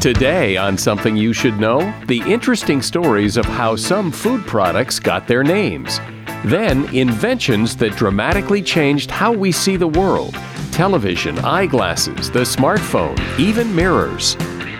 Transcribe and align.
Today 0.00 0.56
on 0.56 0.78
Something 0.78 1.14
You 1.14 1.34
Should 1.34 1.60
Know, 1.60 1.92
the 2.06 2.22
interesting 2.22 2.80
stories 2.80 3.36
of 3.36 3.44
how 3.44 3.76
some 3.76 4.10
food 4.10 4.46
products 4.46 4.98
got 4.98 5.26
their 5.26 5.44
names. 5.44 5.98
Then, 6.42 6.86
inventions 6.94 7.76
that 7.76 7.96
dramatically 7.96 8.62
changed 8.62 9.10
how 9.10 9.30
we 9.30 9.52
see 9.52 9.76
the 9.76 9.86
world 9.86 10.34
television, 10.72 11.38
eyeglasses, 11.40 12.30
the 12.30 12.40
smartphone, 12.40 13.18
even 13.38 13.76
mirrors. 13.76 14.38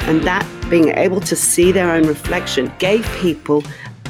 And 0.08 0.22
that 0.22 0.46
being 0.70 0.88
able 0.96 1.20
to 1.20 1.36
see 1.36 1.70
their 1.70 1.90
own 1.90 2.06
reflection 2.06 2.72
gave 2.78 3.04
people 3.18 3.62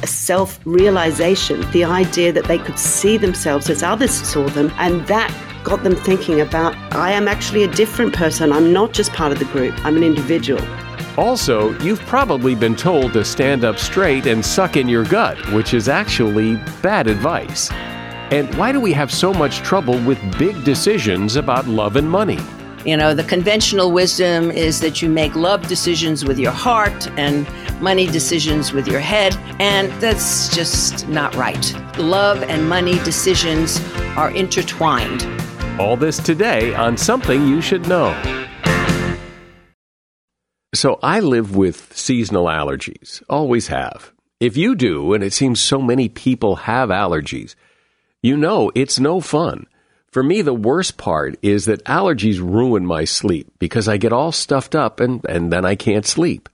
a 0.03 0.07
self 0.07 0.61
realization, 0.63 1.69
the 1.71 1.83
idea 1.83 2.31
that 2.31 2.45
they 2.45 2.57
could 2.57 2.79
see 2.79 3.17
themselves 3.17 3.69
as 3.69 3.83
others 3.83 4.13
saw 4.13 4.47
them, 4.47 4.71
and 4.77 5.05
that 5.07 5.29
got 5.65 5.83
them 5.83 5.97
thinking 5.97 6.39
about 6.39 6.73
I 6.95 7.11
am 7.11 7.27
actually 7.27 7.63
a 7.63 7.67
different 7.67 8.13
person. 8.13 8.53
I'm 8.53 8.71
not 8.71 8.93
just 8.93 9.11
part 9.11 9.33
of 9.33 9.39
the 9.39 9.45
group, 9.45 9.75
I'm 9.85 9.97
an 9.97 10.03
individual. 10.03 10.65
Also, 11.17 11.77
you've 11.79 11.99
probably 12.01 12.55
been 12.55 12.75
told 12.75 13.11
to 13.13 13.25
stand 13.25 13.65
up 13.65 13.77
straight 13.77 14.25
and 14.25 14.45
suck 14.45 14.77
in 14.77 14.87
your 14.87 15.03
gut, 15.03 15.37
which 15.51 15.73
is 15.73 15.89
actually 15.89 16.55
bad 16.81 17.07
advice. 17.07 17.69
And 18.31 18.53
why 18.55 18.71
do 18.71 18.79
we 18.79 18.93
have 18.93 19.11
so 19.11 19.33
much 19.33 19.57
trouble 19.57 20.01
with 20.05 20.17
big 20.39 20.63
decisions 20.63 21.35
about 21.35 21.67
love 21.67 21.97
and 21.97 22.09
money? 22.09 22.39
You 22.85 22.95
know, 22.95 23.13
the 23.13 23.25
conventional 23.25 23.91
wisdom 23.91 24.49
is 24.51 24.79
that 24.79 25.01
you 25.01 25.09
make 25.09 25.35
love 25.35 25.67
decisions 25.67 26.23
with 26.23 26.39
your 26.39 26.53
heart 26.53 27.07
and 27.19 27.45
money 27.81 28.07
decisions 28.07 28.71
with 28.71 28.87
your 28.87 29.01
head, 29.01 29.35
and 29.59 29.91
that's 30.01 30.47
just 30.55 31.07
not 31.09 31.35
right. 31.35 31.75
Love 31.99 32.41
and 32.43 32.67
money 32.67 32.97
decisions 33.03 33.79
are 34.15 34.31
intertwined. 34.31 35.27
All 35.79 35.97
this 35.97 36.17
today 36.17 36.73
on 36.73 36.95
Something 36.95 37.45
You 37.47 37.61
Should 37.61 37.87
Know. 37.87 38.15
So 40.73 40.99
I 41.03 41.19
live 41.19 41.53
with 41.53 41.91
seasonal 41.97 42.45
allergies, 42.45 43.21
always 43.29 43.67
have. 43.67 44.13
If 44.39 44.55
you 44.55 44.73
do, 44.73 45.13
and 45.13 45.21
it 45.21 45.33
seems 45.33 45.59
so 45.59 45.81
many 45.81 46.07
people 46.07 46.55
have 46.55 46.87
allergies, 46.87 47.55
you 48.21 48.37
know 48.37 48.71
it's 48.73 48.97
no 48.97 49.19
fun. 49.19 49.67
For 50.11 50.23
me, 50.23 50.41
the 50.41 50.53
worst 50.53 50.95
part 50.95 51.37
is 51.41 51.65
that 51.65 51.83
allergies 51.83 52.39
ruin 52.39 52.85
my 52.85 53.03
sleep 53.03 53.51
because 53.59 53.89
I 53.89 53.97
get 53.97 54.13
all 54.13 54.31
stuffed 54.31 54.73
up 54.73 55.01
and, 55.01 55.25
and 55.27 55.51
then 55.51 55.65
I 55.65 55.75
can't 55.75 56.05
sleep. 56.05 56.47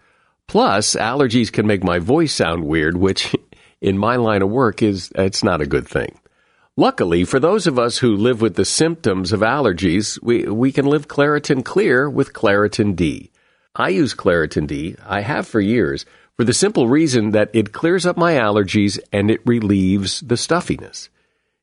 Plus, 0.47 0.95
allergies 0.95 1.51
can 1.51 1.67
make 1.67 1.83
my 1.83 1.99
voice 1.99 2.33
sound 2.33 2.65
weird, 2.65 2.97
which 2.97 3.35
in 3.81 3.99
my 3.99 4.15
line 4.15 4.41
of 4.41 4.49
work 4.49 4.81
is, 4.81 5.11
it's 5.13 5.43
not 5.43 5.61
a 5.61 5.67
good 5.67 5.87
thing. 5.87 6.19
Luckily, 6.75 7.23
for 7.23 7.39
those 7.39 7.67
of 7.67 7.77
us 7.77 7.99
who 7.99 8.15
live 8.15 8.41
with 8.41 8.55
the 8.55 8.65
symptoms 8.65 9.31
of 9.31 9.41
allergies, 9.41 10.19
we, 10.23 10.45
we 10.45 10.71
can 10.71 10.87
live 10.87 11.07
Claritin 11.07 11.63
Clear 11.63 12.09
with 12.09 12.33
Claritin 12.33 12.95
D. 12.95 13.29
I 13.79 13.89
use 13.89 14.15
Claritin 14.15 14.65
D, 14.65 14.95
I 15.05 15.21
have 15.21 15.47
for 15.47 15.61
years, 15.61 16.03
for 16.35 16.43
the 16.43 16.53
simple 16.53 16.87
reason 16.87 17.29
that 17.31 17.51
it 17.53 17.73
clears 17.73 18.07
up 18.07 18.17
my 18.17 18.33
allergies 18.33 18.99
and 19.13 19.29
it 19.29 19.45
relieves 19.45 20.21
the 20.21 20.35
stuffiness. 20.35 21.09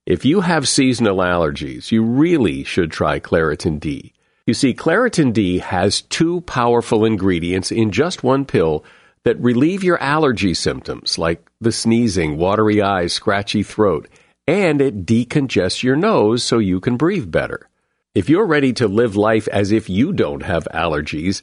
If 0.06 0.24
you 0.24 0.42
have 0.42 0.68
seasonal 0.68 1.16
allergies, 1.16 1.90
you 1.90 2.04
really 2.04 2.62
should 2.62 2.92
try 2.92 3.18
Claritin 3.18 3.80
D. 3.80 4.12
You 4.46 4.54
see, 4.54 4.74
Claritin 4.74 5.32
D 5.32 5.58
has 5.58 6.02
two 6.02 6.42
powerful 6.42 7.04
ingredients 7.04 7.72
in 7.72 7.90
just 7.90 8.22
one 8.22 8.44
pill 8.44 8.84
that 9.24 9.40
relieve 9.40 9.82
your 9.82 10.00
allergy 10.00 10.54
symptoms 10.54 11.18
like 11.18 11.44
the 11.60 11.72
sneezing, 11.72 12.36
watery 12.36 12.80
eyes, 12.80 13.12
scratchy 13.12 13.64
throat, 13.64 14.06
and 14.46 14.80
it 14.80 15.04
decongests 15.04 15.82
your 15.82 15.96
nose 15.96 16.44
so 16.44 16.58
you 16.58 16.78
can 16.78 16.96
breathe 16.96 17.30
better. 17.32 17.68
If 18.14 18.28
you're 18.28 18.46
ready 18.46 18.72
to 18.74 18.86
live 18.86 19.16
life 19.16 19.48
as 19.48 19.72
if 19.72 19.90
you 19.90 20.12
don't 20.12 20.42
have 20.42 20.68
allergies, 20.72 21.42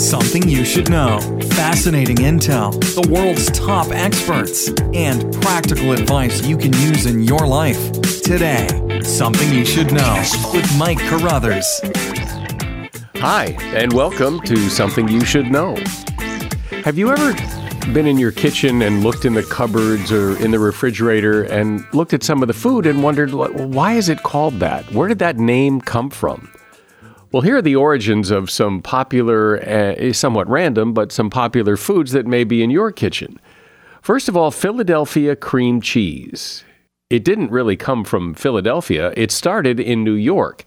Something 0.00 0.48
you 0.48 0.64
should 0.64 0.88
know. 0.88 1.20
Fascinating 1.50 2.16
intel, 2.16 2.72
the 2.94 3.06
world's 3.12 3.50
top 3.50 3.88
experts, 3.90 4.70
and 4.94 5.30
practical 5.42 5.92
advice 5.92 6.42
you 6.46 6.56
can 6.56 6.72
use 6.72 7.04
in 7.04 7.22
your 7.22 7.46
life. 7.46 7.92
Today, 8.22 8.66
Something 9.02 9.52
You 9.52 9.66
Should 9.66 9.92
Know 9.92 10.24
with 10.54 10.66
Mike 10.78 10.98
Carruthers. 11.00 11.82
Hi, 13.16 13.54
and 13.74 13.92
welcome 13.92 14.40
to 14.46 14.70
Something 14.70 15.06
You 15.06 15.22
Should 15.22 15.50
Know. 15.50 15.76
Have 16.82 16.96
you 16.96 17.10
ever 17.10 17.34
been 17.92 18.06
in 18.06 18.16
your 18.18 18.32
kitchen 18.32 18.80
and 18.80 19.04
looked 19.04 19.26
in 19.26 19.34
the 19.34 19.42
cupboards 19.42 20.10
or 20.10 20.34
in 20.38 20.50
the 20.50 20.58
refrigerator 20.58 21.42
and 21.42 21.84
looked 21.92 22.14
at 22.14 22.22
some 22.22 22.40
of 22.40 22.48
the 22.48 22.54
food 22.54 22.86
and 22.86 23.02
wondered, 23.02 23.34
why 23.34 23.92
is 23.92 24.08
it 24.08 24.22
called 24.22 24.60
that? 24.60 24.90
Where 24.92 25.08
did 25.08 25.18
that 25.18 25.36
name 25.36 25.78
come 25.82 26.08
from? 26.08 26.50
Well, 27.32 27.42
here 27.42 27.58
are 27.58 27.62
the 27.62 27.76
origins 27.76 28.32
of 28.32 28.50
some 28.50 28.82
popular, 28.82 29.62
uh, 29.62 30.12
somewhat 30.12 30.48
random, 30.48 30.92
but 30.92 31.12
some 31.12 31.30
popular 31.30 31.76
foods 31.76 32.10
that 32.10 32.26
may 32.26 32.42
be 32.42 32.60
in 32.60 32.70
your 32.70 32.90
kitchen. 32.90 33.38
First 34.02 34.28
of 34.28 34.36
all, 34.36 34.50
Philadelphia 34.50 35.36
cream 35.36 35.80
cheese. 35.80 36.64
It 37.08 37.24
didn't 37.24 37.52
really 37.52 37.76
come 37.76 38.04
from 38.04 38.34
Philadelphia, 38.34 39.12
it 39.16 39.30
started 39.30 39.78
in 39.78 40.02
New 40.02 40.14
York. 40.14 40.64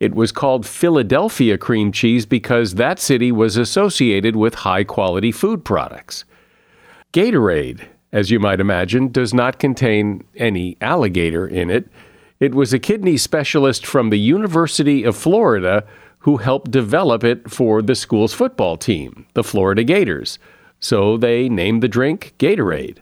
It 0.00 0.14
was 0.14 0.32
called 0.32 0.64
Philadelphia 0.64 1.58
cream 1.58 1.92
cheese 1.92 2.24
because 2.24 2.76
that 2.76 3.00
city 3.00 3.30
was 3.30 3.56
associated 3.56 4.36
with 4.36 4.54
high 4.54 4.84
quality 4.84 5.32
food 5.32 5.64
products. 5.64 6.24
Gatorade, 7.12 7.86
as 8.12 8.30
you 8.30 8.38
might 8.38 8.60
imagine, 8.60 9.08
does 9.08 9.34
not 9.34 9.58
contain 9.58 10.24
any 10.36 10.76
alligator 10.80 11.46
in 11.46 11.68
it. 11.68 11.88
It 12.40 12.54
was 12.54 12.72
a 12.72 12.78
kidney 12.78 13.16
specialist 13.16 13.84
from 13.84 14.10
the 14.10 14.18
University 14.18 15.02
of 15.02 15.16
Florida 15.16 15.84
who 16.20 16.36
helped 16.36 16.70
develop 16.70 17.24
it 17.24 17.50
for 17.50 17.82
the 17.82 17.96
school's 17.96 18.32
football 18.32 18.76
team, 18.76 19.26
the 19.34 19.42
Florida 19.42 19.82
Gators. 19.82 20.38
So 20.78 21.16
they 21.16 21.48
named 21.48 21.82
the 21.82 21.88
drink 21.88 22.34
Gatorade. 22.38 22.98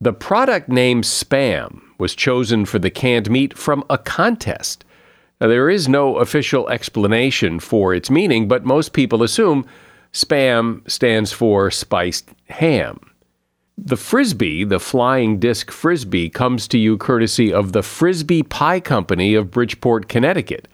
The 0.00 0.12
product 0.12 0.68
name 0.68 1.02
Spam 1.02 1.80
was 1.98 2.16
chosen 2.16 2.64
for 2.64 2.80
the 2.80 2.90
canned 2.90 3.30
meat 3.30 3.56
from 3.56 3.84
a 3.88 3.98
contest. 3.98 4.84
Now, 5.40 5.46
there 5.46 5.70
is 5.70 5.88
no 5.88 6.16
official 6.16 6.68
explanation 6.68 7.60
for 7.60 7.94
its 7.94 8.10
meaning, 8.10 8.48
but 8.48 8.64
most 8.64 8.92
people 8.92 9.22
assume 9.22 9.64
Spam 10.12 10.88
stands 10.90 11.30
for 11.30 11.70
spiced 11.70 12.30
ham. 12.48 13.11
The 13.78 13.96
frisbee, 13.96 14.64
the 14.64 14.78
flying 14.78 15.38
disc 15.38 15.70
frisbee, 15.70 16.28
comes 16.28 16.68
to 16.68 16.78
you 16.78 16.98
courtesy 16.98 17.52
of 17.52 17.72
the 17.72 17.82
Frisbie 17.82 18.42
Pie 18.42 18.80
Company 18.80 19.34
of 19.34 19.50
Bridgeport, 19.50 20.08
Connecticut. 20.08 20.68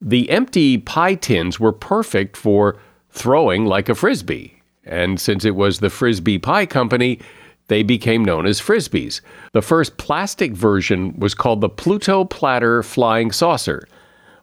The 0.00 0.30
empty 0.30 0.78
pie 0.78 1.14
tins 1.14 1.60
were 1.60 1.72
perfect 1.72 2.36
for 2.36 2.78
throwing 3.10 3.66
like 3.66 3.88
a 3.88 3.94
frisbee, 3.94 4.60
and 4.84 5.20
since 5.20 5.44
it 5.44 5.54
was 5.54 5.78
the 5.78 5.90
Frisbie 5.90 6.38
Pie 6.38 6.66
Company, 6.66 7.20
they 7.68 7.82
became 7.82 8.24
known 8.24 8.46
as 8.46 8.60
frisbees. 8.60 9.20
The 9.52 9.62
first 9.62 9.96
plastic 9.98 10.52
version 10.52 11.14
was 11.18 11.34
called 11.34 11.60
the 11.60 11.68
Pluto 11.68 12.24
Platter 12.24 12.82
Flying 12.82 13.30
Saucer. 13.30 13.86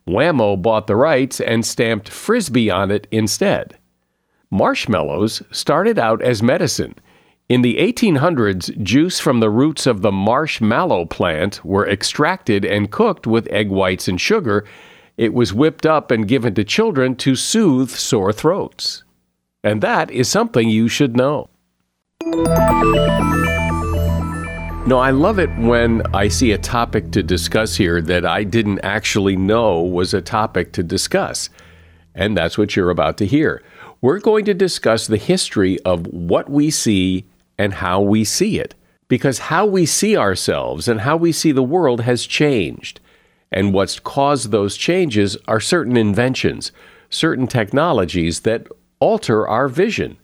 Wham-O 0.05 0.57
bought 0.57 0.87
the 0.87 0.95
rights 0.95 1.41
and 1.41 1.65
stamped 1.65 2.07
frisbee 2.07 2.69
on 2.69 2.91
it 2.91 3.07
instead. 3.11 3.77
Marshmallows 4.49 5.43
started 5.51 5.99
out 5.99 6.21
as 6.21 6.41
medicine 6.41 6.95
in 7.49 7.63
the 7.63 7.77
1800s, 7.77 8.79
juice 8.83 9.19
from 9.19 9.39
the 9.39 9.49
roots 9.49 9.87
of 9.87 10.03
the 10.03 10.11
marshmallow 10.11 11.05
plant 11.05 11.65
were 11.65 11.89
extracted 11.89 12.63
and 12.63 12.91
cooked 12.91 13.25
with 13.25 13.47
egg 13.47 13.69
whites 13.69 14.07
and 14.07 14.21
sugar. 14.21 14.65
It 15.17 15.33
was 15.33 15.51
whipped 15.51 15.87
up 15.87 16.11
and 16.11 16.27
given 16.27 16.53
to 16.53 16.63
children 16.63 17.15
to 17.15 17.35
soothe 17.35 17.89
sore 17.89 18.31
throats. 18.31 19.03
And 19.63 19.81
that 19.81 20.11
is 20.11 20.29
something 20.29 20.69
you 20.69 20.87
should 20.87 21.17
know. 21.17 21.49
No, 24.85 24.99
I 24.99 25.09
love 25.09 25.39
it 25.39 25.49
when 25.57 26.03
I 26.15 26.27
see 26.27 26.51
a 26.51 26.57
topic 26.59 27.09
to 27.13 27.23
discuss 27.23 27.75
here 27.75 27.99
that 27.99 28.27
I 28.27 28.43
didn't 28.43 28.81
actually 28.81 29.35
know 29.35 29.81
was 29.81 30.13
a 30.13 30.21
topic 30.21 30.71
to 30.73 30.83
discuss. 30.83 31.49
And 32.13 32.37
that's 32.37 32.59
what 32.59 32.75
you're 32.75 32.91
about 32.91 33.17
to 33.17 33.25
hear. 33.25 33.63
We're 34.01 34.19
going 34.19 34.45
to 34.45 34.53
discuss 34.53 35.07
the 35.07 35.17
history 35.17 35.79
of 35.79 36.05
what 36.07 36.47
we 36.47 36.69
see 36.69 37.25
and 37.59 37.75
how 37.75 38.01
we 38.01 38.23
see 38.23 38.57
it. 38.59 38.73
Because 39.09 39.39
how 39.39 39.65
we 39.65 39.85
see 39.85 40.15
ourselves 40.15 40.87
and 40.87 41.01
how 41.01 41.17
we 41.17 41.31
see 41.31 41.51
the 41.51 41.61
world 41.61 42.01
has 42.01 42.25
changed. 42.25 42.99
And 43.51 43.73
what's 43.73 43.99
caused 43.99 44.49
those 44.49 44.77
changes 44.77 45.35
are 45.47 45.59
certain 45.59 45.97
inventions, 45.97 46.71
certain 47.09 47.47
technologies 47.47 48.41
that 48.41 48.67
alter 48.99 49.47
our 49.47 49.67
vision. 49.67 50.17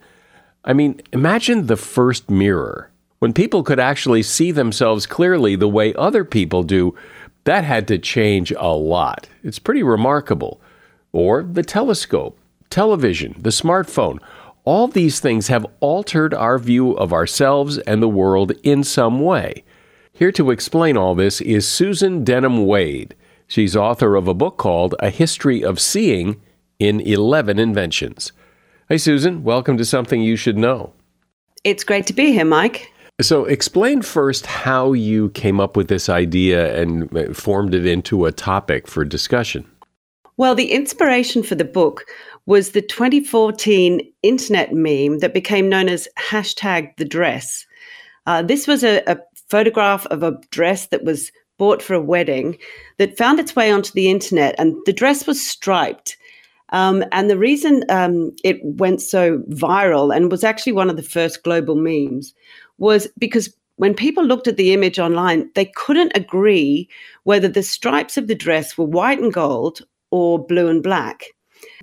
I 0.64 0.72
mean, 0.72 1.00
imagine 1.12 1.66
the 1.66 1.76
first 1.76 2.30
mirror. 2.30 2.90
When 3.18 3.32
people 3.32 3.62
could 3.62 3.80
actually 3.80 4.22
see 4.22 4.50
themselves 4.50 5.06
clearly 5.06 5.56
the 5.56 5.68
way 5.68 5.92
other 5.94 6.24
people 6.24 6.62
do, 6.62 6.94
that 7.44 7.64
had 7.64 7.88
to 7.88 7.98
change 7.98 8.52
a 8.52 8.68
lot. 8.68 9.28
It's 9.42 9.58
pretty 9.58 9.82
remarkable. 9.82 10.60
Or 11.12 11.42
the 11.42 11.62
telescope, 11.62 12.38
television, 12.70 13.36
the 13.38 13.50
smartphone. 13.50 14.20
All 14.66 14.88
these 14.88 15.20
things 15.20 15.46
have 15.46 15.64
altered 15.78 16.34
our 16.34 16.58
view 16.58 16.90
of 16.90 17.12
ourselves 17.12 17.78
and 17.78 18.02
the 18.02 18.08
world 18.08 18.50
in 18.64 18.82
some 18.82 19.20
way. 19.20 19.62
Here 20.12 20.32
to 20.32 20.50
explain 20.50 20.96
all 20.96 21.14
this 21.14 21.40
is 21.40 21.68
Susan 21.68 22.24
Denham 22.24 22.66
Wade. 22.66 23.14
She's 23.46 23.76
author 23.76 24.16
of 24.16 24.26
a 24.26 24.34
book 24.34 24.56
called 24.56 24.96
A 24.98 25.10
History 25.10 25.62
of 25.62 25.78
Seeing 25.78 26.42
in 26.80 27.00
11 27.00 27.60
Inventions. 27.60 28.32
Hey, 28.88 28.98
Susan, 28.98 29.44
welcome 29.44 29.76
to 29.76 29.84
Something 29.84 30.20
You 30.20 30.34
Should 30.34 30.58
Know. 30.58 30.92
It's 31.62 31.84
great 31.84 32.08
to 32.08 32.12
be 32.12 32.32
here, 32.32 32.44
Mike. 32.44 32.90
So, 33.20 33.44
explain 33.44 34.02
first 34.02 34.46
how 34.46 34.94
you 34.94 35.30
came 35.30 35.60
up 35.60 35.76
with 35.76 35.86
this 35.86 36.08
idea 36.08 36.76
and 36.76 37.16
uh, 37.16 37.32
formed 37.32 37.72
it 37.72 37.86
into 37.86 38.26
a 38.26 38.32
topic 38.32 38.88
for 38.88 39.04
discussion. 39.04 39.70
Well, 40.38 40.54
the 40.54 40.72
inspiration 40.72 41.42
for 41.42 41.54
the 41.54 41.64
book 41.64 42.04
was 42.46 42.70
the 42.70 42.82
2014 42.82 44.00
internet 44.22 44.72
meme 44.72 45.18
that 45.18 45.34
became 45.34 45.68
known 45.68 45.88
as 45.88 46.08
hashtag 46.18 46.96
the 46.96 47.04
dress. 47.04 47.66
Uh, 48.26 48.42
this 48.42 48.66
was 48.66 48.82
a, 48.82 49.02
a 49.06 49.18
photograph 49.48 50.06
of 50.06 50.22
a 50.22 50.38
dress 50.50 50.86
that 50.88 51.04
was 51.04 51.30
bought 51.58 51.82
for 51.82 51.94
a 51.94 52.00
wedding 52.00 52.56
that 52.98 53.16
found 53.16 53.40
its 53.40 53.56
way 53.56 53.70
onto 53.70 53.92
the 53.92 54.10
internet, 54.10 54.54
and 54.58 54.76
the 54.84 54.92
dress 54.92 55.26
was 55.26 55.44
striped. 55.44 56.16
Um, 56.70 57.04
and 57.12 57.30
the 57.30 57.38
reason 57.38 57.84
um, 57.88 58.32
it 58.42 58.58
went 58.62 59.00
so 59.00 59.38
viral 59.50 60.14
and 60.14 60.30
was 60.30 60.44
actually 60.44 60.72
one 60.72 60.90
of 60.90 60.96
the 60.96 61.02
first 61.02 61.44
global 61.44 61.76
memes 61.76 62.34
was 62.78 63.06
because 63.18 63.54
when 63.76 63.94
people 63.94 64.24
looked 64.24 64.48
at 64.48 64.56
the 64.56 64.72
image 64.72 64.98
online, 64.98 65.50
they 65.54 65.66
couldn't 65.66 66.16
agree 66.16 66.88
whether 67.24 67.46
the 67.46 67.62
stripes 67.62 68.16
of 68.16 68.26
the 68.26 68.34
dress 68.34 68.76
were 68.76 68.84
white 68.84 69.20
and 69.20 69.32
gold 69.32 69.82
or 70.10 70.44
blue 70.44 70.68
and 70.68 70.82
black. 70.82 71.24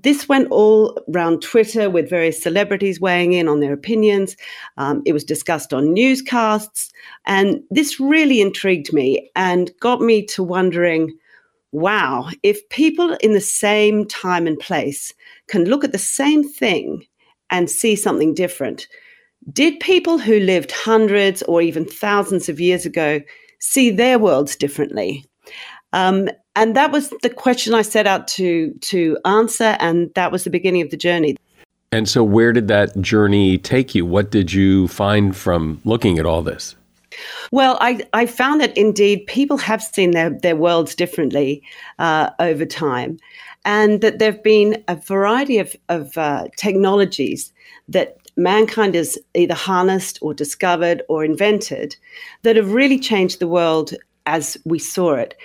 This 0.04 0.28
went 0.28 0.52
all 0.52 1.00
around 1.14 1.42
Twitter 1.42 1.90
with 1.90 2.10
various 2.10 2.42
celebrities 2.42 3.00
weighing 3.00 3.34
in 3.34 3.48
on 3.48 3.62
their 3.62 3.74
opinions. 3.74 4.36
Um, 4.78 5.02
it 5.06 5.14
was 5.14 5.24
discussed 5.24 5.74
on 5.74 5.94
newscasts. 5.94 6.92
And 7.26 7.62
this 7.72 8.00
really 8.00 8.42
intrigued 8.42 8.94
me 8.94 9.32
and 9.36 9.72
got 9.80 10.02
me 10.02 10.26
to 10.28 10.44
wondering 10.44 11.18
wow, 11.74 12.30
if 12.44 12.70
people 12.70 13.18
in 13.22 13.34
the 13.34 13.42
same 13.42 14.06
time 14.06 14.46
and 14.46 14.60
place 14.60 15.12
can 15.48 15.66
look 15.66 15.84
at 15.84 15.92
the 15.92 15.98
same 15.98 16.48
thing 16.48 17.04
and 17.50 17.68
see 17.68 17.96
something 17.96 18.36
different, 18.36 18.88
did 19.52 19.80
people 19.80 20.20
who 20.20 20.40
lived 20.40 20.72
hundreds 20.72 21.42
or 21.44 21.64
even 21.64 21.84
thousands 21.84 22.48
of 22.48 22.60
years 22.60 22.86
ago 22.86 23.20
see 23.60 23.90
their 23.90 24.20
worlds 24.20 24.56
differently? 24.56 25.26
Um, 25.94 26.30
and 26.56 26.76
that 26.76 26.92
was 26.92 27.12
the 27.22 27.30
question 27.30 27.74
I 27.74 27.82
set 27.82 28.06
out 28.06 28.28
to 28.30 28.74
to 28.82 29.18
answer, 29.26 29.78
and 29.80 30.14
that 30.16 30.32
was 30.32 30.44
the 30.44 30.50
beginning 30.50 30.82
of 30.82 30.92
the 30.92 30.98
journey. 30.98 31.38
And 31.92 32.10
so, 32.10 32.24
where 32.24 32.52
did 32.52 32.68
that 32.68 33.00
journey 33.02 33.58
take 33.58 33.96
you? 33.96 34.06
What 34.06 34.32
did 34.32 34.52
you 34.52 34.88
find 34.88 35.36
from 35.36 35.80
looking 35.86 36.20
at 36.20 36.26
all 36.26 36.42
this? 36.42 36.76
Well, 37.52 37.78
I, 37.80 38.06
I 38.14 38.26
found 38.26 38.62
that 38.62 38.76
indeed 38.76 39.28
people 39.28 39.58
have 39.58 39.84
seen 39.84 40.12
their, 40.12 40.32
their 40.32 40.56
worlds 40.56 40.96
differently 40.96 41.62
uh, 42.00 42.32
over 42.40 42.66
time, 42.66 43.20
and 43.66 44.02
that 44.02 44.18
there 44.18 44.32
have 44.32 44.44
been 44.44 44.84
a 44.88 44.96
variety 44.96 45.60
of, 45.60 45.76
of 45.90 46.18
uh, 46.18 46.48
technologies 46.58 47.54
that 47.88 48.18
mankind 48.36 48.96
has 48.96 49.18
either 49.36 49.54
harnessed 49.54 50.18
or 50.22 50.34
discovered 50.34 51.04
or 51.08 51.24
invented 51.24 51.96
that 52.42 52.56
have 52.56 52.74
really 52.74 52.98
changed 52.98 53.40
the 53.40 53.48
world 53.48 53.94
as 54.26 54.58
we 54.66 54.80
saw 54.80 55.14
it. 55.14 55.36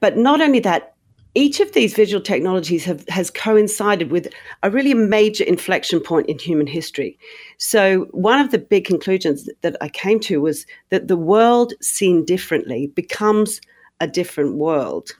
But 0.00 0.16
not 0.16 0.40
only 0.40 0.60
that, 0.60 0.94
each 1.34 1.60
of 1.60 1.72
these 1.72 1.94
visual 1.94 2.22
technologies 2.22 2.84
have, 2.84 3.06
has 3.08 3.30
coincided 3.30 4.10
with 4.10 4.28
a 4.62 4.70
really 4.70 4.94
major 4.94 5.44
inflection 5.44 6.00
point 6.00 6.28
in 6.28 6.38
human 6.38 6.66
history. 6.66 7.18
So, 7.58 8.06
one 8.10 8.40
of 8.40 8.50
the 8.50 8.58
big 8.58 8.84
conclusions 8.84 9.48
that 9.60 9.76
I 9.80 9.88
came 9.88 10.20
to 10.20 10.40
was 10.40 10.66
that 10.88 11.08
the 11.08 11.16
world 11.16 11.74
seen 11.80 12.24
differently 12.24 12.88
becomes 12.88 13.60
a 14.00 14.06
different 14.06 14.56
world. 14.56 15.10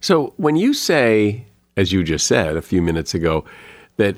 So, 0.00 0.32
when 0.36 0.56
you 0.56 0.74
say, 0.74 1.44
as 1.76 1.92
you 1.92 2.02
just 2.02 2.26
said 2.26 2.56
a 2.56 2.62
few 2.62 2.82
minutes 2.82 3.14
ago, 3.14 3.44
that 3.96 4.16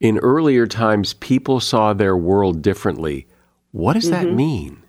in 0.00 0.18
earlier 0.18 0.66
times 0.66 1.14
people 1.14 1.60
saw 1.60 1.92
their 1.92 2.16
world 2.16 2.62
differently, 2.62 3.26
what 3.72 3.94
does 3.94 4.10
mm-hmm. 4.10 4.26
that 4.26 4.32
mean? 4.32 4.81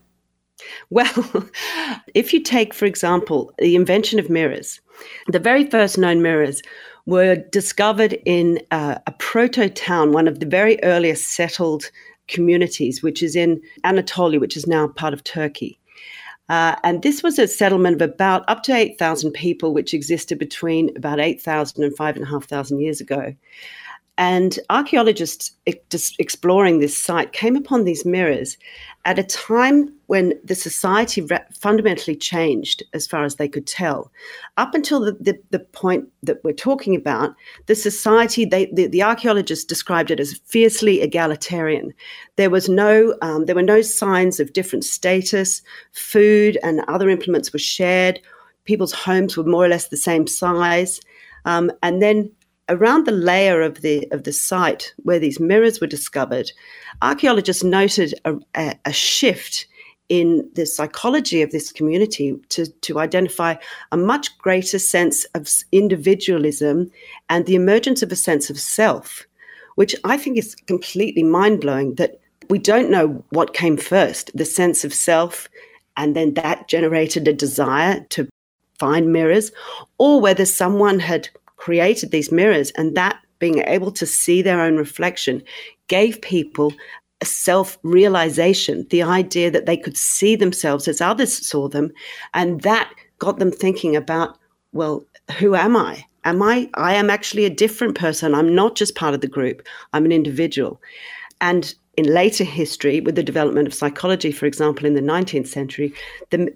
Well, 0.89 1.49
if 2.13 2.33
you 2.33 2.41
take, 2.41 2.73
for 2.73 2.85
example, 2.85 3.51
the 3.59 3.75
invention 3.75 4.19
of 4.19 4.29
mirrors, 4.29 4.79
the 5.27 5.39
very 5.39 5.69
first 5.69 5.97
known 5.97 6.21
mirrors 6.21 6.61
were 7.05 7.35
discovered 7.35 8.17
in 8.25 8.61
a 8.71 9.13
proto 9.19 9.69
town, 9.69 10.11
one 10.13 10.27
of 10.27 10.39
the 10.39 10.45
very 10.45 10.81
earliest 10.83 11.31
settled 11.31 11.91
communities, 12.27 13.03
which 13.03 13.21
is 13.21 13.35
in 13.35 13.61
Anatolia, 13.83 14.39
which 14.39 14.55
is 14.55 14.67
now 14.67 14.87
part 14.87 15.13
of 15.13 15.23
Turkey. 15.23 15.79
Uh, 16.49 16.75
and 16.83 17.01
this 17.03 17.23
was 17.23 17.39
a 17.39 17.47
settlement 17.47 18.01
of 18.01 18.09
about 18.09 18.43
up 18.47 18.63
to 18.63 18.73
8,000 18.73 19.31
people, 19.31 19.73
which 19.73 19.93
existed 19.93 20.37
between 20.37 20.95
about 20.95 21.19
8,000 21.19 21.83
and 21.83 21.95
5,500 21.95 22.79
years 22.79 22.99
ago. 22.99 23.33
And 24.17 24.59
archaeologists 24.69 25.51
exploring 25.65 26.79
this 26.79 26.95
site 26.95 27.33
came 27.33 27.55
upon 27.55 27.83
these 27.83 28.05
mirrors 28.05 28.57
at 29.05 29.17
a 29.17 29.23
time 29.23 29.91
when 30.05 30.33
the 30.43 30.53
society 30.53 31.27
fundamentally 31.59 32.15
changed 32.15 32.83
as 32.93 33.07
far 33.07 33.23
as 33.23 33.35
they 33.35 33.47
could 33.47 33.65
tell. 33.65 34.11
Up 34.57 34.75
until 34.75 35.01
the, 35.01 35.13
the, 35.13 35.39
the 35.49 35.59
point 35.59 36.07
that 36.21 36.43
we're 36.43 36.53
talking 36.53 36.95
about, 36.95 37.35
the 37.65 37.73
society, 37.73 38.45
they, 38.45 38.67
the, 38.67 38.85
the, 38.85 39.01
archaeologists 39.01 39.65
described 39.65 40.11
it 40.11 40.19
as 40.19 40.39
fiercely 40.45 41.01
egalitarian. 41.01 41.91
There, 42.35 42.51
was 42.51 42.69
no, 42.69 43.15
um, 43.23 43.45
there 43.45 43.55
were 43.55 43.63
no 43.63 43.81
signs 43.81 44.39
of 44.39 44.53
different 44.53 44.85
status, 44.85 45.63
food 45.91 46.59
and 46.63 46.81
other 46.87 47.09
implements 47.09 47.51
were 47.51 47.59
shared, 47.59 48.21
people's 48.65 48.93
homes 48.93 49.35
were 49.35 49.43
more 49.43 49.65
or 49.65 49.69
less 49.69 49.87
the 49.87 49.97
same 49.97 50.27
size. 50.27 51.01
Um, 51.45 51.71
and 51.81 52.01
then 52.01 52.31
around 52.69 53.05
the 53.05 53.11
layer 53.11 53.61
of 53.61 53.81
the 53.81 54.07
of 54.11 54.23
the 54.23 54.33
site 54.33 54.93
where 55.03 55.19
these 55.19 55.39
mirrors 55.39 55.79
were 55.79 55.87
discovered, 55.87 56.51
archaeologists 57.01 57.63
noted 57.63 58.13
a, 58.25 58.35
a, 58.55 58.75
a 58.85 58.93
shift 58.93 59.67
in 60.09 60.47
the 60.53 60.65
psychology 60.65 61.41
of 61.41 61.51
this 61.51 61.71
community 61.71 62.35
to, 62.49 62.67
to 62.81 62.99
identify 62.99 63.55
a 63.91 63.97
much 63.97 64.37
greater 64.37 64.77
sense 64.77 65.23
of 65.33 65.49
individualism 65.71 66.91
and 67.29 67.45
the 67.45 67.55
emergence 67.55 68.03
of 68.03 68.11
a 68.11 68.15
sense 68.15 68.49
of 68.49 68.59
self, 68.59 69.25
which 69.75 69.95
I 70.03 70.17
think 70.17 70.37
is 70.37 70.55
completely 70.55 71.23
mind 71.23 71.61
blowing 71.61 71.95
that 71.95 72.19
we 72.49 72.59
don't 72.59 72.91
know 72.91 73.23
what 73.29 73.53
came 73.53 73.77
first 73.77 74.29
the 74.35 74.45
sense 74.45 74.83
of 74.83 74.93
self, 74.93 75.47
and 75.95 76.15
then 76.15 76.33
that 76.35 76.67
generated 76.67 77.27
a 77.27 77.33
desire 77.33 78.05
to 78.09 78.27
find 78.77 79.13
mirrors, 79.13 79.51
or 79.97 80.19
whether 80.19 80.45
someone 80.45 80.99
had 80.99 81.29
created 81.57 82.11
these 82.11 82.31
mirrors 82.31 82.71
and 82.71 82.95
that 82.95 83.19
being 83.39 83.59
able 83.59 83.91
to 83.91 84.05
see 84.05 84.41
their 84.41 84.61
own 84.61 84.77
reflection 84.77 85.43
gave 85.87 86.21
people 86.21 86.73
a 87.21 87.25
self 87.25 87.77
realization, 87.83 88.85
the 88.89 89.03
idea 89.03 89.49
that 89.49 89.65
they 89.65 89.77
could 89.77 89.97
see 89.97 90.35
themselves 90.35 90.87
as 90.87 91.01
others 91.01 91.47
saw 91.47 91.67
them. 91.67 91.91
And 92.33 92.61
that 92.61 92.91
got 93.19 93.39
them 93.39 93.51
thinking 93.51 93.95
about, 93.95 94.37
well, 94.73 95.05
who 95.39 95.55
am 95.55 95.75
I? 95.77 96.05
Am 96.25 96.41
I? 96.41 96.69
I 96.73 96.95
am 96.95 97.09
actually 97.09 97.45
a 97.45 97.49
different 97.49 97.95
person. 97.95 98.35
I'm 98.35 98.53
not 98.53 98.75
just 98.75 98.95
part 98.95 99.13
of 99.13 99.21
the 99.21 99.27
group, 99.27 99.65
I'm 99.93 100.05
an 100.05 100.11
individual. 100.11 100.81
And 101.39 101.73
in 101.95 102.11
later 102.11 102.43
history, 102.43 103.01
with 103.01 103.15
the 103.15 103.23
development 103.23 103.67
of 103.67 103.73
psychology, 103.73 104.31
for 104.31 104.45
example, 104.45 104.85
in 104.85 104.95
the 104.95 105.01
19th 105.01 105.47
century, 105.47 105.93
the 106.31 106.51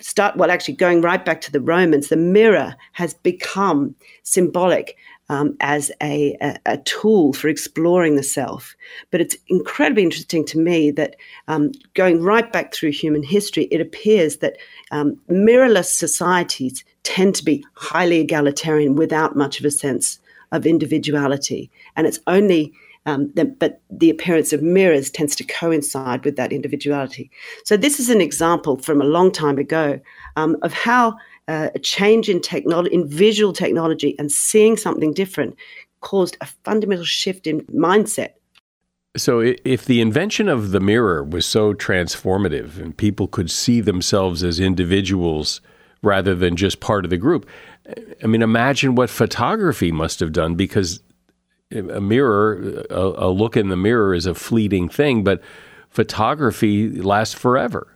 start 0.00 0.36
well, 0.36 0.50
actually 0.50 0.74
going 0.74 1.00
right 1.00 1.24
back 1.24 1.40
to 1.42 1.52
the 1.52 1.60
Romans, 1.60 2.08
the 2.08 2.16
mirror 2.16 2.74
has 2.92 3.14
become 3.14 3.94
symbolic 4.24 4.96
um, 5.28 5.56
as 5.60 5.92
a, 6.02 6.36
a, 6.42 6.58
a, 6.66 6.78
tool 6.78 7.32
for 7.32 7.46
exploring 7.46 8.16
the 8.16 8.22
self. 8.22 8.74
But 9.12 9.20
it's 9.20 9.36
incredibly 9.46 10.02
interesting 10.02 10.44
to 10.46 10.58
me 10.58 10.90
that 10.90 11.14
um, 11.46 11.70
going 11.94 12.20
right 12.20 12.52
back 12.52 12.74
through 12.74 12.90
human 12.90 13.22
history, 13.22 13.68
it 13.70 13.80
appears 13.80 14.38
that 14.38 14.56
um, 14.90 15.20
mirrorless 15.30 15.84
societies 15.84 16.84
tend 17.04 17.36
to 17.36 17.44
be 17.44 17.64
highly 17.74 18.18
egalitarian 18.18 18.96
without 18.96 19.36
much 19.36 19.60
of 19.60 19.64
a 19.64 19.70
sense 19.70 20.18
of 20.50 20.66
individuality. 20.66 21.70
And 21.94 22.08
it's 22.08 22.18
only 22.26 22.72
um, 23.06 23.32
the, 23.34 23.44
but 23.46 23.80
the 23.90 24.10
appearance 24.10 24.52
of 24.52 24.62
mirrors 24.62 25.10
tends 25.10 25.34
to 25.36 25.44
coincide 25.44 26.24
with 26.24 26.36
that 26.36 26.52
individuality. 26.52 27.30
So, 27.64 27.76
this 27.76 27.98
is 27.98 28.10
an 28.10 28.20
example 28.20 28.76
from 28.78 29.00
a 29.00 29.04
long 29.04 29.32
time 29.32 29.58
ago 29.58 30.00
um, 30.36 30.56
of 30.62 30.72
how 30.72 31.16
uh, 31.48 31.70
a 31.74 31.78
change 31.78 32.28
in 32.28 32.40
technology, 32.40 32.94
in 32.94 33.08
visual 33.08 33.52
technology, 33.52 34.14
and 34.18 34.30
seeing 34.30 34.76
something 34.76 35.12
different 35.12 35.56
caused 36.00 36.36
a 36.40 36.46
fundamental 36.64 37.04
shift 37.04 37.46
in 37.46 37.62
mindset. 37.66 38.30
So, 39.16 39.40
if 39.64 39.86
the 39.86 40.00
invention 40.00 40.48
of 40.48 40.70
the 40.70 40.80
mirror 40.80 41.24
was 41.24 41.46
so 41.46 41.74
transformative 41.74 42.78
and 42.78 42.96
people 42.96 43.26
could 43.26 43.50
see 43.50 43.80
themselves 43.80 44.44
as 44.44 44.60
individuals 44.60 45.60
rather 46.02 46.34
than 46.34 46.54
just 46.54 46.80
part 46.80 47.04
of 47.04 47.10
the 47.10 47.18
group, 47.18 47.48
I 48.22 48.26
mean, 48.26 48.42
imagine 48.42 48.94
what 48.94 49.10
photography 49.10 49.90
must 49.90 50.20
have 50.20 50.32
done 50.32 50.54
because 50.54 51.00
a 51.72 52.00
mirror, 52.00 52.84
a, 52.90 53.26
a 53.26 53.30
look 53.30 53.56
in 53.56 53.68
the 53.68 53.76
mirror 53.76 54.14
is 54.14 54.26
a 54.26 54.34
fleeting 54.34 54.88
thing, 54.88 55.22
but 55.22 55.40
photography 55.88 56.90
lasts 56.90 57.34
forever. 57.34 57.94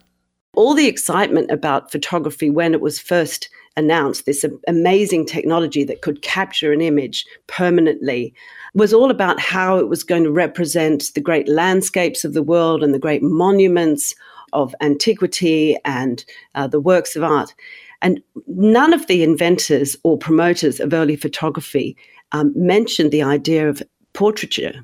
All 0.55 0.75
the 0.75 0.87
excitement 0.87 1.51
about 1.51 1.91
photography 1.91 2.51
when 2.51 2.75
it 2.75 2.81
was 2.81 3.01
first 3.01 3.49
announced, 3.77 4.25
this 4.25 4.45
amazing 4.69 5.27
technology 5.27 5.83
that 5.85 6.01
could 6.01 6.23
capture 6.23 6.73
an 6.73 6.81
image 6.81 7.27
permanently, 7.49 8.33
was 8.75 8.93
all 8.93 9.11
about 9.11 9.41
how 9.41 9.79
it 9.79 9.89
was 9.89 10.05
going 10.05 10.25
to 10.25 10.31
represent 10.31 11.11
the 11.15 11.21
great 11.21 11.49
landscapes 11.49 12.25
of 12.25 12.35
the 12.35 12.43
world 12.43 12.83
and 12.83 12.95
the 12.95 13.01
great 13.01 13.23
monuments 13.23 14.15
of 14.53 14.75
antiquity 14.81 15.77
and 15.85 16.25
uh, 16.55 16.69
the 16.69 16.81
works 16.81 17.17
of 17.17 17.25
art. 17.25 17.53
And 18.01 18.23
none 18.47 18.93
of 18.93 19.07
the 19.07 19.23
inventors 19.23 19.97
or 20.05 20.19
promoters 20.19 20.79
of 20.79 20.93
early 20.93 21.17
photography 21.17 21.97
um, 22.35 22.53
mentioned 22.55 23.13
the 23.13 23.23
idea 23.23 23.69
of 23.69 23.83
portraiture. 24.13 24.75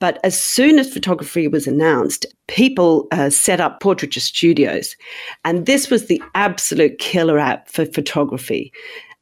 But 0.00 0.18
as 0.24 0.40
soon 0.40 0.78
as 0.78 0.92
photography 0.92 1.46
was 1.46 1.66
announced, 1.66 2.24
people 2.48 3.06
uh, 3.12 3.28
set 3.28 3.60
up 3.60 3.80
portraiture 3.80 4.20
studios. 4.20 4.96
And 5.44 5.66
this 5.66 5.90
was 5.90 6.06
the 6.06 6.22
absolute 6.34 6.98
killer 6.98 7.38
app 7.38 7.68
for 7.68 7.84
photography. 7.84 8.72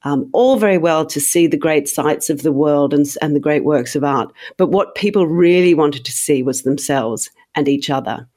Um, 0.05 0.31
all 0.33 0.57
very 0.57 0.79
well 0.79 1.05
to 1.07 1.21
see 1.21 1.49
the 1.49 1.57
great 1.57 1.89
sights 1.89 2.31
of 2.31 2.43
the 2.43 2.53
world 2.53 2.95
and, 2.95 3.05
and 3.21 3.35
the 3.35 3.41
great 3.41 3.65
works 3.65 3.97
of 3.97 4.05
art. 4.05 4.33
But 4.57 4.69
what 4.69 4.95
people 4.95 5.27
really 5.27 5.75
wanted 5.75 6.05
to 6.05 6.13
see 6.13 6.45
was 6.45 6.63
themselves 6.63 7.29
and 7.57 7.69
each 7.69 7.91
other. 7.91 8.29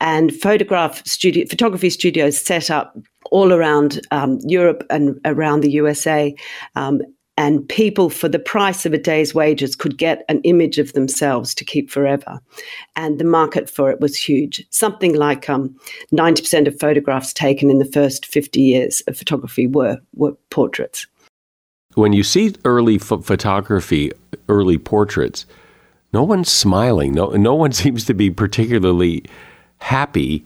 And 0.00 0.34
photograph 0.34 1.06
studio, 1.06 1.46
photography 1.46 1.90
studios 1.90 2.44
set 2.44 2.70
up 2.70 2.96
all 3.30 3.52
around 3.52 4.00
um, 4.10 4.38
Europe 4.44 4.84
and 4.90 5.20
around 5.24 5.60
the 5.60 5.70
USA. 5.70 6.34
Um, 6.74 7.00
and 7.38 7.66
people, 7.68 8.10
for 8.10 8.28
the 8.28 8.40
price 8.40 8.84
of 8.84 8.92
a 8.92 8.98
day's 8.98 9.32
wages, 9.32 9.76
could 9.76 9.96
get 9.96 10.24
an 10.28 10.40
image 10.42 10.76
of 10.78 10.92
themselves 10.92 11.54
to 11.54 11.64
keep 11.64 11.88
forever. 11.88 12.40
And 12.96 13.20
the 13.20 13.24
market 13.24 13.70
for 13.70 13.92
it 13.92 14.00
was 14.00 14.16
huge. 14.16 14.66
Something 14.70 15.14
like 15.14 15.48
um, 15.48 15.78
90% 16.12 16.66
of 16.66 16.76
photographs 16.80 17.32
taken 17.32 17.70
in 17.70 17.78
the 17.78 17.84
first 17.84 18.26
50 18.26 18.60
years 18.60 19.02
of 19.06 19.16
photography 19.16 19.68
were, 19.68 19.98
were 20.16 20.32
portraits. 20.50 21.06
When 21.94 22.12
you 22.12 22.24
see 22.24 22.56
early 22.64 22.98
photography, 22.98 24.10
early 24.48 24.76
portraits, 24.76 25.46
no 26.12 26.24
one's 26.24 26.50
smiling. 26.50 27.12
No, 27.12 27.28
no 27.28 27.54
one 27.54 27.70
seems 27.82 28.04
to 28.06 28.14
be 28.14 28.32
particularly 28.32 29.22
happy 29.76 30.42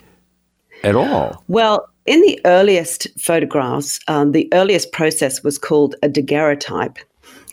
at 0.84 0.94
all. 0.94 1.42
Well, 1.48 1.88
in 2.06 2.20
the 2.22 2.40
earliest 2.44 3.08
photographs, 3.18 4.00
um, 4.08 4.32
the 4.32 4.48
earliest 4.52 4.92
process 4.92 5.42
was 5.42 5.58
called 5.58 5.94
a 6.02 6.08
daguerreotype. 6.08 6.98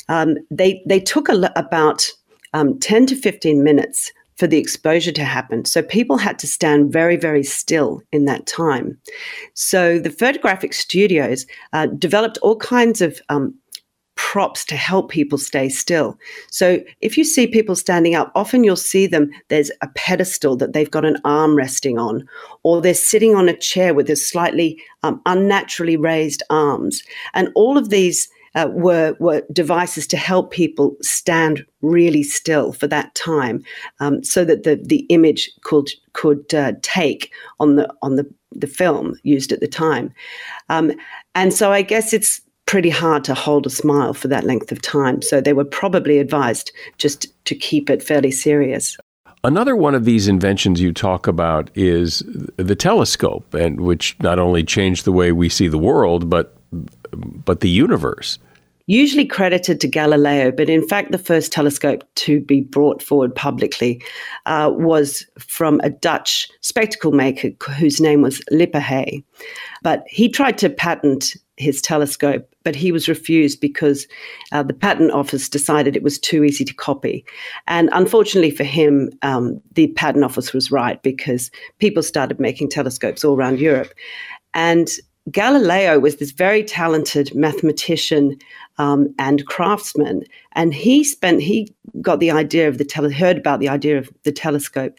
Um, 0.08 0.38
they, 0.50 0.84
they 0.88 1.00
took 1.00 1.30
a, 1.30 1.52
about 1.56 2.10
um, 2.54 2.80
10 2.80 3.06
to 3.08 3.16
15 3.16 3.64
minutes 3.64 4.12
for 4.38 4.48
the 4.48 4.58
exposure 4.58 5.12
to 5.12 5.26
happen. 5.26 5.66
So 5.66 5.84
people 5.84 6.18
had 6.18 6.40
to 6.40 6.48
stand 6.48 6.94
very, 6.94 7.18
very 7.18 7.44
still 7.44 8.02
in 8.14 8.24
that 8.26 8.48
time. 8.48 8.98
So 9.54 10.00
the 10.00 10.10
photographic 10.10 10.74
studios 10.74 11.46
uh, 11.74 11.88
developed 11.88 12.38
all 12.42 12.56
kinds 12.56 13.02
of 13.02 13.22
um, 13.28 13.54
props 14.30 14.64
to 14.64 14.76
help 14.76 15.10
people 15.10 15.40
stay 15.40 15.68
still. 15.68 16.16
So 16.52 16.80
if 17.02 17.18
you 17.18 17.24
see 17.24 17.48
people 17.48 17.76
standing 17.76 18.14
up, 18.14 18.32
often 18.36 18.64
you'll 18.64 18.76
see 18.76 19.08
them, 19.08 19.32
there's 19.48 19.72
a 19.82 19.88
pedestal 19.96 20.56
that 20.58 20.74
they've 20.74 20.92
got 20.92 21.04
an 21.04 21.18
arm 21.26 21.56
resting 21.56 21.98
on, 21.98 22.30
or 22.62 22.80
they're 22.80 22.94
sitting 22.94 23.34
on 23.34 23.50
a 23.50 23.58
chair 23.58 23.96
with 23.96 24.08
a 24.08 24.16
slightly 24.16 24.80
um, 25.02 25.20
unnaturally 25.26 25.98
raised 25.98 26.44
arms. 26.52 27.02
And 27.34 27.50
all 27.56 27.76
of 27.76 27.90
these 27.90 28.30
uh, 28.54 28.68
were, 28.72 29.16
were 29.20 29.42
devices 29.52 30.06
to 30.06 30.18
help 30.18 30.52
people 30.52 30.96
stand 31.02 31.66
really 31.82 32.22
still 32.22 32.72
for 32.72 32.86
that 32.86 33.16
time 33.16 33.64
um, 34.00 34.24
so 34.24 34.46
that 34.46 34.62
the, 34.62 34.76
the 34.76 35.08
image 35.10 35.50
could, 35.64 35.90
could 36.14 36.54
uh, 36.54 36.74
take 36.84 37.34
on 37.60 37.78
the, 37.78 37.92
on 38.04 38.16
the, 38.16 38.32
the 38.52 38.68
film 38.68 39.16
used 39.24 39.52
at 39.52 39.60
the 39.60 39.68
time. 39.68 40.14
Um, 40.70 40.92
and 41.34 41.52
so 41.52 41.72
I 41.72 41.82
guess 41.82 42.14
it's 42.14 42.42
pretty 42.70 42.92
hard 42.92 43.24
to 43.24 43.34
hold 43.34 43.66
a 43.66 43.70
smile 43.70 44.14
for 44.14 44.28
that 44.28 44.44
length 44.44 44.72
of 44.72 44.80
time. 44.80 45.24
So 45.24 45.42
they 45.42 45.54
were 45.54 45.66
probably 45.66 46.20
advised 46.20 46.72
just 47.00 47.26
to 47.46 47.56
keep 47.56 47.90
it 47.90 48.04
fairly 48.04 48.30
serious. 48.30 48.96
Another 49.44 49.76
one 49.76 49.96
of 49.96 50.06
these 50.06 50.28
inventions 50.28 50.80
you 50.80 50.94
talk 50.94 51.26
about 51.26 51.72
is 51.74 52.22
the 52.58 52.76
telescope, 52.76 53.56
and 53.56 53.82
which 53.82 54.16
not 54.20 54.38
only 54.38 54.64
changed 54.64 55.06
the 55.06 55.12
way 55.12 55.32
we 55.32 55.50
see 55.50 55.68
the 55.68 55.80
world, 55.80 56.30
but 56.30 56.56
but 57.12 57.62
the 57.62 57.70
universe. 57.70 58.38
Usually 58.86 59.26
credited 59.26 59.82
to 59.82 59.88
Galileo, 59.88 60.52
but 60.52 60.70
in 60.70 60.88
fact, 60.88 61.12
the 61.12 61.18
first 61.18 61.52
telescope 61.52 62.04
to 62.16 62.40
be 62.42 62.62
brought 62.62 63.02
forward 63.02 63.34
publicly 63.34 64.00
uh, 64.46 64.72
was 64.74 65.26
from 65.40 65.80
a 65.84 65.90
Dutch 65.90 66.48
spectacle 66.62 67.14
maker 67.14 67.50
whose 67.80 68.00
name 68.00 68.22
was 68.22 68.42
Lippershey. 68.52 69.24
But 69.82 70.04
he 70.08 70.30
tried 70.30 70.58
to 70.60 70.70
patent 70.70 71.36
his 71.60 71.82
telescope, 71.82 72.50
but 72.64 72.76
he 72.76 72.92
was 72.92 73.10
refused 73.10 73.60
because 73.60 74.08
uh, 74.52 74.64
the 74.64 74.74
patent 74.74 75.12
office 75.12 75.50
decided 75.50 75.96
it 75.96 76.04
was 76.04 76.18
too 76.18 76.44
easy 76.44 76.64
to 76.66 76.74
copy. 76.74 77.26
And 77.68 77.90
unfortunately 77.92 78.52
for 78.52 78.64
him, 78.64 79.12
um, 79.22 79.62
the 79.74 79.88
patent 79.90 80.24
office 80.24 80.54
was 80.54 80.72
right 80.72 81.02
because 81.04 81.52
people 81.80 82.02
started 82.02 82.40
making 82.40 82.70
telescopes 82.70 83.24
all 83.24 83.36
around 83.36 83.60
Europe. 83.60 83.94
And 84.54 84.90
Galileo 85.30 86.00
was 86.00 86.16
this 86.16 86.32
very 86.32 86.64
talented 86.64 87.36
mathematician 87.36 88.38
um, 88.78 89.14
and 89.20 89.46
craftsman, 89.46 90.24
and 90.54 90.74
he 90.74 91.04
spent 91.04 91.42
he 91.42 91.74
got 92.02 92.20
the 92.20 92.32
idea 92.32 92.68
of 92.68 92.78
the 92.78 92.86
tele- 92.86 93.12
heard 93.12 93.38
about 93.38 93.60
the 93.60 93.70
idea 93.70 93.98
of 93.98 94.10
the 94.24 94.32
telescope, 94.32 94.94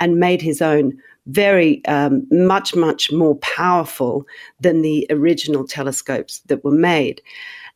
and 0.00 0.16
made 0.18 0.42
his 0.42 0.62
own 0.62 0.98
very 1.26 1.84
um, 1.86 2.26
much 2.30 2.74
much 2.74 3.10
more 3.12 3.36
powerful 3.36 4.26
than 4.60 4.82
the 4.82 5.06
original 5.10 5.66
telescopes 5.66 6.40
that 6.46 6.64
were 6.64 6.70
made. 6.70 7.20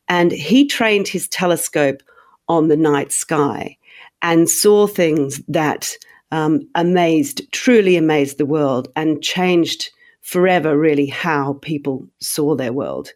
And 0.07 0.31
he 0.31 0.65
trained 0.65 1.07
his 1.07 1.27
telescope 1.27 2.01
on 2.47 2.67
the 2.67 2.77
night 2.77 3.11
sky 3.11 3.77
and 4.21 4.49
saw 4.49 4.87
things 4.87 5.41
that 5.47 5.95
um, 6.31 6.67
amazed 6.75 7.51
truly 7.51 7.95
amazed 7.97 8.37
the 8.37 8.45
world 8.45 8.87
and 8.95 9.21
changed 9.21 9.89
forever 10.21 10.77
really 10.77 11.07
how 11.07 11.53
people 11.61 12.07
saw 12.19 12.55
their 12.55 12.73
world. 12.73 13.11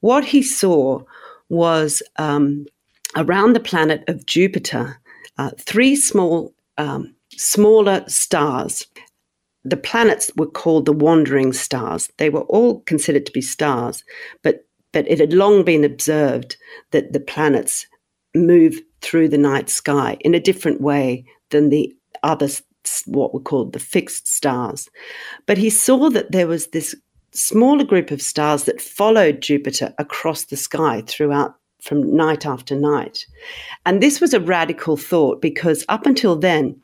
What 0.00 0.24
he 0.24 0.42
saw 0.42 1.02
was 1.48 2.02
um, 2.16 2.66
around 3.16 3.54
the 3.54 3.60
planet 3.60 4.04
of 4.08 4.24
jupiter 4.26 5.00
uh, 5.38 5.50
three 5.58 5.96
small 5.96 6.54
um, 6.78 7.14
smaller 7.36 8.04
stars 8.06 8.86
the 9.64 9.76
planets 9.76 10.30
were 10.36 10.46
called 10.46 10.86
the 10.86 10.92
wandering 10.92 11.52
stars. 11.52 12.10
They 12.16 12.30
were 12.30 12.42
all 12.42 12.80
considered 12.80 13.26
to 13.26 13.32
be 13.32 13.42
stars, 13.42 14.04
but 14.42 14.64
but 14.92 15.08
it 15.08 15.20
had 15.20 15.32
long 15.32 15.64
been 15.64 15.84
observed 15.84 16.56
that 16.90 17.12
the 17.12 17.20
planets 17.20 17.86
move 18.34 18.80
through 19.02 19.28
the 19.28 19.38
night 19.38 19.70
sky 19.70 20.16
in 20.20 20.34
a 20.34 20.40
different 20.40 20.80
way 20.80 21.24
than 21.50 21.68
the 21.68 21.94
other 22.24 22.48
what 23.06 23.32
were 23.32 23.40
called 23.40 23.72
the 23.72 23.78
fixed 23.78 24.26
stars. 24.26 24.88
But 25.46 25.58
he 25.58 25.70
saw 25.70 26.10
that 26.10 26.32
there 26.32 26.46
was 26.46 26.68
this 26.68 26.94
smaller 27.32 27.84
group 27.84 28.10
of 28.10 28.22
stars 28.22 28.64
that 28.64 28.80
followed 28.80 29.42
Jupiter 29.42 29.94
across 29.98 30.44
the 30.44 30.56
sky 30.56 31.02
throughout 31.06 31.54
from 31.80 32.14
night 32.14 32.44
after 32.44 32.74
night. 32.74 33.26
And 33.86 34.02
this 34.02 34.20
was 34.20 34.34
a 34.34 34.40
radical 34.40 34.96
thought 34.96 35.40
because 35.40 35.84
up 35.88 36.06
until 36.06 36.36
then, 36.36 36.80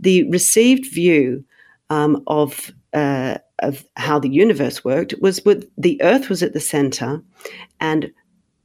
the 0.00 0.28
received 0.30 0.92
view 0.92 1.44
um, 1.90 2.22
of 2.26 2.72
uh, 2.92 3.38
of 3.60 3.84
how 3.96 4.18
the 4.18 4.30
universe 4.30 4.84
worked 4.84 5.14
was 5.20 5.44
with 5.44 5.68
the 5.76 6.00
Earth 6.02 6.28
was 6.28 6.42
at 6.42 6.52
the 6.52 6.60
center, 6.60 7.22
and 7.80 8.10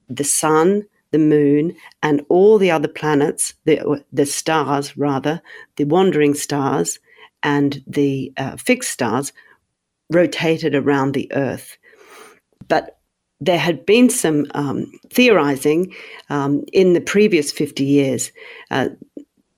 the 0.09 0.23
sun, 0.23 0.83
the 1.11 1.19
moon, 1.19 1.75
and 2.01 2.25
all 2.29 2.57
the 2.57 2.71
other 2.71 2.87
planets, 2.87 3.53
the, 3.65 4.03
the 4.11 4.25
stars 4.25 4.97
rather, 4.97 5.41
the 5.77 5.85
wandering 5.85 6.33
stars 6.33 6.99
and 7.41 7.83
the 7.87 8.33
uh, 8.37 8.55
fixed 8.57 8.91
stars 8.91 9.33
rotated 10.09 10.75
around 10.75 11.13
the 11.13 11.31
Earth. 11.33 11.77
But 12.67 12.97
there 13.41 13.59
had 13.59 13.85
been 13.85 14.09
some 14.09 14.45
um, 14.53 14.91
theorizing 15.11 15.93
um, 16.29 16.63
in 16.71 16.93
the 16.93 17.01
previous 17.01 17.51
50 17.51 17.83
years, 17.83 18.31
uh, 18.71 18.89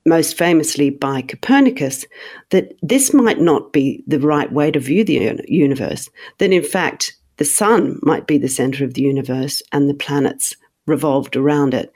most 0.06 0.38
famously 0.38 0.90
by 0.90 1.20
Copernicus, 1.22 2.06
that 2.50 2.72
this 2.82 3.12
might 3.12 3.40
not 3.40 3.72
be 3.72 4.02
the 4.06 4.20
right 4.20 4.50
way 4.52 4.70
to 4.70 4.80
view 4.80 5.04
the 5.04 5.44
universe, 5.48 6.08
that 6.38 6.52
in 6.52 6.62
fact, 6.62 7.16
the 7.36 7.44
sun 7.44 7.98
might 8.02 8.26
be 8.26 8.38
the 8.38 8.48
center 8.48 8.84
of 8.84 8.94
the 8.94 9.02
universe 9.02 9.60
and 9.72 9.90
the 9.90 9.94
planets 9.94 10.56
revolved 10.86 11.36
around 11.36 11.74
it. 11.74 11.92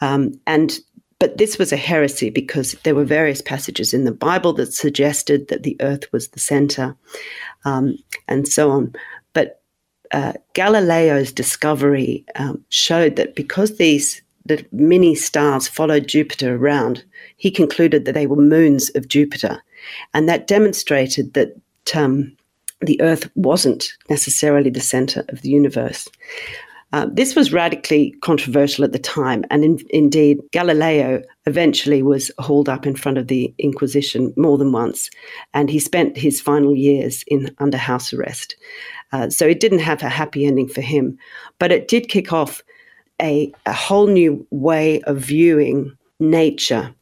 Um, 0.00 0.38
and 0.46 0.78
but 1.18 1.38
this 1.38 1.58
was 1.58 1.72
a 1.72 1.78
heresy 1.78 2.28
because 2.28 2.72
there 2.84 2.94
were 2.94 3.04
various 3.04 3.40
passages 3.40 3.94
in 3.94 4.04
the 4.04 4.12
Bible 4.12 4.52
that 4.54 4.74
suggested 4.74 5.48
that 5.48 5.62
the 5.62 5.76
earth 5.80 6.12
was 6.12 6.28
the 6.28 6.40
center 6.40 6.94
um, 7.64 7.96
and 8.28 8.46
so 8.46 8.70
on. 8.70 8.92
But 9.32 9.62
uh, 10.12 10.34
Galileo's 10.52 11.32
discovery 11.32 12.26
um, 12.34 12.62
showed 12.68 13.16
that 13.16 13.34
because 13.34 13.78
these 13.78 14.20
the 14.48 14.64
many 14.72 15.14
stars 15.14 15.68
followed 15.68 16.06
Jupiter 16.06 16.56
around, 16.56 17.04
he 17.36 17.50
concluded 17.50 18.04
that 18.04 18.12
they 18.12 18.26
were 18.26 18.36
moons 18.36 18.90
of 18.94 19.08
Jupiter, 19.08 19.62
and 20.14 20.28
that 20.28 20.46
demonstrated 20.46 21.34
that 21.34 21.56
um, 21.94 22.36
the 22.80 23.00
Earth 23.00 23.30
wasn't 23.34 23.92
necessarily 24.10 24.70
the 24.70 24.80
center 24.80 25.24
of 25.28 25.42
the 25.42 25.48
universe. 25.48 26.08
Uh, 26.92 27.06
this 27.12 27.34
was 27.34 27.52
radically 27.52 28.14
controversial 28.22 28.84
at 28.84 28.92
the 28.92 28.98
time, 28.98 29.44
and 29.50 29.64
in, 29.64 29.78
indeed, 29.90 30.38
Galileo 30.52 31.20
eventually 31.46 32.02
was 32.02 32.30
hauled 32.38 32.68
up 32.68 32.86
in 32.86 32.94
front 32.94 33.18
of 33.18 33.26
the 33.26 33.52
Inquisition 33.58 34.32
more 34.36 34.56
than 34.56 34.72
once, 34.72 35.10
and 35.52 35.68
he 35.68 35.80
spent 35.80 36.16
his 36.16 36.40
final 36.40 36.76
years 36.76 37.24
in 37.26 37.54
under 37.58 37.76
house 37.76 38.12
arrest. 38.12 38.56
Uh, 39.12 39.28
so 39.28 39.46
it 39.46 39.60
didn't 39.60 39.80
have 39.80 40.02
a 40.02 40.08
happy 40.08 40.46
ending 40.46 40.68
for 40.68 40.80
him, 40.80 41.18
but 41.58 41.72
it 41.72 41.88
did 41.88 42.08
kick 42.08 42.32
off 42.32 42.62
a, 43.20 43.52
a 43.64 43.72
whole 43.72 44.06
new 44.06 44.46
way 44.50 45.00
of 45.02 45.18
viewing 45.18 45.96
nature 46.18 46.94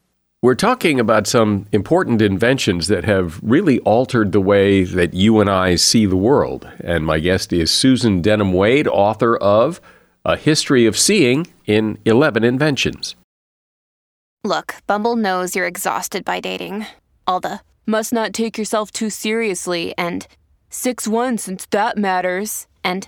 we're 0.45 0.53
talking 0.53 0.99
about 0.99 1.25
some 1.25 1.65
important 1.71 2.21
inventions 2.21 2.87
that 2.87 3.03
have 3.03 3.39
really 3.41 3.79
altered 3.79 4.31
the 4.31 4.39
way 4.39 4.83
that 4.83 5.15
you 5.15 5.39
and 5.39 5.49
I 5.49 5.73
see 5.73 6.05
the 6.05 6.15
world. 6.15 6.69
And 6.81 7.03
my 7.03 7.17
guest 7.17 7.51
is 7.51 7.71
Susan 7.71 8.21
Denham 8.21 8.53
Wade, 8.53 8.87
author 8.87 9.35
of 9.37 9.81
A 10.23 10.37
History 10.37 10.85
of 10.85 10.99
Seeing 10.99 11.47
in 11.65 11.97
11 12.05 12.43
Inventions. 12.43 13.15
Look, 14.43 14.75
Bumble 14.85 15.15
knows 15.15 15.55
you're 15.55 15.65
exhausted 15.65 16.23
by 16.23 16.41
dating. 16.41 16.85
All 17.25 17.39
the 17.39 17.61
must 17.87 18.13
not 18.13 18.31
take 18.31 18.55
yourself 18.55 18.91
too 18.91 19.09
seriously 19.09 19.95
and 19.97 20.27
6 20.69 21.07
1 21.07 21.39
since 21.39 21.65
that 21.71 21.97
matters. 21.97 22.67
And 22.83 23.07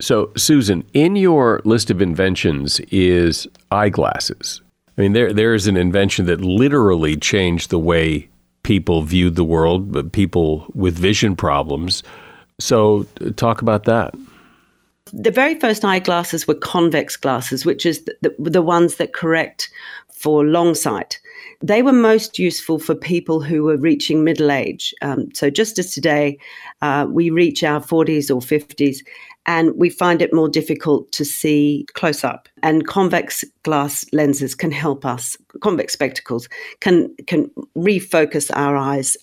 So, 0.00 0.30
Susan, 0.36 0.84
in 0.92 1.16
your 1.16 1.60
list 1.64 1.90
of 1.90 2.00
inventions 2.00 2.78
is 2.92 3.48
eyeglasses. 3.72 4.62
I 4.96 5.00
mean, 5.00 5.12
there 5.12 5.32
there 5.32 5.54
is 5.54 5.66
an 5.66 5.76
invention 5.76 6.26
that 6.26 6.40
literally 6.40 7.16
changed 7.16 7.70
the 7.70 7.80
way 7.80 8.28
people 8.62 9.02
viewed 9.02 9.34
the 9.34 9.44
world, 9.44 9.90
but 9.90 10.12
people 10.12 10.66
with 10.72 10.96
vision 10.96 11.34
problems. 11.34 12.04
So, 12.60 13.06
talk 13.34 13.60
about 13.60 13.84
that. 13.84 14.14
The 15.12 15.32
very 15.32 15.58
first 15.58 15.84
eyeglasses 15.84 16.46
were 16.46 16.54
convex 16.54 17.16
glasses, 17.16 17.64
which 17.64 17.84
is 17.84 18.04
the, 18.04 18.34
the, 18.38 18.62
ones 18.62 18.96
that 18.96 19.14
correct 19.14 19.70
for 20.12 20.44
long 20.44 20.74
sight. 20.74 21.18
They 21.62 21.82
were 21.82 21.92
most 21.92 22.38
useful 22.38 22.78
for 22.78 22.94
people 22.94 23.40
who 23.40 23.64
were 23.64 23.78
reaching 23.78 24.22
middle 24.22 24.50
age. 24.50 24.94
Um, 25.02 25.32
so, 25.34 25.50
just 25.50 25.78
as 25.78 25.92
today, 25.92 26.38
uh, 26.82 27.06
we 27.08 27.30
reach 27.30 27.64
our 27.64 27.80
40s 27.80 28.30
or 28.30 28.40
50s, 28.40 28.98
and 29.46 29.72
we 29.76 29.88
find 29.88 30.20
it 30.20 30.32
more 30.32 30.48
difficult 30.48 31.10
to 31.12 31.24
see 31.24 31.86
close 31.94 32.22
up. 32.22 32.48
And 32.62 32.86
convex 32.86 33.44
glass 33.62 34.04
lenses 34.12 34.54
can 34.54 34.70
help 34.70 35.04
us. 35.06 35.36
Convex 35.60 35.92
spectacles 35.92 36.48
can 36.80 37.14
can 37.26 37.50
refocus 37.76 38.50
our 38.54 38.76
eyes 38.76 39.16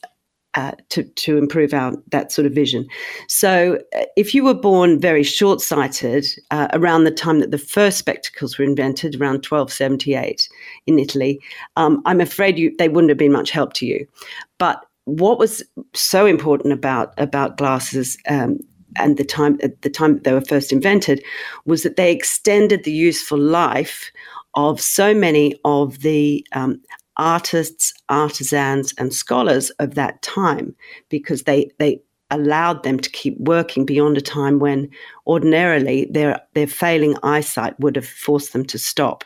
uh, 0.55 0.71
to 0.89 1.03
to 1.03 1.37
improve 1.37 1.73
our 1.73 1.93
that 2.11 2.31
sort 2.31 2.45
of 2.45 2.53
vision. 2.53 2.87
So, 3.27 3.77
uh, 3.95 4.05
if 4.15 4.33
you 4.33 4.43
were 4.43 4.53
born 4.53 4.99
very 4.99 5.23
short 5.23 5.61
sighted 5.61 6.25
uh, 6.49 6.69
around 6.73 7.03
the 7.03 7.11
time 7.11 7.39
that 7.41 7.51
the 7.51 7.57
first 7.57 7.97
spectacles 7.97 8.57
were 8.57 8.65
invented, 8.65 9.15
around 9.15 9.45
1278 9.45 10.49
in 10.87 10.97
Italy, 10.97 11.39
um, 11.75 12.01
I'm 12.05 12.21
afraid 12.21 12.57
you 12.57 12.75
they 12.77 12.89
wouldn't 12.89 13.09
have 13.09 13.17
been 13.17 13.33
much 13.33 13.51
help 13.51 13.73
to 13.73 13.85
you. 13.85 14.07
But 14.57 14.85
what 15.03 15.37
was 15.37 15.61
so 15.93 16.25
important 16.25 16.73
about 16.73 17.13
about 17.17 17.57
glasses 17.57 18.17
um, 18.29 18.59
and 18.97 19.17
the 19.17 19.23
time 19.23 19.59
at 19.63 19.81
the 19.81 19.89
time 19.89 20.19
they 20.19 20.33
were 20.33 20.41
first 20.41 20.71
invented 20.71 21.23
was 21.65 21.83
that 21.83 21.95
they 21.95 22.11
extended 22.11 22.83
the 22.83 22.91
useful 22.91 23.39
life 23.39 24.11
of 24.55 24.79
so 24.79 25.13
many 25.13 25.53
of 25.65 25.99
the 25.99 26.45
um, 26.53 26.81
artists, 27.17 27.93
artisans, 28.09 28.93
and 28.97 29.13
scholars 29.13 29.69
of 29.79 29.95
that 29.95 30.21
time 30.21 30.75
because 31.09 31.43
they 31.43 31.69
they 31.79 32.01
allowed 32.31 32.83
them 32.83 32.99
to 32.99 33.09
keep 33.11 33.37
working 33.39 33.85
beyond 33.85 34.17
a 34.17 34.21
time 34.21 34.59
when 34.59 34.89
ordinarily 35.27 36.07
their 36.09 36.41
their 36.53 36.67
failing 36.67 37.15
eyesight 37.23 37.79
would 37.79 37.95
have 37.95 38.07
forced 38.07 38.53
them 38.53 38.65
to 38.65 38.79
stop. 38.79 39.23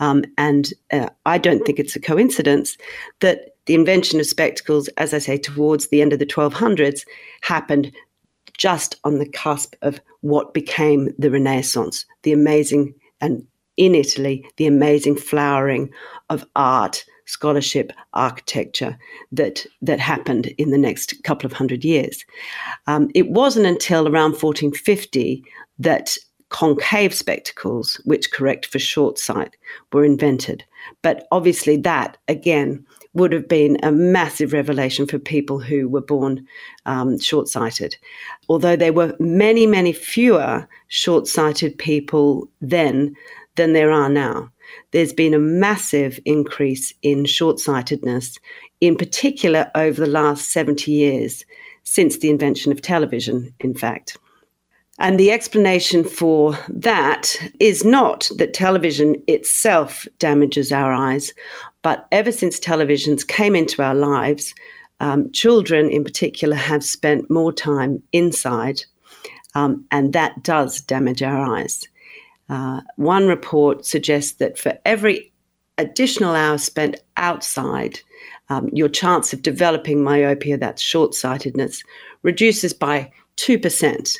Um, 0.00 0.24
and 0.38 0.72
uh, 0.92 1.10
I 1.26 1.36
don't 1.36 1.64
think 1.64 1.78
it's 1.78 1.96
a 1.96 2.00
coincidence 2.00 2.76
that 3.20 3.56
the 3.66 3.74
invention 3.74 4.18
of 4.18 4.26
spectacles, 4.26 4.88
as 4.96 5.12
I 5.12 5.18
say, 5.18 5.36
towards 5.36 5.88
the 5.88 6.00
end 6.00 6.14
of 6.14 6.18
the 6.18 6.26
1200s, 6.26 7.04
happened 7.42 7.92
just 8.60 8.96
on 9.04 9.18
the 9.18 9.28
cusp 9.28 9.74
of 9.80 10.02
what 10.20 10.52
became 10.52 11.08
the 11.18 11.30
Renaissance, 11.30 12.04
the 12.24 12.32
amazing, 12.32 12.94
and 13.22 13.42
in 13.78 13.94
Italy, 13.94 14.46
the 14.58 14.66
amazing 14.66 15.16
flowering 15.16 15.90
of 16.28 16.44
art, 16.54 17.02
scholarship, 17.24 17.90
architecture 18.12 18.98
that, 19.32 19.64
that 19.80 19.98
happened 19.98 20.48
in 20.58 20.70
the 20.72 20.76
next 20.76 21.14
couple 21.24 21.46
of 21.46 21.54
hundred 21.54 21.86
years. 21.86 22.22
Um, 22.86 23.10
it 23.14 23.30
wasn't 23.30 23.64
until 23.64 24.06
around 24.06 24.32
1450 24.32 25.42
that 25.78 26.18
concave 26.50 27.14
spectacles, 27.14 27.98
which 28.04 28.30
correct 28.30 28.66
for 28.66 28.78
short 28.78 29.18
sight, 29.18 29.56
were 29.90 30.04
invented. 30.04 30.64
But 31.00 31.26
obviously, 31.32 31.78
that 31.78 32.18
again 32.28 32.84
would 33.14 33.32
have 33.32 33.48
been 33.48 33.76
a 33.82 33.90
massive 33.90 34.52
revelation 34.52 35.06
for 35.06 35.18
people 35.18 35.58
who 35.58 35.88
were 35.88 36.00
born 36.00 36.46
um, 36.86 37.18
short 37.18 37.48
sighted. 37.48 37.96
Although 38.48 38.76
there 38.76 38.92
were 38.92 39.16
many, 39.18 39.66
many 39.66 39.92
fewer 39.92 40.68
short 40.88 41.26
sighted 41.26 41.76
people 41.76 42.48
then 42.60 43.16
than 43.56 43.72
there 43.72 43.90
are 43.90 44.08
now. 44.08 44.50
There's 44.92 45.12
been 45.12 45.34
a 45.34 45.38
massive 45.38 46.20
increase 46.24 46.94
in 47.02 47.24
short 47.24 47.58
sightedness, 47.58 48.38
in 48.80 48.96
particular 48.96 49.70
over 49.74 50.00
the 50.00 50.10
last 50.10 50.52
70 50.52 50.90
years, 50.90 51.44
since 51.82 52.18
the 52.18 52.30
invention 52.30 52.70
of 52.70 52.80
television, 52.80 53.52
in 53.60 53.74
fact. 53.74 54.16
And 55.00 55.18
the 55.18 55.32
explanation 55.32 56.04
for 56.04 56.58
that 56.68 57.34
is 57.58 57.84
not 57.84 58.30
that 58.36 58.52
television 58.52 59.16
itself 59.26 60.06
damages 60.18 60.72
our 60.72 60.92
eyes, 60.92 61.32
but 61.82 62.06
ever 62.12 62.32
since 62.32 62.60
televisions 62.60 63.26
came 63.26 63.54
into 63.56 63.82
our 63.82 63.94
lives, 63.94 64.54
um, 65.00 65.30
children 65.32 65.90
in 65.90 66.04
particular 66.04 66.56
have 66.56 66.84
spent 66.84 67.30
more 67.30 67.52
time 67.52 68.02
inside. 68.12 68.82
um, 69.56 69.84
and 69.90 70.12
that 70.12 70.44
does 70.44 70.80
damage 70.82 71.22
our 71.24 71.56
eyes. 71.56 71.88
Uh, 72.48 72.80
one 72.96 73.26
report 73.26 73.84
suggests 73.84 74.34
that 74.34 74.56
for 74.56 74.78
every 74.84 75.32
additional 75.76 76.36
hour 76.36 76.56
spent 76.56 77.00
outside, 77.16 77.98
um, 78.48 78.68
your 78.72 78.88
chance 78.88 79.32
of 79.32 79.42
developing 79.42 80.04
myopia, 80.04 80.56
that's 80.56 80.82
short 80.82 81.14
sightedness, 81.14 81.82
reduces 82.22 82.72
by 82.72 83.10
2%. 83.38 84.16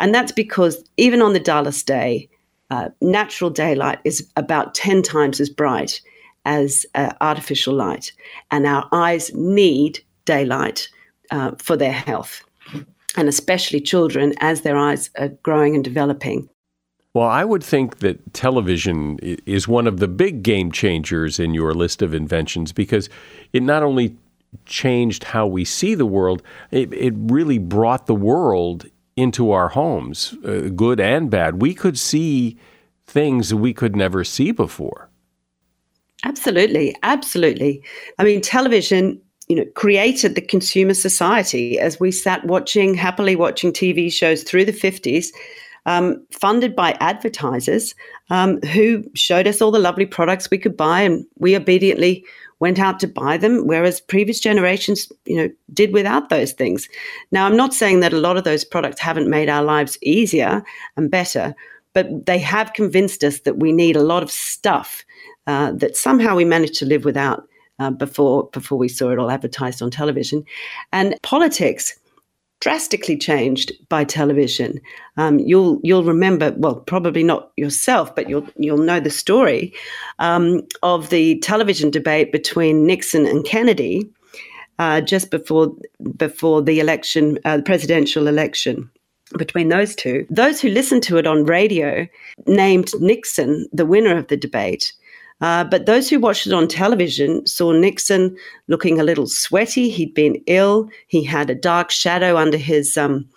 And 0.00 0.14
that's 0.14 0.32
because 0.32 0.82
even 0.96 1.22
on 1.22 1.34
the 1.34 1.40
dullest 1.40 1.86
day, 1.86 2.28
uh, 2.70 2.88
natural 3.00 3.50
daylight 3.50 3.98
is 4.04 4.28
about 4.36 4.74
10 4.74 5.02
times 5.02 5.40
as 5.40 5.50
bright 5.50 6.00
as 6.44 6.86
uh, 6.94 7.12
artificial 7.20 7.74
light. 7.74 8.12
And 8.50 8.66
our 8.66 8.88
eyes 8.92 9.32
need 9.34 10.00
daylight 10.24 10.88
uh, 11.30 11.52
for 11.58 11.76
their 11.76 11.92
health, 11.92 12.42
and 13.16 13.28
especially 13.28 13.80
children 13.80 14.34
as 14.40 14.62
their 14.62 14.76
eyes 14.76 15.10
are 15.18 15.28
growing 15.42 15.74
and 15.74 15.84
developing. 15.84 16.48
Well, 17.14 17.28
I 17.28 17.44
would 17.44 17.62
think 17.62 17.98
that 17.98 18.34
television 18.34 19.18
is 19.20 19.68
one 19.68 19.86
of 19.86 20.00
the 20.00 20.08
big 20.08 20.42
game 20.42 20.72
changers 20.72 21.38
in 21.38 21.54
your 21.54 21.72
list 21.72 22.02
of 22.02 22.12
inventions 22.12 22.72
because 22.72 23.08
it 23.52 23.62
not 23.62 23.84
only 23.84 24.16
changed 24.66 25.24
how 25.24 25.46
we 25.46 25.64
see 25.64 25.94
the 25.94 26.06
world, 26.06 26.42
it, 26.72 26.92
it 26.92 27.14
really 27.16 27.58
brought 27.58 28.06
the 28.06 28.14
world 28.16 28.86
into 29.16 29.52
our 29.52 29.68
homes, 29.68 30.34
uh, 30.44 30.70
good 30.74 30.98
and 30.98 31.30
bad. 31.30 31.62
We 31.62 31.72
could 31.72 31.98
see 31.98 32.58
things 33.06 33.54
we 33.54 33.72
could 33.72 33.94
never 33.94 34.24
see 34.24 34.50
before. 34.50 35.08
Absolutely, 36.24 36.96
absolutely. 37.02 37.82
I 38.18 38.24
mean, 38.24 38.40
television, 38.40 39.20
you 39.48 39.56
know, 39.56 39.64
created 39.74 40.34
the 40.34 40.40
consumer 40.40 40.94
society 40.94 41.78
as 41.78 42.00
we 42.00 42.10
sat 42.10 42.44
watching, 42.46 42.94
happily 42.94 43.36
watching 43.36 43.72
TV 43.72 44.10
shows 44.10 44.42
through 44.42 44.64
the 44.64 44.72
50s 44.72 45.28
um, 45.86 46.24
funded 46.30 46.74
by 46.74 46.96
advertisers 47.00 47.94
um, 48.30 48.60
who 48.62 49.04
showed 49.14 49.46
us 49.46 49.60
all 49.60 49.70
the 49.70 49.78
lovely 49.78 50.06
products 50.06 50.50
we 50.50 50.58
could 50.58 50.76
buy, 50.76 51.02
and 51.02 51.26
we 51.38 51.54
obediently 51.54 52.24
went 52.60 52.78
out 52.78 52.98
to 53.00 53.06
buy 53.06 53.36
them, 53.36 53.66
whereas 53.66 54.00
previous 54.00 54.40
generations, 54.40 55.12
you 55.26 55.36
know, 55.36 55.50
did 55.74 55.92
without 55.92 56.30
those 56.30 56.52
things. 56.52 56.88
Now, 57.32 57.44
I'm 57.44 57.56
not 57.56 57.74
saying 57.74 58.00
that 58.00 58.14
a 58.14 58.18
lot 58.18 58.38
of 58.38 58.44
those 58.44 58.64
products 58.64 59.00
haven't 59.00 59.28
made 59.28 59.50
our 59.50 59.62
lives 59.62 59.98
easier 60.00 60.64
and 60.96 61.10
better, 61.10 61.54
but 61.92 62.24
they 62.24 62.38
have 62.38 62.72
convinced 62.72 63.22
us 63.22 63.40
that 63.40 63.58
we 63.58 63.72
need 63.72 63.96
a 63.96 64.02
lot 64.02 64.22
of 64.22 64.30
stuff 64.30 65.04
uh, 65.46 65.72
that 65.72 65.96
somehow 65.96 66.36
we 66.36 66.44
managed 66.44 66.74
to 66.76 66.86
live 66.86 67.04
without. 67.04 67.46
Uh, 67.80 67.90
before 67.90 68.48
before 68.52 68.78
we 68.78 68.86
saw 68.88 69.10
it 69.10 69.18
all 69.18 69.32
advertised 69.32 69.82
on 69.82 69.90
television, 69.90 70.44
and 70.92 71.16
politics 71.24 71.98
drastically 72.60 73.18
changed 73.18 73.72
by 73.88 74.04
television. 74.04 74.80
Um, 75.16 75.38
you'll 75.38 75.80
you'll 75.82 76.04
remember, 76.04 76.54
well, 76.56 76.76
probably 76.76 77.22
not 77.22 77.52
yourself, 77.56 78.14
but 78.14 78.28
you'll 78.28 78.48
you'll 78.56 78.78
know 78.78 79.00
the 79.00 79.10
story 79.10 79.74
um, 80.18 80.62
of 80.82 81.10
the 81.10 81.38
television 81.40 81.90
debate 81.90 82.32
between 82.32 82.86
Nixon 82.86 83.26
and 83.26 83.44
Kennedy 83.44 84.08
uh, 84.78 85.00
just 85.00 85.30
before 85.30 85.72
before 86.16 86.62
the 86.62 86.80
election, 86.80 87.38
uh, 87.44 87.58
the 87.58 87.62
presidential 87.62 88.26
election. 88.26 88.90
Between 89.38 89.68
those 89.68 89.94
two, 89.96 90.26
those 90.30 90.60
who 90.60 90.68
listened 90.68 91.02
to 91.04 91.16
it 91.16 91.26
on 91.26 91.44
radio 91.44 92.06
named 92.46 92.90
Nixon 93.00 93.66
the 93.72 93.86
winner 93.86 94.16
of 94.16 94.28
the 94.28 94.36
debate, 94.36 94.92
uh, 95.40 95.64
but 95.64 95.86
those 95.86 96.08
who 96.08 96.20
watched 96.20 96.46
it 96.46 96.52
on 96.52 96.68
television 96.68 97.46
saw 97.46 97.72
Nixon 97.72 98.36
looking 98.68 99.00
a 99.00 99.04
little 99.04 99.26
sweaty. 99.26 99.90
He'd 99.90 100.14
been 100.14 100.42
ill. 100.46 100.88
He 101.08 101.24
had 101.24 101.50
a 101.50 101.54
dark 101.54 101.90
shadow 101.90 102.36
under 102.36 102.56
his 102.56 102.96
um, 102.96 103.28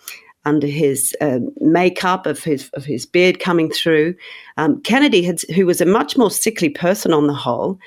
under 0.45 0.67
his 0.67 1.13
uh, 1.19 1.39
makeup 1.59 2.25
of 2.25 2.43
his 2.43 2.69
of 2.73 2.85
his 2.85 3.05
beard 3.05 3.39
coming 3.39 3.69
through. 3.69 4.15
Um, 4.57 4.81
Kennedy, 4.81 5.23
had, 5.23 5.41
who 5.55 5.65
was 5.65 5.81
a 5.81 5.85
much 5.85 6.17
more 6.17 6.31
sickly 6.31 6.69
person 6.69 7.13
on 7.13 7.27
the 7.27 7.33
whole, 7.33 7.77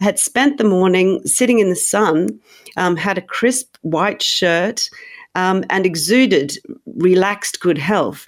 had 0.00 0.18
spent 0.18 0.58
the 0.58 0.64
morning 0.64 1.20
sitting 1.24 1.58
in 1.58 1.68
the 1.68 1.76
sun, 1.76 2.28
um, 2.76 2.96
had 2.96 3.18
a 3.18 3.22
crisp 3.22 3.76
white 3.82 4.22
shirt, 4.22 4.88
um, 5.34 5.64
and 5.70 5.86
exuded 5.86 6.58
relaxed 6.96 7.60
good 7.60 7.78
health. 7.78 8.26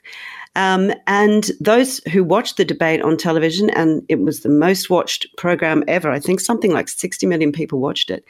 Um, 0.56 0.92
and 1.06 1.50
those 1.60 1.98
who 2.12 2.24
watched 2.24 2.56
the 2.56 2.64
debate 2.64 3.02
on 3.02 3.16
television, 3.16 3.70
and 3.70 4.02
it 4.08 4.20
was 4.20 4.40
the 4.40 4.48
most 4.48 4.90
watched 4.90 5.26
program 5.36 5.84
ever, 5.86 6.10
I 6.10 6.18
think 6.18 6.40
something 6.40 6.72
like 6.72 6.88
60 6.88 7.26
million 7.26 7.52
people 7.52 7.78
watched 7.78 8.10
it, 8.10 8.24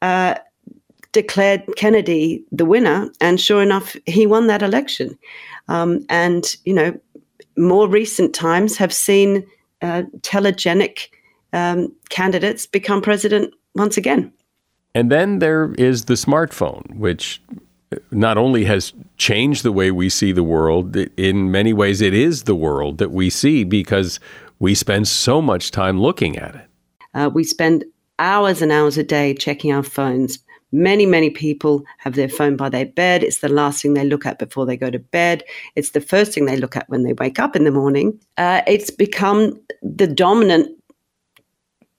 uh, 0.00 0.34
declared 1.12 1.62
Kennedy 1.76 2.42
the 2.50 2.64
winner. 2.64 3.10
And 3.20 3.38
sure 3.38 3.62
enough, 3.62 3.96
he 4.06 4.26
won 4.26 4.46
that 4.46 4.62
election. 4.62 5.18
Um, 5.68 6.04
and, 6.08 6.56
you 6.64 6.72
know, 6.72 6.98
more 7.56 7.86
recent 7.86 8.34
times 8.34 8.78
have 8.78 8.92
seen 8.92 9.46
uh, 9.82 10.04
telegenic 10.20 11.08
um, 11.52 11.94
candidates 12.08 12.64
become 12.64 13.02
president 13.02 13.52
once 13.74 13.98
again. 13.98 14.32
And 14.94 15.10
then 15.10 15.38
there 15.38 15.74
is 15.78 16.06
the 16.06 16.14
smartphone, 16.14 16.96
which 16.96 17.42
not 18.10 18.38
only 18.38 18.64
has 18.64 18.92
changed 19.16 19.62
the 19.62 19.72
way 19.72 19.90
we 19.90 20.08
see 20.08 20.32
the 20.32 20.42
world, 20.42 20.96
in 20.96 21.50
many 21.50 21.72
ways, 21.72 22.00
it 22.00 22.14
is 22.14 22.44
the 22.44 22.54
world 22.54 22.98
that 22.98 23.10
we 23.10 23.30
see 23.30 23.64
because 23.64 24.20
we 24.58 24.74
spend 24.74 25.08
so 25.08 25.42
much 25.42 25.70
time 25.70 26.00
looking 26.00 26.38
at 26.38 26.54
it. 26.54 26.66
Uh, 27.14 27.30
we 27.32 27.44
spend 27.44 27.84
hours 28.18 28.62
and 28.62 28.72
hours 28.72 28.96
a 28.96 29.04
day 29.04 29.34
checking 29.34 29.72
our 29.72 29.82
phones. 29.82 30.38
Many, 30.70 31.04
many 31.04 31.28
people 31.28 31.84
have 31.98 32.14
their 32.14 32.28
phone 32.28 32.56
by 32.56 32.70
their 32.70 32.86
bed. 32.86 33.22
It's 33.22 33.40
the 33.40 33.48
last 33.48 33.82
thing 33.82 33.92
they 33.92 34.04
look 34.04 34.24
at 34.24 34.38
before 34.38 34.64
they 34.64 34.76
go 34.76 34.90
to 34.90 34.98
bed. 34.98 35.42
It's 35.76 35.90
the 35.90 36.00
first 36.00 36.32
thing 36.32 36.46
they 36.46 36.56
look 36.56 36.76
at 36.76 36.88
when 36.88 37.02
they 37.02 37.12
wake 37.12 37.38
up 37.38 37.54
in 37.54 37.64
the 37.64 37.70
morning. 37.70 38.18
Uh, 38.38 38.62
it's 38.66 38.90
become 38.90 39.60
the 39.82 40.06
dominant 40.06 40.70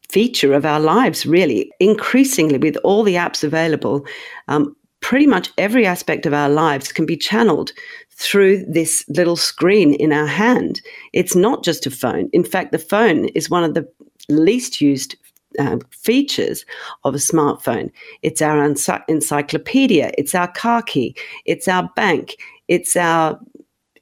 feature 0.10 0.54
of 0.54 0.66
our 0.66 0.80
lives, 0.80 1.26
really. 1.26 1.72
Increasingly, 1.80 2.58
with 2.58 2.78
all 2.78 3.04
the 3.04 3.16
apps 3.16 3.44
available, 3.44 4.06
um, 4.48 4.76
pretty 5.04 5.28
much 5.28 5.52
every 5.58 5.86
aspect 5.86 6.26
of 6.26 6.34
our 6.34 6.50
lives 6.50 6.92
can 6.92 7.06
be 7.06 7.18
channeled 7.18 7.72
through 8.10 8.66
this 8.66 9.06
little 9.10 9.36
screen 9.36 9.94
in 9.96 10.14
our 10.14 10.26
hand. 10.26 10.82
It's 11.12 11.36
not 11.36 11.64
just 11.64 11.86
a 11.86 11.92
phone. 11.92 12.30
In 12.32 12.44
fact, 12.44 12.72
the 12.72 12.80
phone 12.80 13.26
is 13.36 13.50
one 13.50 13.64
of 13.66 13.74
the 13.74 13.88
least 14.30 14.80
used 14.80 15.16
uh, 15.60 15.78
features 15.92 16.66
of 17.04 17.14
a 17.14 17.20
smartphone. 17.20 17.92
It's 18.22 18.42
our 18.42 18.64
encyclopedia, 18.64 20.12
it's 20.18 20.34
our 20.34 20.48
car 20.48 20.82
key, 20.82 21.16
it's 21.46 21.68
our 21.68 21.90
bank, 21.96 22.38
it's 22.68 22.96
our 22.96 23.40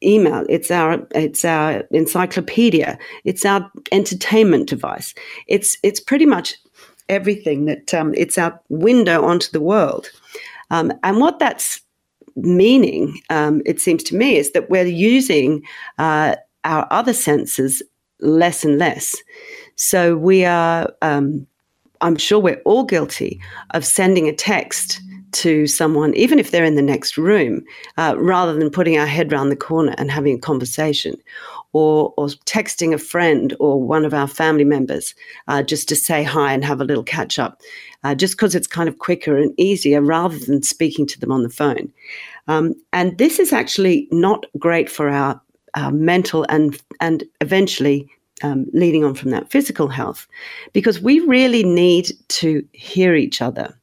email, 0.04 0.46
it's 0.50 0.72
our 0.72 1.06
it's 1.12 1.44
our 1.44 1.84
encyclopedia, 1.92 2.98
it's 3.26 3.44
our 3.44 3.70
entertainment 3.92 4.70
device. 4.70 5.14
It's 5.48 5.78
it's 5.84 6.00
pretty 6.00 6.26
much 6.26 6.56
everything 7.10 7.66
that 7.66 7.94
um, 7.94 8.14
it's 8.16 8.38
our 8.38 8.60
window 8.70 9.26
onto 9.26 9.52
the 9.52 9.60
world. 9.60 10.10
Um, 10.72 10.92
and 11.04 11.20
what 11.20 11.38
that's 11.38 11.80
meaning, 12.36 13.22
um, 13.30 13.62
it 13.66 13.80
seems 13.80 14.04
to 14.04 14.16
me, 14.16 14.38
is 14.38 14.52
that 14.54 14.70
we're 14.70 14.86
using 14.86 15.62
uh, 16.00 16.36
our 16.64 16.88
other 16.90 17.14
senses 17.14 17.84
less 18.20 18.66
and 18.66 18.80
less. 18.80 19.16
So 19.76 20.16
we 20.16 20.46
are, 20.46 20.92
um, 21.02 21.46
I'm 22.02 22.16
sure 22.16 22.40
we're 22.40 22.62
all 22.66 22.84
guilty 22.84 23.40
of 23.72 23.86
sending 23.86 24.28
a 24.28 24.34
text 24.34 25.00
to 25.34 25.68
someone, 25.68 26.14
even 26.16 26.40
if 26.40 26.52
they're 26.52 26.66
in 26.66 26.76
the 26.76 26.82
next 26.82 27.18
room, 27.18 27.64
uh, 27.98 28.16
rather 28.18 28.54
than 28.54 28.70
putting 28.70 28.98
our 28.98 29.06
head 29.06 29.32
round 29.32 29.52
the 29.52 29.56
corner 29.56 29.94
and 29.98 30.12
having 30.12 30.36
a 30.36 30.40
conversation, 30.40 31.16
or, 31.74 32.14
or 32.18 32.28
texting 32.46 32.94
a 32.94 32.98
friend 32.98 33.56
or 33.60 33.82
one 33.82 34.06
of 34.06 34.14
our 34.14 34.28
family 34.28 34.66
members 34.66 35.16
uh, 35.48 35.64
just 35.64 35.88
to 35.90 35.96
say 35.96 36.24
hi 36.24 36.54
and 36.54 36.66
have 36.66 36.82
a 36.82 36.86
little 36.86 37.04
catch 37.04 37.40
up, 37.40 37.62
uh, 38.04 38.14
just 38.16 38.34
because 38.34 38.56
it's 38.56 38.68
kind 38.68 38.90
of 38.90 39.00
quicker 39.00 39.38
and 39.38 39.54
easier 39.58 40.02
rather 40.02 40.38
than 40.38 40.64
speaking 40.64 41.08
to 41.08 41.20
them 41.20 41.32
on 41.32 41.44
the 41.44 41.50
phone. 41.50 41.92
Um, 42.48 42.74
and 42.92 43.18
this 43.18 43.40
is 43.40 43.54
actually 43.54 44.08
not 44.12 44.46
great 44.58 44.90
for 44.90 45.10
our, 45.10 45.42
our 45.76 45.92
mental 45.92 46.46
and 46.50 46.78
and 47.00 47.24
eventually 47.40 48.10
um, 48.44 48.66
leading 48.74 49.06
on 49.06 49.14
from 49.14 49.32
that 49.32 49.52
physical 49.52 49.88
health, 49.88 50.28
because 50.74 51.00
we 51.00 51.20
really 51.22 51.64
need 51.64 52.12
to 52.28 52.68
hear 52.74 53.16
each 53.16 53.42
other. 53.42 53.74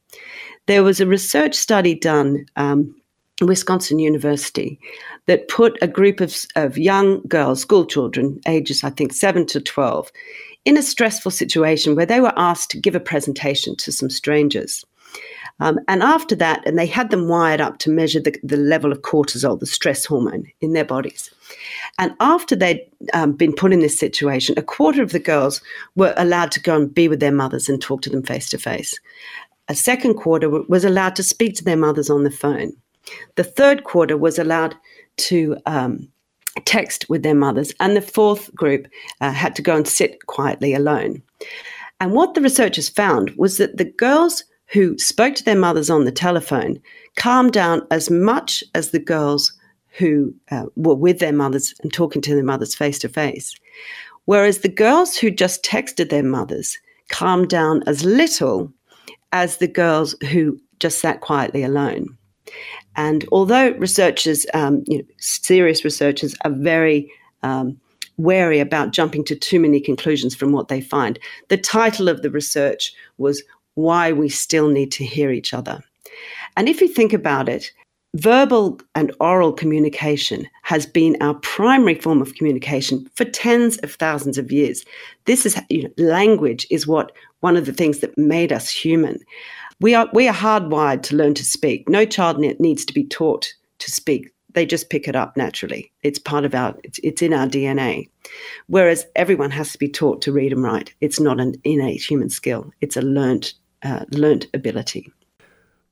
There 0.65 0.83
was 0.83 1.01
a 1.01 1.07
research 1.07 1.55
study 1.55 1.95
done 1.95 2.45
um, 2.57 2.93
Wisconsin 3.41 3.99
University 3.99 4.79
that 5.29 5.47
put 5.47 5.77
a 5.79 5.87
group 5.87 6.21
of, 6.21 6.35
of 6.55 6.75
young 6.75 7.21
girls, 7.27 7.61
school 7.61 7.85
children, 7.85 8.39
ages 8.47 8.83
I 8.83 8.89
think 8.89 9.13
7 9.13 9.45
to 9.45 9.61
12, 9.61 10.11
in 10.65 10.75
a 10.75 10.81
stressful 10.81 11.29
situation 11.29 11.95
where 11.95 12.07
they 12.07 12.19
were 12.19 12.33
asked 12.35 12.71
to 12.71 12.79
give 12.79 12.95
a 12.95 12.99
presentation 12.99 13.75
to 13.75 13.91
some 13.91 14.09
strangers. 14.09 14.83
Um, 15.59 15.77
and 15.87 16.01
after 16.01 16.35
that, 16.37 16.65
and 16.65 16.79
they 16.79 16.87
had 16.87 17.11
them 17.11 17.27
wired 17.27 17.61
up 17.61 17.77
to 17.79 17.91
measure 17.91 18.19
the, 18.19 18.39
the 18.41 18.57
level 18.57 18.91
of 18.91 19.03
cortisol, 19.03 19.59
the 19.59 19.67
stress 19.67 20.03
hormone 20.03 20.47
in 20.61 20.73
their 20.73 20.83
bodies. 20.83 21.29
And 21.99 22.15
after 22.19 22.55
they'd 22.55 22.81
um, 23.13 23.33
been 23.33 23.53
put 23.53 23.71
in 23.71 23.81
this 23.81 23.99
situation, 23.99 24.55
a 24.57 24.63
quarter 24.63 25.03
of 25.03 25.11
the 25.11 25.19
girls 25.19 25.61
were 25.95 26.15
allowed 26.17 26.51
to 26.53 26.59
go 26.59 26.75
and 26.75 26.91
be 26.91 27.07
with 27.07 27.19
their 27.19 27.31
mothers 27.31 27.69
and 27.69 27.79
talk 27.79 28.01
to 28.01 28.09
them 28.09 28.23
face 28.23 28.49
to 28.49 28.57
face. 28.57 28.99
A 29.67 29.75
second 29.75 30.15
quarter 30.15 30.49
was 30.49 30.83
allowed 30.83 31.15
to 31.17 31.23
speak 31.23 31.53
to 31.57 31.63
their 31.63 31.77
mothers 31.77 32.09
on 32.09 32.23
the 32.23 32.31
phone. 32.31 32.73
The 33.35 33.43
third 33.43 33.83
quarter 33.83 34.17
was 34.17 34.39
allowed 34.39 34.75
to 35.19 35.57
um, 35.65 36.07
text 36.65 37.09
with 37.09 37.23
their 37.23 37.35
mothers, 37.35 37.73
and 37.79 37.95
the 37.95 38.01
fourth 38.01 38.53
group 38.55 38.87
uh, 39.21 39.31
had 39.31 39.55
to 39.55 39.61
go 39.61 39.75
and 39.75 39.87
sit 39.87 40.25
quietly 40.27 40.73
alone. 40.73 41.21
And 41.99 42.13
what 42.13 42.33
the 42.33 42.41
researchers 42.41 42.89
found 42.89 43.31
was 43.37 43.57
that 43.57 43.77
the 43.77 43.85
girls 43.85 44.43
who 44.67 44.97
spoke 44.97 45.35
to 45.35 45.43
their 45.43 45.57
mothers 45.57 45.89
on 45.89 46.05
the 46.05 46.11
telephone 46.11 46.79
calmed 47.15 47.53
down 47.53 47.85
as 47.91 48.09
much 48.09 48.63
as 48.75 48.91
the 48.91 48.99
girls 48.99 49.51
who 49.97 50.33
uh, 50.51 50.65
were 50.75 50.95
with 50.95 51.19
their 51.19 51.33
mothers 51.33 51.73
and 51.81 51.91
talking 51.91 52.21
to 52.21 52.35
their 52.35 52.43
mothers 52.43 52.75
face 52.75 52.99
to 52.99 53.09
face. 53.09 53.55
Whereas 54.25 54.59
the 54.59 54.69
girls 54.69 55.17
who 55.17 55.31
just 55.31 55.63
texted 55.63 56.09
their 56.09 56.23
mothers 56.23 56.77
calmed 57.09 57.49
down 57.49 57.81
as 57.87 58.05
little 58.05 58.71
as 59.31 59.57
the 59.57 59.67
girls 59.67 60.15
who 60.31 60.59
just 60.79 60.99
sat 60.99 61.21
quietly 61.21 61.63
alone. 61.63 62.17
And 62.95 63.25
although 63.31 63.71
researchers, 63.71 64.45
um, 64.53 64.83
you 64.87 64.99
know, 64.99 65.03
serious 65.17 65.83
researchers, 65.83 66.35
are 66.43 66.51
very 66.51 67.11
um, 67.43 67.79
wary 68.17 68.59
about 68.59 68.91
jumping 68.91 69.23
to 69.25 69.35
too 69.35 69.59
many 69.59 69.79
conclusions 69.79 70.35
from 70.35 70.51
what 70.51 70.67
they 70.67 70.81
find, 70.81 71.19
the 71.47 71.57
title 71.57 72.09
of 72.09 72.21
the 72.21 72.31
research 72.31 72.93
was 73.17 73.43
Why 73.75 74.11
We 74.11 74.29
Still 74.29 74.69
Need 74.69 74.91
to 74.93 75.05
Hear 75.05 75.31
Each 75.31 75.53
Other. 75.53 75.81
And 76.57 76.67
if 76.67 76.81
you 76.81 76.87
think 76.87 77.13
about 77.13 77.47
it, 77.47 77.71
verbal 78.15 78.79
and 78.95 79.15
oral 79.19 79.53
communication 79.53 80.47
has 80.63 80.85
been 80.85 81.15
our 81.21 81.35
primary 81.35 81.95
form 81.95 82.21
of 82.21 82.33
communication 82.35 83.09
for 83.15 83.25
tens 83.25 83.77
of 83.79 83.93
thousands 83.93 84.37
of 84.37 84.51
years. 84.51 84.83
This 85.25 85.45
is 85.45 85.59
you 85.69 85.83
know, 85.83 85.89
language 85.97 86.65
is 86.69 86.87
what 86.87 87.11
one 87.41 87.55
of 87.55 87.65
the 87.65 87.73
things 87.73 87.99
that 87.99 88.17
made 88.17 88.51
us 88.51 88.69
human. 88.69 89.19
We 89.81 89.95
are 89.95 90.09
we 90.13 90.27
are 90.27 90.33
hardwired 90.33 91.03
to 91.03 91.15
learn 91.15 91.33
to 91.35 91.45
speak. 91.45 91.87
No 91.87 92.05
child 92.05 92.37
needs 92.37 92.83
to 92.85 92.93
be 92.93 93.05
taught 93.05 93.53
to 93.79 93.91
speak. 93.91 94.31
They 94.53 94.65
just 94.65 94.89
pick 94.89 95.07
it 95.07 95.15
up 95.15 95.37
naturally. 95.37 95.91
It's 96.03 96.19
part 96.19 96.43
of 96.43 96.53
our 96.53 96.75
it's, 96.83 96.99
it's 97.01 97.21
in 97.21 97.33
our 97.33 97.47
DNA. 97.47 98.09
Whereas 98.67 99.05
everyone 99.15 99.51
has 99.51 99.71
to 99.71 99.77
be 99.77 99.87
taught 99.87 100.21
to 100.23 100.33
read 100.33 100.51
and 100.51 100.63
write. 100.63 100.93
It's 100.99 101.19
not 101.19 101.39
an 101.39 101.55
innate 101.63 102.01
human 102.01 102.29
skill. 102.29 102.71
It's 102.81 102.97
a 102.97 103.01
learnt, 103.01 103.53
uh, 103.83 104.03
learned 104.11 104.47
ability. 104.53 105.11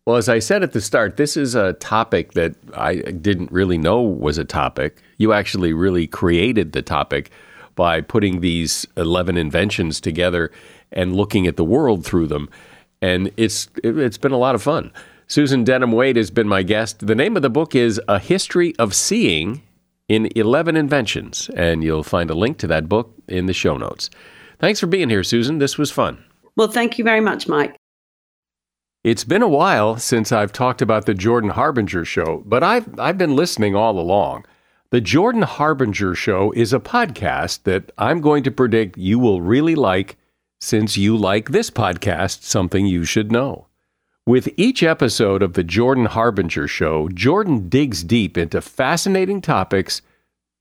Well, 0.06 0.18
as 0.18 0.30
I 0.30 0.40
said 0.40 0.64
at 0.64 0.74
the 0.74 0.82
start, 0.82 1.18
this 1.18 1.38
is 1.38 1.56
a 1.56 1.74
topic 1.74 2.34
that 2.34 2.56
I 2.74 2.96
didn't 2.96 3.52
really 3.52 3.78
know 3.78 4.02
was 4.02 4.38
a 4.38 4.46
topic. 4.46 5.02
You 5.18 5.34
actually 5.34 5.74
really 5.74 6.08
created 6.08 6.72
the 6.72 6.82
topic 6.82 7.30
by 7.76 8.02
putting 8.02 8.42
these 8.42 8.86
11 8.98 9.38
inventions 9.38 10.02
together 10.02 10.52
and 10.92 11.16
looking 11.16 11.46
at 11.46 11.58
the 11.58 11.66
world 11.66 12.06
through 12.06 12.28
them 12.28 12.50
and 13.02 13.32
it's 13.38 13.70
it's 13.84 14.18
been 14.18 14.32
a 14.32 14.38
lot 14.38 14.56
of 14.56 14.64
fun. 14.64 14.92
Susan 15.28 15.64
Denham 15.64 15.92
Wade 15.92 16.16
has 16.16 16.32
been 16.32 16.48
my 16.48 16.64
guest. 16.64 17.06
The 17.06 17.16
name 17.16 17.36
of 17.36 17.42
the 17.42 17.50
book 17.50 17.76
is 17.76 18.00
A 18.08 18.18
History 18.18 18.74
of 18.78 18.94
Seeing 18.96 19.62
in 20.08 20.30
11 20.38 20.78
Inventions, 20.78 21.50
and 21.56 21.84
you'll 21.84 22.04
find 22.04 22.30
a 22.30 22.36
link 22.36 22.58
to 22.60 22.68
that 22.68 22.88
book 22.88 23.14
in 23.28 23.46
the 23.46 23.54
show 23.54 23.76
notes. 23.76 24.10
Thanks 24.60 24.80
for 24.80 24.88
being 24.88 25.10
here, 25.10 25.24
Susan. 25.24 25.58
This 25.58 25.78
was 25.78 25.92
fun. 25.92 26.24
Well, 26.56 26.70
thank 26.70 26.98
you 26.98 27.04
very 27.04 27.20
much, 27.20 27.48
Mike. 27.48 27.76
It's 29.04 29.24
been 29.24 29.42
a 29.42 29.48
while 29.48 29.98
since 29.98 30.32
I've 30.32 30.52
talked 30.52 30.82
about 30.82 31.06
the 31.06 31.14
Jordan 31.14 31.52
Harbinger 31.52 32.04
show, 32.04 32.44
but 32.46 32.64
I've 32.64 33.00
I've 33.00 33.18
been 33.18 33.36
listening 33.36 33.76
all 33.76 34.00
along. 34.00 34.46
The 34.90 35.02
Jordan 35.02 35.44
Harbinger 35.44 36.16
show 36.16 36.52
is 36.54 36.72
a 36.74 36.80
podcast 36.80 37.64
that 37.64 37.92
I'm 37.98 38.22
going 38.22 38.44
to 38.44 38.52
predict 38.52 38.98
you 38.98 39.20
will 39.20 39.42
really 39.42 39.76
like 39.76 40.18
since 40.60 40.98
you 40.98 41.16
like 41.16 41.50
this 41.50 41.70
podcast, 41.70 42.44
something 42.44 42.86
you 42.86 43.04
should 43.04 43.32
know. 43.32 43.68
With 44.26 44.50
each 44.58 44.84
episode 44.84 45.42
of 45.42 45.54
The 45.54 45.64
Jordan 45.64 46.06
Harbinger 46.06 46.68
Show, 46.68 47.08
Jordan 47.10 47.70
digs 47.70 48.04
deep 48.04 48.38
into 48.38 48.62
fascinating 48.62 49.42
topics 49.42 50.02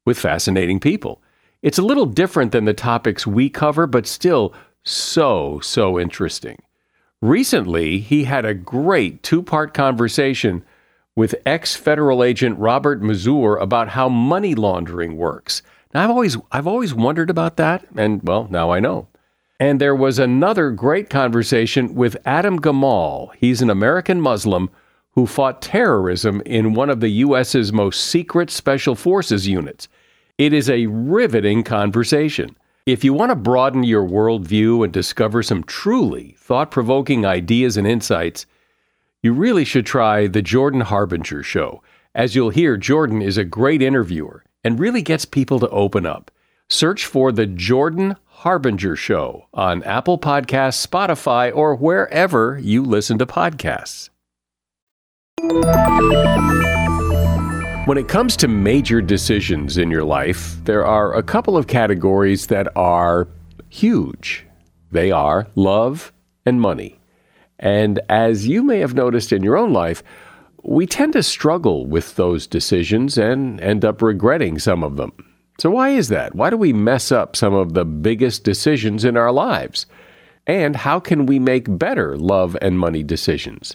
with 0.04 0.18
fascinating 0.18 0.78
people. 0.78 1.20
It's 1.62 1.78
a 1.78 1.82
little 1.82 2.06
different 2.06 2.52
than 2.52 2.64
the 2.64 2.74
topics 2.74 3.26
we 3.26 3.50
cover, 3.50 3.86
but 3.86 4.06
still 4.06 4.54
so, 4.84 5.58
so 5.60 5.98
interesting. 5.98 6.62
Recently, 7.20 7.98
he 7.98 8.24
had 8.24 8.44
a 8.44 8.54
great 8.54 9.22
two 9.22 9.42
part 9.42 9.74
conversation 9.74 10.64
with 11.16 11.34
ex 11.44 11.74
federal 11.74 12.22
agent 12.22 12.58
Robert 12.58 13.02
Mazur 13.02 13.56
about 13.56 13.88
how 13.88 14.08
money 14.08 14.54
laundering 14.54 15.16
works. 15.16 15.62
Now, 15.92 16.04
I've 16.04 16.10
always, 16.10 16.36
I've 16.52 16.66
always 16.66 16.94
wondered 16.94 17.30
about 17.30 17.56
that, 17.56 17.84
and 17.96 18.22
well, 18.22 18.46
now 18.50 18.70
I 18.70 18.78
know. 18.78 19.08
And 19.58 19.80
there 19.80 19.94
was 19.94 20.18
another 20.18 20.70
great 20.70 21.08
conversation 21.08 21.94
with 21.94 22.16
Adam 22.26 22.60
Gamal. 22.60 23.30
He's 23.38 23.62
an 23.62 23.70
American 23.70 24.20
Muslim 24.20 24.70
who 25.12 25.26
fought 25.26 25.62
terrorism 25.62 26.42
in 26.44 26.74
one 26.74 26.90
of 26.90 27.00
the 27.00 27.08
U.S.'s 27.08 27.72
most 27.72 28.04
secret 28.04 28.50
special 28.50 28.94
forces 28.94 29.48
units. 29.48 29.88
It 30.36 30.52
is 30.52 30.68
a 30.68 30.86
riveting 30.86 31.62
conversation. 31.62 32.54
If 32.84 33.02
you 33.02 33.14
want 33.14 33.30
to 33.30 33.36
broaden 33.36 33.82
your 33.82 34.06
worldview 34.06 34.84
and 34.84 34.92
discover 34.92 35.42
some 35.42 35.64
truly 35.64 36.36
thought 36.38 36.70
provoking 36.70 37.24
ideas 37.24 37.78
and 37.78 37.86
insights, 37.86 38.44
you 39.22 39.32
really 39.32 39.64
should 39.64 39.86
try 39.86 40.26
The 40.26 40.42
Jordan 40.42 40.82
Harbinger 40.82 41.42
Show. 41.42 41.82
As 42.14 42.34
you'll 42.34 42.50
hear, 42.50 42.76
Jordan 42.76 43.22
is 43.22 43.38
a 43.38 43.44
great 43.44 43.80
interviewer 43.80 44.44
and 44.62 44.78
really 44.78 45.02
gets 45.02 45.24
people 45.24 45.58
to 45.60 45.68
open 45.70 46.04
up. 46.04 46.30
Search 46.68 47.06
for 47.06 47.32
The 47.32 47.46
Jordan 47.46 48.16
Harbinger 48.40 48.96
Show 48.96 49.46
on 49.54 49.82
Apple 49.84 50.18
Podcasts, 50.18 50.86
Spotify, 50.86 51.50
or 51.54 51.74
wherever 51.74 52.58
you 52.58 52.82
listen 52.82 53.16
to 53.16 53.24
podcasts. 53.24 54.10
When 57.86 57.96
it 57.96 58.08
comes 58.08 58.36
to 58.36 58.46
major 58.46 59.00
decisions 59.00 59.78
in 59.78 59.90
your 59.90 60.04
life, 60.04 60.62
there 60.64 60.84
are 60.84 61.14
a 61.14 61.22
couple 61.22 61.56
of 61.56 61.66
categories 61.66 62.48
that 62.48 62.68
are 62.76 63.26
huge. 63.70 64.44
They 64.92 65.10
are 65.10 65.46
love 65.54 66.12
and 66.44 66.60
money. 66.60 67.00
And 67.58 68.00
as 68.10 68.46
you 68.46 68.62
may 68.62 68.80
have 68.80 68.92
noticed 68.92 69.32
in 69.32 69.42
your 69.42 69.56
own 69.56 69.72
life, 69.72 70.02
we 70.62 70.86
tend 70.86 71.14
to 71.14 71.22
struggle 71.22 71.86
with 71.86 72.16
those 72.16 72.46
decisions 72.46 73.16
and 73.16 73.58
end 73.62 73.82
up 73.82 74.02
regretting 74.02 74.58
some 74.58 74.84
of 74.84 74.96
them. 74.96 75.12
So, 75.58 75.70
why 75.70 75.90
is 75.90 76.08
that? 76.08 76.34
Why 76.34 76.50
do 76.50 76.56
we 76.56 76.72
mess 76.72 77.10
up 77.10 77.34
some 77.34 77.54
of 77.54 77.72
the 77.72 77.84
biggest 77.84 78.44
decisions 78.44 79.04
in 79.04 79.16
our 79.16 79.32
lives? 79.32 79.86
And 80.46 80.76
how 80.76 81.00
can 81.00 81.26
we 81.26 81.38
make 81.38 81.78
better 81.78 82.16
love 82.16 82.56
and 82.60 82.78
money 82.78 83.02
decisions? 83.02 83.74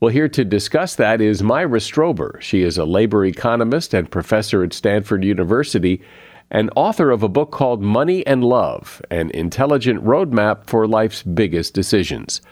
Well, 0.00 0.12
here 0.12 0.28
to 0.28 0.44
discuss 0.44 0.96
that 0.96 1.20
is 1.20 1.42
Myra 1.42 1.78
Strober. 1.78 2.40
She 2.40 2.62
is 2.62 2.76
a 2.76 2.84
labor 2.84 3.24
economist 3.24 3.94
and 3.94 4.10
professor 4.10 4.62
at 4.62 4.74
Stanford 4.74 5.24
University 5.24 6.02
and 6.50 6.70
author 6.76 7.10
of 7.10 7.22
a 7.22 7.28
book 7.28 7.50
called 7.50 7.80
Money 7.80 8.24
and 8.26 8.44
Love 8.44 9.00
An 9.10 9.30
Intelligent 9.30 10.04
Roadmap 10.04 10.66
for 10.66 10.86
Life's 10.86 11.22
Biggest 11.22 11.72
Decisions. 11.72 12.42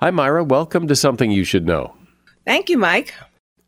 Hi, 0.00 0.10
Myra. 0.10 0.44
Welcome 0.44 0.86
to 0.88 0.94
Something 0.94 1.32
You 1.32 1.42
Should 1.42 1.66
Know. 1.66 1.94
Thank 2.44 2.68
you, 2.68 2.78
Mike. 2.78 3.12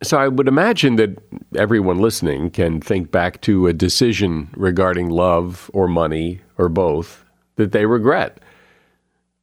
So 0.03 0.17
I 0.17 0.29
would 0.29 0.47
imagine 0.47 0.97
that 0.97 1.19
everyone 1.57 1.99
listening 1.99 2.51
can 2.51 2.81
think 2.81 3.11
back 3.11 3.41
to 3.43 3.67
a 3.67 3.73
decision 3.73 4.49
regarding 4.57 5.11
love 5.11 5.71
or 5.75 5.89
money 5.89 6.41
or 6.57 6.69
both 6.69 7.25
that 7.57 7.73
they 7.73 7.85
regret. 7.85 8.39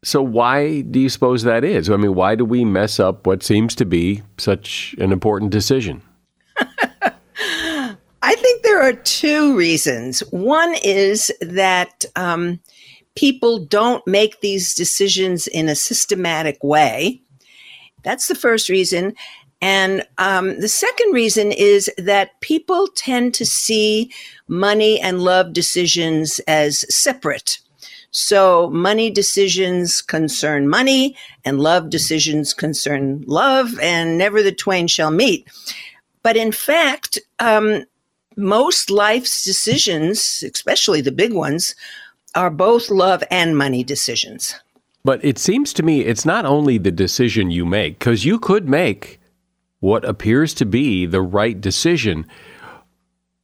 So 0.03 0.21
why 0.21 0.81
do 0.81 0.99
you 0.99 1.09
suppose 1.09 1.43
that 1.43 1.63
is? 1.63 1.89
I 1.89 1.97
mean, 1.97 2.15
why 2.15 2.35
do 2.35 2.45
we 2.45 2.63
mess 2.63 2.99
up 2.99 3.25
what 3.25 3.43
seems 3.43 3.75
to 3.75 3.85
be 3.85 4.21
such 4.37 4.95
an 4.99 5.11
important 5.11 5.51
decision? 5.51 6.01
I 8.21 8.35
think 8.35 8.63
there 8.63 8.81
are 8.81 8.93
two 8.93 9.57
reasons. 9.57 10.19
One 10.31 10.75
is 10.83 11.31
that 11.41 12.05
um, 12.15 12.59
people 13.15 13.65
don't 13.65 14.05
make 14.05 14.41
these 14.41 14.73
decisions 14.73 15.47
in 15.47 15.69
a 15.69 15.75
systematic 15.75 16.63
way. 16.63 17.21
That's 18.03 18.27
the 18.27 18.35
first 18.35 18.69
reason. 18.69 19.15
And 19.65 20.06
um, 20.19 20.60
the 20.60 20.67
second 20.67 21.12
reason 21.12 21.51
is 21.51 21.89
that 21.97 22.39
people 22.39 22.88
tend 22.89 23.34
to 23.34 23.47
see 23.47 24.12
money 24.47 25.01
and 25.01 25.23
love 25.23 25.54
decisions 25.54 26.38
as 26.47 26.86
separate. 26.95 27.58
So 28.12 28.69
money 28.69 29.10
decisions 29.10 30.04
concern 30.04 30.69
money 30.69 31.17
and 31.43 31.60
love 31.60 31.89
decisions 31.89 32.54
concern 32.54 33.23
love 33.25 33.80
and 33.80 34.19
never 34.19 34.43
the 34.43 34.51
twain 34.51 34.86
shall 34.86 35.10
meet. 35.10 35.47
But 36.21 36.38
in 36.38 36.51
fact, 36.51 37.17
um, 37.39 37.86
most 38.38 38.91
life's 38.91 39.43
decisions, 39.43 40.43
especially 40.43 41.01
the 41.01 41.12
big 41.12 41.34
ones, 41.34 41.73
are 42.36 42.51
both 42.51 42.91
love 42.91 43.23
and 43.32 43.58
money 43.58 43.84
decisions. 43.84 44.54
But 45.04 45.25
it 45.25 45.39
seems 45.39 45.73
to 45.73 45.82
me 45.82 46.01
it's 46.01 46.23
not 46.23 46.45
only 46.45 46.78
the 46.78 46.91
decision 46.91 47.49
you 47.49 47.65
make, 47.65 47.97
because 47.97 48.25
you 48.25 48.38
could 48.38 48.69
make 48.69 49.19
what 49.85 50.03
appears 50.03 50.51
to 50.55 50.65
be 50.65 51.05
the 51.05 51.21
right 51.21 51.61
decision. 51.61 52.25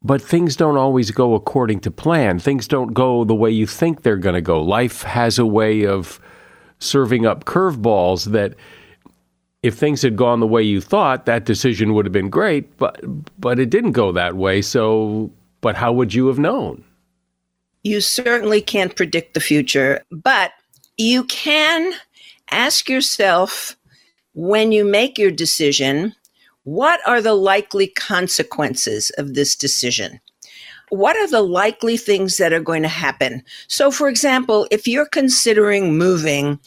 But 0.01 0.23
things 0.23 0.55
don't 0.55 0.75
always 0.75 1.11
go 1.11 1.35
according 1.35 1.81
to 1.81 1.91
plan. 1.91 2.39
Things 2.39 2.67
don't 2.67 2.95
go 2.95 3.23
the 3.23 3.35
way 3.35 3.51
you 3.51 3.67
think 3.67 4.01
they're 4.01 4.17
going 4.17 4.33
to 4.33 4.41
go. 4.41 4.59
Life 4.59 5.03
has 5.03 5.37
a 5.37 5.45
way 5.45 5.85
of 5.85 6.19
serving 6.79 7.27
up 7.27 7.45
curveballs 7.45 8.31
that 8.31 8.55
if 9.61 9.75
things 9.75 10.01
had 10.01 10.15
gone 10.15 10.39
the 10.39 10.47
way 10.47 10.63
you 10.63 10.81
thought, 10.81 11.27
that 11.27 11.45
decision 11.45 11.93
would 11.93 12.07
have 12.07 12.11
been 12.11 12.31
great, 12.31 12.75
but 12.77 12.99
but 13.39 13.59
it 13.59 13.69
didn't 13.69 13.91
go 13.91 14.11
that 14.11 14.35
way. 14.35 14.63
So, 14.63 15.29
but 15.61 15.75
how 15.75 15.93
would 15.93 16.15
you 16.15 16.25
have 16.25 16.39
known? 16.39 16.83
You 17.83 18.01
certainly 18.01 18.61
can't 18.61 18.95
predict 18.95 19.35
the 19.35 19.39
future, 19.39 20.01
but 20.09 20.53
you 20.97 21.23
can 21.25 21.93
ask 22.49 22.89
yourself 22.89 23.77
when 24.33 24.71
you 24.71 24.85
make 24.85 25.17
your 25.19 25.31
decision, 25.31 26.15
what 26.63 26.99
are 27.07 27.21
the 27.21 27.33
likely 27.33 27.87
consequences 27.87 29.09
of 29.17 29.33
this 29.33 29.55
decision? 29.55 30.19
What 30.89 31.15
are 31.15 31.27
the 31.27 31.41
likely 31.41 31.97
things 31.97 32.37
that 32.37 32.53
are 32.53 32.59
going 32.59 32.81
to 32.81 32.89
happen? 32.89 33.43
So, 33.67 33.91
for 33.91 34.09
example, 34.09 34.67
if 34.71 34.87
you're 34.87 35.05
considering 35.05 35.97
moving 35.97 36.59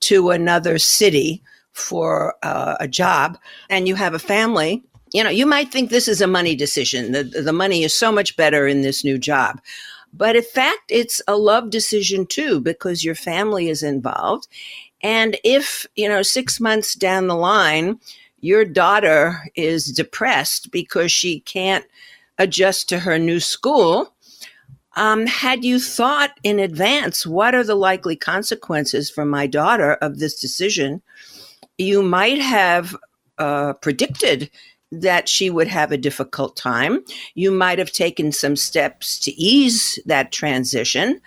to 0.00 0.30
another 0.30 0.78
city, 0.78 1.42
for 1.72 2.34
uh, 2.42 2.76
a 2.80 2.88
job 2.88 3.38
and 3.70 3.88
you 3.88 3.94
have 3.94 4.14
a 4.14 4.18
family, 4.18 4.82
you 5.12 5.22
know, 5.22 5.30
you 5.30 5.46
might 5.46 5.70
think 5.70 5.90
this 5.90 6.08
is 6.08 6.20
a 6.20 6.26
money 6.26 6.54
decision. 6.54 7.12
The, 7.12 7.24
the 7.24 7.52
money 7.52 7.82
is 7.82 7.98
so 7.98 8.12
much 8.12 8.36
better 8.36 8.66
in 8.66 8.82
this 8.82 9.04
new 9.04 9.18
job. 9.18 9.60
But 10.12 10.36
in 10.36 10.42
fact, 10.42 10.82
it's 10.88 11.22
a 11.26 11.36
love 11.36 11.70
decision 11.70 12.26
too, 12.26 12.60
because 12.60 13.04
your 13.04 13.14
family 13.14 13.68
is 13.68 13.82
involved. 13.82 14.46
And 15.02 15.38
if, 15.42 15.86
you 15.96 16.08
know, 16.08 16.22
six 16.22 16.60
months 16.60 16.94
down 16.94 17.26
the 17.26 17.34
line, 17.34 17.98
your 18.42 18.66
daughter 18.66 19.40
is 19.54 19.86
depressed 19.86 20.70
because 20.70 21.10
she 21.10 21.40
can't 21.40 21.86
adjust 22.38 22.90
to 22.90 22.98
her 22.98 23.18
new 23.18 23.40
school, 23.40 24.12
um, 24.96 25.26
had 25.26 25.64
you 25.64 25.80
thought 25.80 26.38
in 26.42 26.58
advance 26.58 27.26
what 27.26 27.54
are 27.54 27.64
the 27.64 27.74
likely 27.74 28.16
consequences 28.16 29.08
for 29.08 29.24
my 29.24 29.46
daughter 29.46 29.94
of 29.94 30.18
this 30.18 30.38
decision? 30.38 31.00
you 31.78 32.02
might 32.02 32.38
have 32.38 32.96
uh, 33.38 33.72
predicted 33.74 34.50
that 34.90 35.28
she 35.28 35.48
would 35.48 35.68
have 35.68 35.90
a 35.90 35.96
difficult 35.96 36.56
time. 36.56 37.02
You 37.34 37.50
might 37.50 37.78
have 37.78 37.92
taken 37.92 38.30
some 38.30 38.56
steps 38.56 39.18
to 39.20 39.32
ease 39.32 39.98
that 40.04 40.32
transition, 40.32 41.20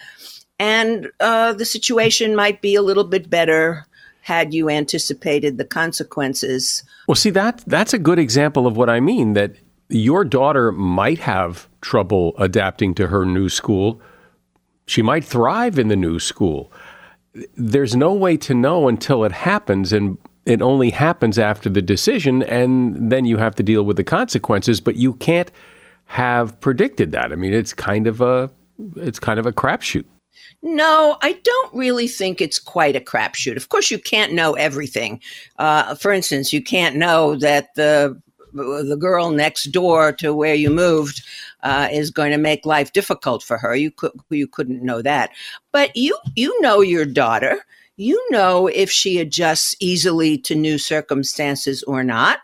and 0.59 1.09
uh, 1.19 1.53
the 1.53 1.65
situation 1.65 2.35
might 2.35 2.61
be 2.61 2.75
a 2.75 2.83
little 2.83 3.03
bit 3.03 3.29
better 3.29 3.85
had 4.25 4.55
you 4.55 4.71
anticipated 4.71 5.59
the 5.59 5.63
consequences. 5.63 6.81
Well, 7.07 7.13
see 7.13 7.29
that 7.29 7.63
that's 7.67 7.93
a 7.93 7.99
good 7.99 8.17
example 8.17 8.65
of 8.65 8.75
what 8.75 8.89
I 8.89 8.99
mean. 8.99 9.33
That 9.33 9.53
your 9.87 10.25
daughter 10.25 10.71
might 10.71 11.19
have 11.19 11.69
trouble 11.81 12.33
adapting 12.39 12.95
to 12.95 13.05
her 13.05 13.23
new 13.23 13.49
school. 13.49 14.01
She 14.87 15.03
might 15.03 15.23
thrive 15.23 15.77
in 15.77 15.89
the 15.89 15.95
new 15.95 16.17
school. 16.17 16.71
There's 17.55 17.95
no 17.95 18.13
way 18.13 18.35
to 18.37 18.55
know 18.55 18.87
until 18.87 19.25
it 19.25 19.31
happens, 19.31 19.93
and 19.93 20.17
it 20.43 20.59
only 20.59 20.89
happens 20.89 21.37
after 21.37 21.69
the 21.69 21.83
decision, 21.83 22.41
and 22.41 23.11
then 23.11 23.25
you 23.25 23.37
have 23.37 23.53
to 23.55 23.63
deal 23.63 23.83
with 23.83 23.97
the 23.97 24.03
consequences. 24.03 24.81
But 24.81 24.95
you 24.95 25.13
can't 25.13 25.51
have 26.05 26.59
predicted 26.61 27.11
that. 27.11 27.31
I 27.31 27.35
mean, 27.35 27.53
it's 27.53 27.75
kind 27.75 28.07
of 28.07 28.21
a 28.21 28.49
it's 28.95 29.19
kind 29.19 29.37
of 29.37 29.45
a 29.45 29.53
crapshoot. 29.53 30.05
No, 30.61 31.17
I 31.21 31.33
don't 31.43 31.73
really 31.73 32.07
think 32.07 32.41
it's 32.41 32.59
quite 32.59 32.95
a 32.95 32.99
crapshoot. 32.99 33.57
Of 33.57 33.69
course, 33.69 33.91
you 33.91 33.99
can't 33.99 34.33
know 34.33 34.53
everything. 34.53 35.21
Uh, 35.57 35.95
for 35.95 36.11
instance, 36.11 36.51
you 36.53 36.61
can't 36.61 36.95
know 36.95 37.35
that 37.35 37.73
the 37.75 38.19
the 38.53 38.97
girl 38.97 39.31
next 39.31 39.65
door 39.65 40.13
to 40.13 40.33
where 40.33 40.55
you 40.55 40.69
moved 40.69 41.21
uh, 41.63 41.89
is 41.91 42.09
going 42.09 42.31
to 42.31 42.37
make 42.37 42.65
life 42.65 42.93
difficult 42.93 43.43
for 43.43 43.57
her. 43.57 43.75
You 43.75 43.91
could 43.91 44.13
you 44.29 44.47
couldn't 44.47 44.81
know 44.81 45.01
that, 45.01 45.31
but 45.71 45.95
you 45.95 46.17
you 46.35 46.59
know 46.61 46.81
your 46.81 47.05
daughter 47.05 47.61
you 47.97 48.21
know 48.29 48.67
if 48.67 48.91
she 48.91 49.19
adjusts 49.19 49.75
easily 49.79 50.37
to 50.39 50.55
new 50.55 50.77
circumstances 50.77 51.83
or 51.83 52.03
not. 52.03 52.39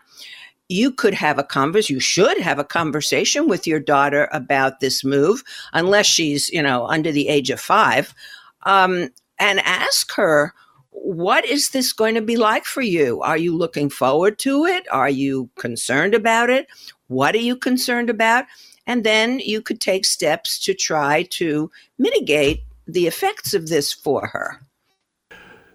You 0.72 0.90
could 0.90 1.12
have 1.12 1.38
a 1.38 1.44
conversation, 1.44 1.96
you 1.96 2.00
should 2.00 2.38
have 2.38 2.58
a 2.58 2.64
conversation 2.64 3.46
with 3.46 3.66
your 3.66 3.78
daughter 3.78 4.30
about 4.32 4.80
this 4.80 5.04
move, 5.04 5.44
unless 5.74 6.06
she's, 6.06 6.48
you 6.48 6.62
know, 6.62 6.86
under 6.86 7.12
the 7.12 7.28
age 7.28 7.50
of 7.50 7.60
five, 7.60 8.14
um, 8.62 9.10
and 9.38 9.60
ask 9.60 10.12
her, 10.12 10.54
what 10.88 11.44
is 11.44 11.70
this 11.70 11.92
going 11.92 12.14
to 12.14 12.22
be 12.22 12.36
like 12.36 12.64
for 12.64 12.80
you? 12.80 13.20
Are 13.20 13.36
you 13.36 13.54
looking 13.54 13.90
forward 13.90 14.38
to 14.38 14.64
it? 14.64 14.86
Are 14.90 15.10
you 15.10 15.50
concerned 15.56 16.14
about 16.14 16.48
it? 16.48 16.66
What 17.08 17.34
are 17.34 17.38
you 17.38 17.54
concerned 17.54 18.08
about? 18.08 18.46
And 18.86 19.04
then 19.04 19.40
you 19.40 19.60
could 19.60 19.78
take 19.78 20.06
steps 20.06 20.58
to 20.64 20.72
try 20.72 21.24
to 21.32 21.70
mitigate 21.98 22.60
the 22.86 23.06
effects 23.06 23.52
of 23.52 23.68
this 23.68 23.92
for 23.92 24.28
her. 24.28 24.58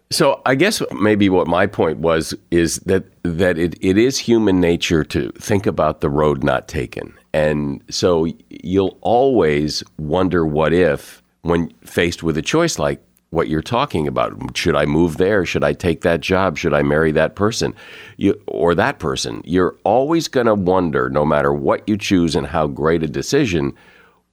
So 0.10 0.42
I 0.46 0.56
guess 0.56 0.82
maybe 0.94 1.30
what 1.30 1.48
my 1.48 1.68
point 1.68 1.98
was 1.98 2.34
is 2.50 2.78
that 2.86 3.06
that 3.24 3.58
it, 3.58 3.76
it 3.82 3.98
is 3.98 4.18
human 4.18 4.62
nature 4.62 5.04
to 5.04 5.32
think 5.32 5.66
about 5.66 6.00
the 6.00 6.10
road 6.10 6.44
not 6.44 6.68
taken. 6.68 7.14
And 7.34 7.84
so 7.90 8.28
you'll 8.50 8.98
always 9.02 9.84
wonder 9.98 10.46
what 10.46 10.72
if 10.72 11.22
when 11.42 11.70
faced 11.84 12.24
with 12.24 12.38
a 12.38 12.42
choice 12.42 12.80
like 12.80 13.02
what 13.32 13.50
you're 13.50 13.62
talking 13.62 14.08
about. 14.08 14.58
Should 14.58 14.76
I 14.76 14.86
move 14.86 15.18
there? 15.18 15.46
Should 15.46 15.64
I 15.64 15.74
take 15.74 16.02
that 16.02 16.22
job? 16.22 16.58
Should 16.58 16.74
I 16.74 16.82
marry 16.82 17.12
that 17.12 17.36
person? 17.36 17.74
You, 18.16 18.42
or 18.48 18.74
that 18.76 19.00
person? 19.00 19.42
You're 19.44 19.76
always 19.84 20.28
going 20.28 20.48
to 20.48 20.56
wonder, 20.56 21.10
no 21.10 21.26
matter 21.26 21.54
what 21.54 21.88
you 21.88 21.98
choose 21.98 22.36
and 22.36 22.48
how 22.48 22.68
great 22.68 23.04
a 23.04 23.08
decision, 23.08 23.74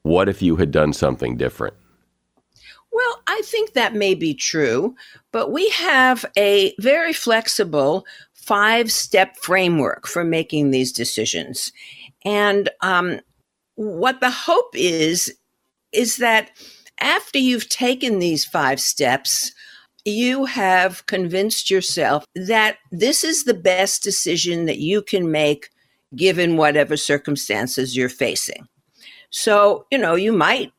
what 0.03 0.29
if 0.29 0.43
you 0.43 0.57
had 0.57 0.71
done 0.71 0.93
something 0.93 1.37
different? 1.37 1.75
Well, 2.93 3.23
I 3.27 3.43
think 3.45 3.73
that 3.73 3.95
may 3.95 4.15
be 4.15 4.35
true, 4.35 4.95
but 5.35 5.51
we 5.51 5.69
have 5.71 6.25
a 6.39 6.73
very 6.79 7.13
flexible 7.13 8.07
five 8.35 8.93
step 8.93 9.37
framework 9.39 10.07
for 10.07 10.23
making 10.23 10.71
these 10.71 10.93
decisions. 10.93 11.73
And 12.25 12.69
um, 12.83 13.19
what 13.75 14.21
the 14.21 14.31
hope 14.31 14.71
is, 14.75 15.37
is 15.91 16.19
that 16.19 16.53
after 17.01 17.41
you've 17.41 17.69
taken 17.69 18.21
these 18.21 18.45
five 18.45 18.79
steps, 18.79 19.53
you 20.05 20.45
have 20.45 21.05
convinced 21.07 21.69
yourself 21.69 22.25
that 22.37 22.77
this 22.93 23.25
is 23.25 23.43
the 23.43 23.55
best 23.55 24.05
decision 24.05 24.67
that 24.67 24.79
you 24.79 25.03
can 25.03 25.33
make 25.33 25.71
given 26.15 26.57
whatever 26.57 26.97
circumstances 26.97 27.97
you're 27.97 28.09
facing. 28.09 28.69
So, 29.31 29.85
you 29.91 29.99
know, 29.99 30.15
you 30.15 30.33
might 30.33 30.73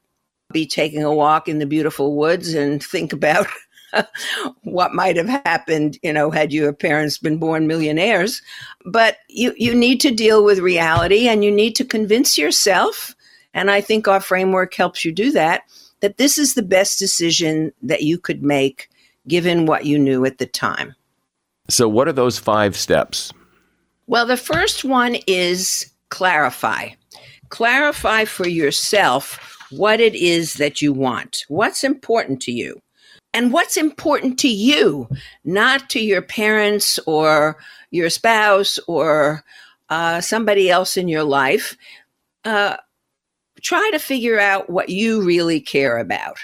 be 0.54 0.66
taking 0.66 1.04
a 1.04 1.14
walk 1.14 1.50
in 1.50 1.60
the 1.60 1.66
beautiful 1.66 2.16
woods 2.16 2.54
and 2.54 2.82
think 2.82 3.12
about 3.12 3.48
what 4.64 4.94
might 4.94 5.18
have 5.18 5.28
happened, 5.28 5.98
you 6.04 6.14
know, 6.14 6.32
had 6.32 6.54
your 6.54 6.74
parents 6.74 7.18
been 7.18 7.38
born 7.38 7.68
millionaires. 7.68 8.42
But 8.86 9.18
you, 9.30 9.54
you 9.58 9.74
need 9.74 10.02
to 10.02 10.12
deal 10.12 10.44
with 10.44 10.60
reality 10.60 11.28
and 11.28 11.44
you 11.44 11.52
need 11.52 11.76
to 11.76 11.86
convince 11.86 12.38
yourself, 12.38 13.16
and 13.54 13.72
I 13.72 13.82
think 13.82 14.08
our 14.08 14.20
framework 14.20 14.74
helps 14.74 15.06
you 15.06 15.12
do 15.12 15.32
that, 15.32 15.64
that 16.02 16.18
this 16.18 16.38
is 16.38 16.54
the 16.54 16.64
best 16.64 17.00
decision 17.00 17.72
that 17.82 18.04
you 18.04 18.18
could 18.18 18.44
make 18.44 18.90
given 19.28 19.66
what 19.66 19.86
you 19.86 19.98
knew 19.98 20.26
at 20.26 20.38
the 20.38 20.46
time. 20.46 20.94
So, 21.70 21.88
what 21.88 22.08
are 22.08 22.14
those 22.14 22.38
five 22.38 22.76
steps? 22.76 23.32
Well, 24.08 24.26
the 24.26 24.38
first 24.38 24.84
one 24.84 25.18
is 25.26 25.92
clarify. 26.10 26.90
Clarify 27.50 28.26
for 28.26 28.48
yourself 28.48 29.40
what 29.72 30.00
it 30.00 30.14
is 30.16 30.56
that 30.56 30.82
you 30.82 30.94
want, 30.94 31.46
what's 31.48 31.84
important 31.84 32.42
to 32.44 32.52
you, 32.52 32.82
and 33.36 33.52
what's 33.52 33.76
important 33.76 34.40
to 34.40 34.48
you, 34.48 35.10
not 35.44 35.90
to 35.90 36.00
your 36.00 36.22
parents 36.22 36.98
or 37.06 37.58
your 37.92 38.10
spouse 38.10 38.80
or 38.88 39.44
uh, 39.90 40.22
somebody 40.22 40.70
else 40.70 40.96
in 40.96 41.10
your 41.10 41.24
life. 41.24 41.78
Uh, 42.46 42.78
try 43.62 43.90
to 43.92 44.00
figure 44.00 44.40
out 44.40 44.70
what 44.70 44.88
you 44.88 45.22
really 45.22 45.60
care 45.60 45.98
about. 45.98 46.38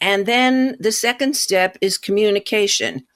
And 0.00 0.26
then 0.26 0.76
the 0.80 0.90
second 0.90 1.36
step 1.36 1.78
is 1.80 1.96
communication. 1.96 3.06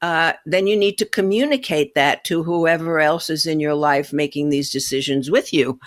Uh, 0.00 0.32
then 0.46 0.66
you 0.66 0.78
need 0.78 0.96
to 0.96 1.04
communicate 1.04 1.94
that 1.94 2.24
to 2.24 2.42
whoever 2.42 3.00
else 3.00 3.28
is 3.28 3.44
in 3.44 3.60
your 3.60 3.74
life 3.74 4.14
making 4.14 4.48
these 4.48 4.70
decisions 4.70 5.30
with 5.30 5.52
you. 5.52 5.78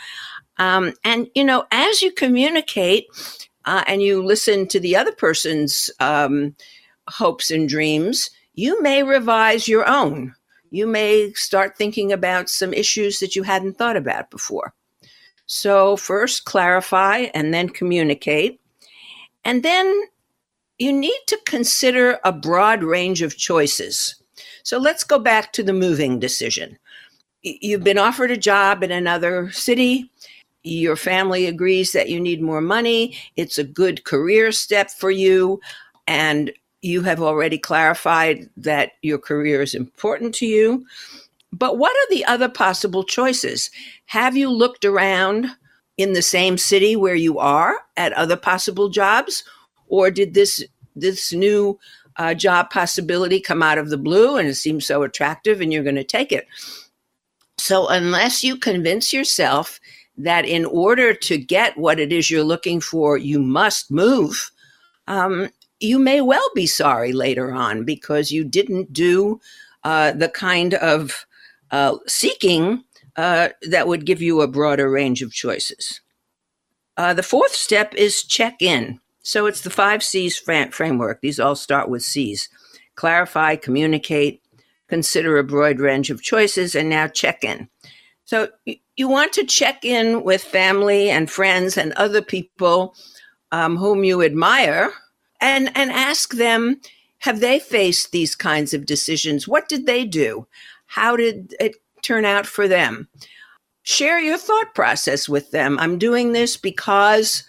Um, 0.59 0.93
and, 1.03 1.29
you 1.33 1.43
know, 1.43 1.65
as 1.71 2.03
you 2.03 2.11
communicate 2.11 3.07
uh, 3.65 3.83
and 3.87 4.01
you 4.01 4.23
listen 4.23 4.67
to 4.67 4.79
the 4.79 4.95
other 4.95 5.11
person's 5.11 5.89
um, 5.99 6.55
hopes 7.07 7.51
and 7.51 7.67
dreams, 7.69 8.29
you 8.53 8.81
may 8.81 9.03
revise 9.03 9.67
your 9.67 9.87
own. 9.87 10.35
You 10.71 10.87
may 10.87 11.31
start 11.33 11.77
thinking 11.77 12.11
about 12.11 12.49
some 12.49 12.73
issues 12.73 13.19
that 13.19 13.35
you 13.35 13.43
hadn't 13.43 13.77
thought 13.77 13.97
about 13.97 14.31
before. 14.31 14.73
So, 15.45 15.97
first 15.97 16.45
clarify 16.45 17.27
and 17.33 17.53
then 17.53 17.69
communicate. 17.69 18.59
And 19.45 19.61
then 19.61 20.01
you 20.79 20.91
need 20.91 21.19
to 21.27 21.39
consider 21.45 22.19
a 22.23 22.31
broad 22.31 22.83
range 22.83 23.21
of 23.21 23.37
choices. 23.37 24.15
So, 24.63 24.77
let's 24.77 25.03
go 25.03 25.19
back 25.19 25.53
to 25.53 25.63
the 25.63 25.73
moving 25.73 26.19
decision. 26.19 26.79
You've 27.43 27.83
been 27.83 27.97
offered 27.97 28.31
a 28.31 28.37
job 28.37 28.83
in 28.83 28.91
another 28.91 29.51
city 29.51 30.09
your 30.63 30.95
family 30.95 31.45
agrees 31.45 31.91
that 31.91 32.09
you 32.09 32.19
need 32.19 32.41
more 32.41 32.61
money, 32.61 33.17
it's 33.35 33.57
a 33.57 33.63
good 33.63 34.03
career 34.03 34.51
step 34.51 34.89
for 34.89 35.11
you, 35.11 35.59
and 36.07 36.51
you 36.81 37.01
have 37.01 37.21
already 37.21 37.57
clarified 37.57 38.49
that 38.57 38.91
your 39.01 39.17
career 39.17 39.61
is 39.61 39.73
important 39.73 40.35
to 40.35 40.45
you. 40.45 40.85
But 41.51 41.77
what 41.77 41.95
are 41.95 42.09
the 42.09 42.25
other 42.25 42.49
possible 42.49 43.03
choices? 43.03 43.69
Have 44.05 44.35
you 44.35 44.49
looked 44.49 44.85
around 44.85 45.47
in 45.97 46.13
the 46.13 46.21
same 46.21 46.57
city 46.57 46.95
where 46.95 47.15
you 47.15 47.39
are 47.39 47.75
at 47.95 48.13
other 48.13 48.35
possible 48.35 48.89
jobs? 48.89 49.43
Or 49.87 50.09
did 50.09 50.33
this 50.33 50.63
this 50.95 51.33
new 51.33 51.79
uh, 52.17 52.33
job 52.33 52.69
possibility 52.69 53.39
come 53.39 53.63
out 53.63 53.77
of 53.77 53.89
the 53.89 53.97
blue 53.97 54.37
and 54.37 54.47
it 54.47 54.55
seems 54.55 54.85
so 54.85 55.03
attractive 55.03 55.61
and 55.61 55.71
you're 55.71 55.83
going 55.83 55.95
to 55.95 56.03
take 56.03 56.31
it? 56.31 56.47
So 57.57 57.87
unless 57.87 58.43
you 58.43 58.57
convince 58.57 59.13
yourself 59.13 59.79
that 60.17 60.45
in 60.45 60.65
order 60.65 61.13
to 61.13 61.37
get 61.37 61.77
what 61.77 61.99
it 61.99 62.13
is 62.13 62.29
you're 62.29 62.43
looking 62.43 62.79
for, 62.79 63.17
you 63.17 63.39
must 63.39 63.91
move, 63.91 64.51
um, 65.07 65.49
you 65.79 65.99
may 65.99 66.21
well 66.21 66.47
be 66.55 66.67
sorry 66.67 67.11
later 67.11 67.51
on 67.51 67.83
because 67.83 68.31
you 68.31 68.43
didn't 68.43 68.93
do 68.93 69.39
uh, 69.83 70.11
the 70.11 70.29
kind 70.29 70.75
of 70.75 71.25
uh, 71.71 71.97
seeking 72.07 72.83
uh, 73.15 73.49
that 73.63 73.87
would 73.87 74.05
give 74.05 74.21
you 74.21 74.41
a 74.41 74.47
broader 74.47 74.89
range 74.89 75.21
of 75.21 75.33
choices. 75.33 75.99
Uh, 76.95 77.13
the 77.13 77.23
fourth 77.23 77.53
step 77.53 77.93
is 77.95 78.23
check 78.23 78.61
in. 78.61 78.99
So 79.23 79.45
it's 79.45 79.61
the 79.61 79.69
five 79.69 80.03
C's 80.03 80.37
framework. 80.37 81.21
These 81.21 81.39
all 81.39 81.55
start 81.55 81.89
with 81.89 82.03
C's 82.03 82.49
clarify, 82.95 83.55
communicate, 83.55 84.41
consider 84.87 85.37
a 85.37 85.43
broad 85.43 85.79
range 85.79 86.11
of 86.11 86.21
choices, 86.21 86.75
and 86.75 86.89
now 86.89 87.07
check 87.07 87.43
in. 87.43 87.67
So 88.25 88.49
you 88.95 89.07
want 89.07 89.33
to 89.33 89.45
check 89.45 89.83
in 89.83 90.23
with 90.23 90.43
family 90.43 91.09
and 91.09 91.29
friends 91.29 91.77
and 91.77 91.93
other 91.93 92.21
people 92.21 92.95
um, 93.51 93.77
whom 93.77 94.03
you 94.03 94.21
admire 94.21 94.91
and, 95.41 95.69
and 95.75 95.91
ask 95.91 96.33
them 96.33 96.79
have 97.19 97.39
they 97.39 97.57
faced 97.57 98.11
these 98.11 98.35
kinds 98.35 98.73
of 98.73 98.85
decisions? 98.85 99.47
What 99.47 99.69
did 99.69 99.85
they 99.85 100.03
do? 100.03 100.45
How 100.87 101.15
did 101.15 101.55
it 101.57 101.77
turn 102.01 102.25
out 102.25 102.45
for 102.45 102.67
them? 102.67 103.07
Share 103.83 104.19
your 104.19 104.37
thought 104.37 104.75
process 104.75 105.29
with 105.29 105.51
them. 105.51 105.79
I'm 105.79 105.97
doing 105.97 106.33
this 106.33 106.57
because 106.57 107.43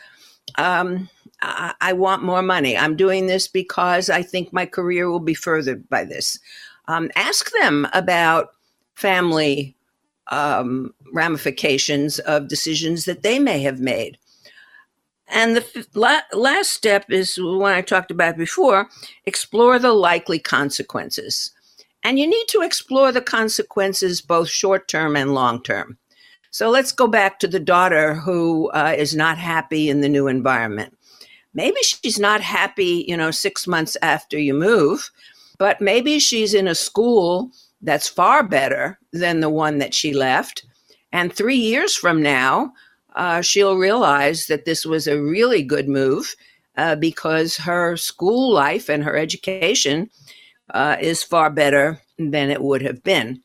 um, 0.56 1.08
I, 1.42 1.74
I, 1.80 1.92
want 1.92 2.22
more 2.22 2.42
money. 2.42 2.76
I'm 2.76 2.96
doing 2.96 3.26
this 3.26 3.48
because 3.48 4.08
I 4.10 4.22
think 4.22 4.52
my 4.52 4.64
career 4.64 5.10
will 5.10 5.18
be 5.18 5.34
furthered 5.34 5.88
by 5.88 6.04
this. 6.04 6.38
Um, 6.86 7.10
ask 7.16 7.50
them 7.52 7.88
about 7.92 8.50
family 8.94 9.74
um, 10.28 10.94
ramifications 11.12 12.18
of 12.20 12.48
decisions 12.48 13.04
that 13.04 13.22
they 13.22 13.38
may 13.38 13.60
have 13.62 13.80
made. 13.80 14.18
And 15.28 15.56
the 15.56 15.86
la- 15.94 16.38
last 16.38 16.70
step 16.70 17.06
is 17.10 17.36
one 17.36 17.72
I 17.72 17.80
talked 17.80 18.10
about 18.10 18.36
before 18.36 18.88
explore 19.24 19.78
the 19.78 19.92
likely 19.92 20.38
consequences. 20.38 21.52
And 22.02 22.18
you 22.18 22.26
need 22.26 22.46
to 22.48 22.60
explore 22.60 23.10
the 23.12 23.22
consequences 23.22 24.20
both 24.20 24.48
short 24.48 24.88
term 24.88 25.16
and 25.16 25.34
long 25.34 25.62
term. 25.62 25.96
So 26.50 26.70
let's 26.70 26.92
go 26.92 27.08
back 27.08 27.40
to 27.40 27.48
the 27.48 27.58
daughter 27.58 28.14
who 28.14 28.70
uh, 28.70 28.94
is 28.96 29.16
not 29.16 29.38
happy 29.38 29.88
in 29.88 30.02
the 30.02 30.08
new 30.08 30.28
environment. 30.28 30.96
Maybe 31.54 31.78
she's 31.82 32.18
not 32.18 32.40
happy, 32.42 33.04
you 33.08 33.16
know, 33.16 33.30
six 33.30 33.66
months 33.66 33.96
after 34.02 34.38
you 34.38 34.54
move, 34.54 35.10
but 35.58 35.80
maybe 35.80 36.18
she's 36.18 36.52
in 36.52 36.68
a 36.68 36.74
school 36.74 37.50
that's 37.84 38.08
far 38.08 38.42
better 38.42 38.98
than 39.12 39.40
the 39.40 39.50
one 39.50 39.78
that 39.78 39.94
she 39.94 40.12
left. 40.12 40.64
And 41.12 41.32
three 41.32 41.56
years 41.56 41.94
from 41.94 42.22
now, 42.22 42.72
uh, 43.14 43.40
she'll 43.42 43.76
realize 43.76 44.46
that 44.46 44.64
this 44.64 44.84
was 44.84 45.06
a 45.06 45.22
really 45.22 45.62
good 45.62 45.88
move 45.88 46.34
uh, 46.76 46.96
because 46.96 47.56
her 47.56 47.96
school 47.96 48.52
life 48.52 48.88
and 48.88 49.04
her 49.04 49.16
education 49.16 50.10
uh, 50.72 50.96
is 51.00 51.22
far 51.22 51.50
better 51.50 52.00
than 52.18 52.50
it 52.50 52.62
would 52.62 52.82
have 52.82 53.02
been. 53.04 53.40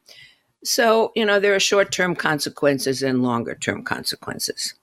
So, 0.64 1.12
you 1.16 1.26
know, 1.26 1.40
there 1.40 1.56
are 1.56 1.60
short 1.60 1.92
term 1.92 2.16
consequences 2.16 3.04
and 3.04 3.22
longer 3.22 3.56
term 3.56 3.84
consequences. 3.84 4.74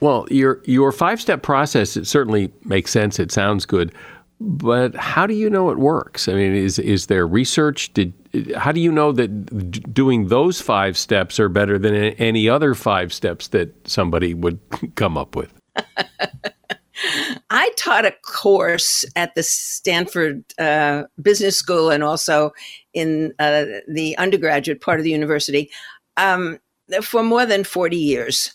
Well, 0.00 0.26
your 0.30 0.60
your 0.64 0.92
five 0.92 1.20
step 1.20 1.42
process 1.42 1.96
it 1.96 2.06
certainly 2.06 2.52
makes 2.64 2.90
sense. 2.90 3.18
It 3.18 3.30
sounds 3.30 3.64
good, 3.64 3.92
but 4.40 4.94
how 4.96 5.26
do 5.26 5.34
you 5.34 5.48
know 5.48 5.70
it 5.70 5.78
works? 5.78 6.28
I 6.28 6.34
mean, 6.34 6.54
is 6.54 6.78
is 6.78 7.06
there 7.06 7.26
research? 7.26 7.92
Did 7.92 8.12
how 8.56 8.72
do 8.72 8.80
you 8.80 8.90
know 8.90 9.12
that 9.12 9.92
doing 9.92 10.28
those 10.28 10.60
five 10.60 10.96
steps 10.96 11.38
are 11.38 11.48
better 11.48 11.78
than 11.78 11.94
any 11.94 12.48
other 12.48 12.74
five 12.74 13.12
steps 13.12 13.48
that 13.48 13.88
somebody 13.88 14.34
would 14.34 14.58
come 14.94 15.16
up 15.16 15.36
with? 15.36 15.52
I 17.50 17.70
taught 17.76 18.06
a 18.06 18.14
course 18.22 19.04
at 19.16 19.34
the 19.34 19.42
Stanford 19.42 20.44
uh, 20.58 21.04
Business 21.20 21.56
School 21.56 21.90
and 21.90 22.02
also 22.02 22.52
in 22.92 23.34
uh, 23.38 23.64
the 23.88 24.16
undergraduate 24.16 24.80
part 24.80 25.00
of 25.00 25.04
the 25.04 25.10
university 25.10 25.70
um, 26.16 26.58
for 27.02 27.22
more 27.22 27.46
than 27.46 27.64
40 27.64 27.96
years 27.96 28.54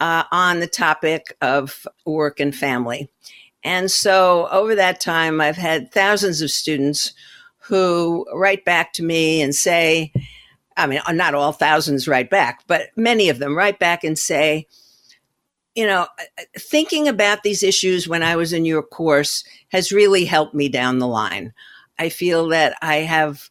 uh, 0.00 0.24
on 0.30 0.60
the 0.60 0.66
topic 0.66 1.36
of 1.40 1.86
work 2.04 2.40
and 2.40 2.54
family. 2.54 3.10
And 3.62 3.90
so 3.90 4.48
over 4.50 4.74
that 4.74 5.00
time, 5.00 5.40
I've 5.40 5.56
had 5.56 5.92
thousands 5.92 6.40
of 6.42 6.50
students 6.50 7.12
who 7.70 8.26
write 8.34 8.64
back 8.64 8.92
to 8.94 9.04
me 9.04 9.40
and 9.40 9.54
say, 9.54 10.12
I 10.76 10.86
mean, 10.86 11.00
uh, 11.06 11.12
not 11.12 11.34
all 11.34 11.52
thousands 11.52 12.08
write 12.08 12.28
back, 12.28 12.64
but 12.66 12.88
many 12.96 13.28
of 13.28 13.38
them 13.38 13.56
write 13.56 13.78
back 13.78 14.02
and 14.02 14.18
say, 14.18 14.66
you 15.76 15.86
know, 15.86 16.02
uh, 16.18 16.24
uh, 16.38 16.42
thinking 16.58 17.06
about 17.06 17.44
these 17.44 17.62
issues 17.62 18.08
when 18.08 18.24
I 18.24 18.34
was 18.34 18.52
in 18.52 18.64
your 18.64 18.82
course 18.82 19.44
has 19.68 19.92
really 19.92 20.24
helped 20.24 20.52
me 20.52 20.68
down 20.68 20.98
the 20.98 21.06
line. 21.06 21.52
I 21.96 22.08
feel 22.08 22.48
that 22.48 22.76
I 22.82 22.96
have 22.96 23.48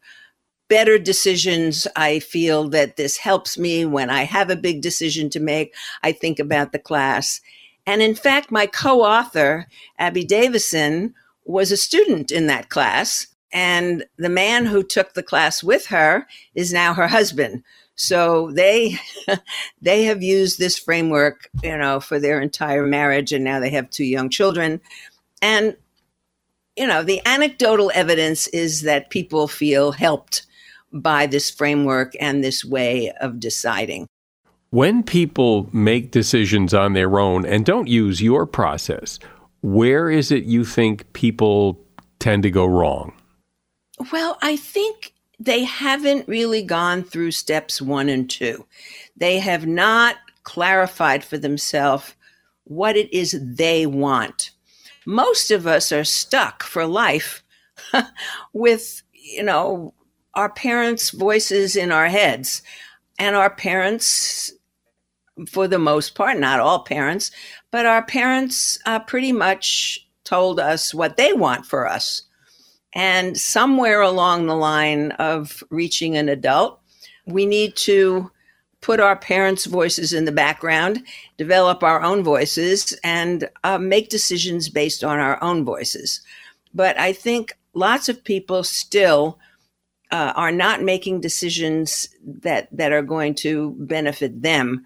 better 0.67 0.99
decisions. 0.99 1.88
I 1.95 2.20
feel 2.20 2.67
that 2.70 2.97
this 2.97 3.17
helps 3.17 3.57
me 3.57 3.86
when 3.86 4.09
I 4.09 4.24
have 4.24 4.49
a 4.49 4.57
big 4.57 4.82
decision 4.82 5.30
to 5.30 5.39
make. 5.39 5.74
I 6.03 6.11
think 6.11 6.39
about 6.39 6.74
the 6.74 6.80
class. 6.80 7.39
And 7.88 8.01
in 8.01 8.15
fact, 8.15 8.51
my 8.51 8.67
co 8.67 9.01
author, 9.01 9.67
Abby 9.97 10.26
Davisson, 10.26 11.13
was 11.45 11.72
a 11.72 11.78
student 11.78 12.32
in 12.32 12.47
that 12.47 12.70
class. 12.70 13.28
And 13.51 14.05
the 14.17 14.29
man 14.29 14.65
who 14.65 14.83
took 14.83 15.13
the 15.13 15.23
class 15.23 15.63
with 15.63 15.87
her 15.87 16.27
is 16.53 16.71
now 16.71 16.93
her 16.93 17.07
husband. 17.07 17.63
So 17.95 18.51
they 18.51 18.97
they 19.81 20.03
have 20.03 20.23
used 20.23 20.59
this 20.59 20.77
framework, 20.77 21.49
you 21.63 21.77
know, 21.77 21.99
for 21.99 22.19
their 22.19 22.39
entire 22.41 22.85
marriage 22.85 23.31
and 23.33 23.43
now 23.43 23.59
they 23.59 23.71
have 23.71 23.89
two 23.89 24.05
young 24.05 24.29
children. 24.29 24.81
And 25.41 25.75
you 26.77 26.87
know, 26.87 27.03
the 27.03 27.21
anecdotal 27.25 27.91
evidence 27.93 28.47
is 28.47 28.83
that 28.83 29.09
people 29.09 29.49
feel 29.49 29.91
helped 29.91 30.45
by 30.93 31.25
this 31.25 31.49
framework 31.49 32.13
and 32.21 32.41
this 32.41 32.63
way 32.63 33.11
of 33.19 33.39
deciding. 33.39 34.07
When 34.69 35.03
people 35.03 35.67
make 35.73 36.11
decisions 36.11 36.73
on 36.73 36.93
their 36.93 37.19
own 37.19 37.45
and 37.45 37.65
don't 37.65 37.87
use 37.87 38.21
your 38.21 38.45
process, 38.45 39.19
where 39.61 40.09
is 40.09 40.31
it 40.31 40.45
you 40.45 40.63
think 40.63 41.11
people 41.13 41.79
tend 42.19 42.43
to 42.43 42.51
go 42.51 42.65
wrong? 42.65 43.13
Well, 44.11 44.37
I 44.41 44.55
think 44.55 45.13
they 45.39 45.63
haven't 45.63 46.27
really 46.27 46.61
gone 46.61 47.03
through 47.03 47.31
steps 47.31 47.81
one 47.81 48.09
and 48.09 48.29
two. 48.29 48.65
They 49.15 49.39
have 49.39 49.65
not 49.65 50.17
clarified 50.43 51.23
for 51.23 51.37
themselves 51.37 52.15
what 52.63 52.95
it 52.95 53.11
is 53.13 53.39
they 53.41 53.85
want. 53.85 54.51
Most 55.05 55.51
of 55.51 55.65
us 55.65 55.91
are 55.91 56.03
stuck 56.03 56.63
for 56.63 56.85
life 56.85 57.43
with, 58.53 59.01
you 59.13 59.43
know, 59.43 59.93
our 60.33 60.49
parents' 60.49 61.09
voices 61.09 61.75
in 61.75 61.91
our 61.91 62.07
heads. 62.07 62.61
And 63.17 63.35
our 63.35 63.49
parents 63.49 64.53
for 65.47 65.67
the 65.67 65.79
most 65.79 66.15
part, 66.15 66.37
not 66.37 66.59
all 66.59 66.83
parents, 66.83 67.31
but 67.71 67.85
our 67.85 68.03
parents 68.03 68.77
uh, 68.85 68.99
pretty 68.99 69.31
much 69.31 70.07
told 70.23 70.59
us 70.59 70.93
what 70.93 71.17
they 71.17 71.33
want 71.33 71.65
for 71.65 71.87
us. 71.87 72.23
And 72.93 73.37
somewhere 73.37 74.01
along 74.01 74.47
the 74.47 74.55
line 74.55 75.11
of 75.11 75.63
reaching 75.69 76.17
an 76.17 76.27
adult, 76.29 76.79
we 77.25 77.45
need 77.45 77.75
to 77.77 78.31
put 78.81 78.99
our 78.99 79.15
parents' 79.15 79.65
voices 79.65 80.13
in 80.13 80.25
the 80.25 80.31
background, 80.31 81.03
develop 81.37 81.83
our 81.83 82.01
own 82.01 82.23
voices, 82.23 82.97
and 83.03 83.49
uh, 83.63 83.77
make 83.77 84.09
decisions 84.09 84.69
based 84.69 85.03
on 85.03 85.19
our 85.19 85.41
own 85.43 85.65
voices. 85.65 86.21
But 86.73 86.97
I 86.97 87.13
think 87.13 87.57
lots 87.73 88.09
of 88.09 88.23
people 88.23 88.63
still 88.63 89.37
uh, 90.11 90.33
are 90.35 90.51
not 90.51 90.81
making 90.81 91.21
decisions 91.21 92.09
that 92.25 92.67
that 92.71 92.91
are 92.91 93.01
going 93.03 93.35
to 93.35 93.75
benefit 93.79 94.41
them 94.41 94.83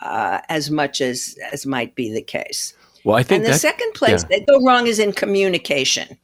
uh, 0.00 0.40
as 0.48 0.70
much 0.70 1.00
as 1.00 1.36
as 1.52 1.66
might 1.66 1.94
be 1.94 2.12
the 2.12 2.22
case. 2.22 2.74
Well, 3.04 3.16
I 3.16 3.22
think 3.22 3.40
and 3.40 3.46
the 3.46 3.50
that, 3.50 3.60
second 3.60 3.92
place 3.92 4.22
yeah. 4.22 4.38
they 4.38 4.44
go 4.46 4.64
wrong 4.64 4.86
is 4.86 4.98
in 4.98 5.12
communication. 5.12 6.16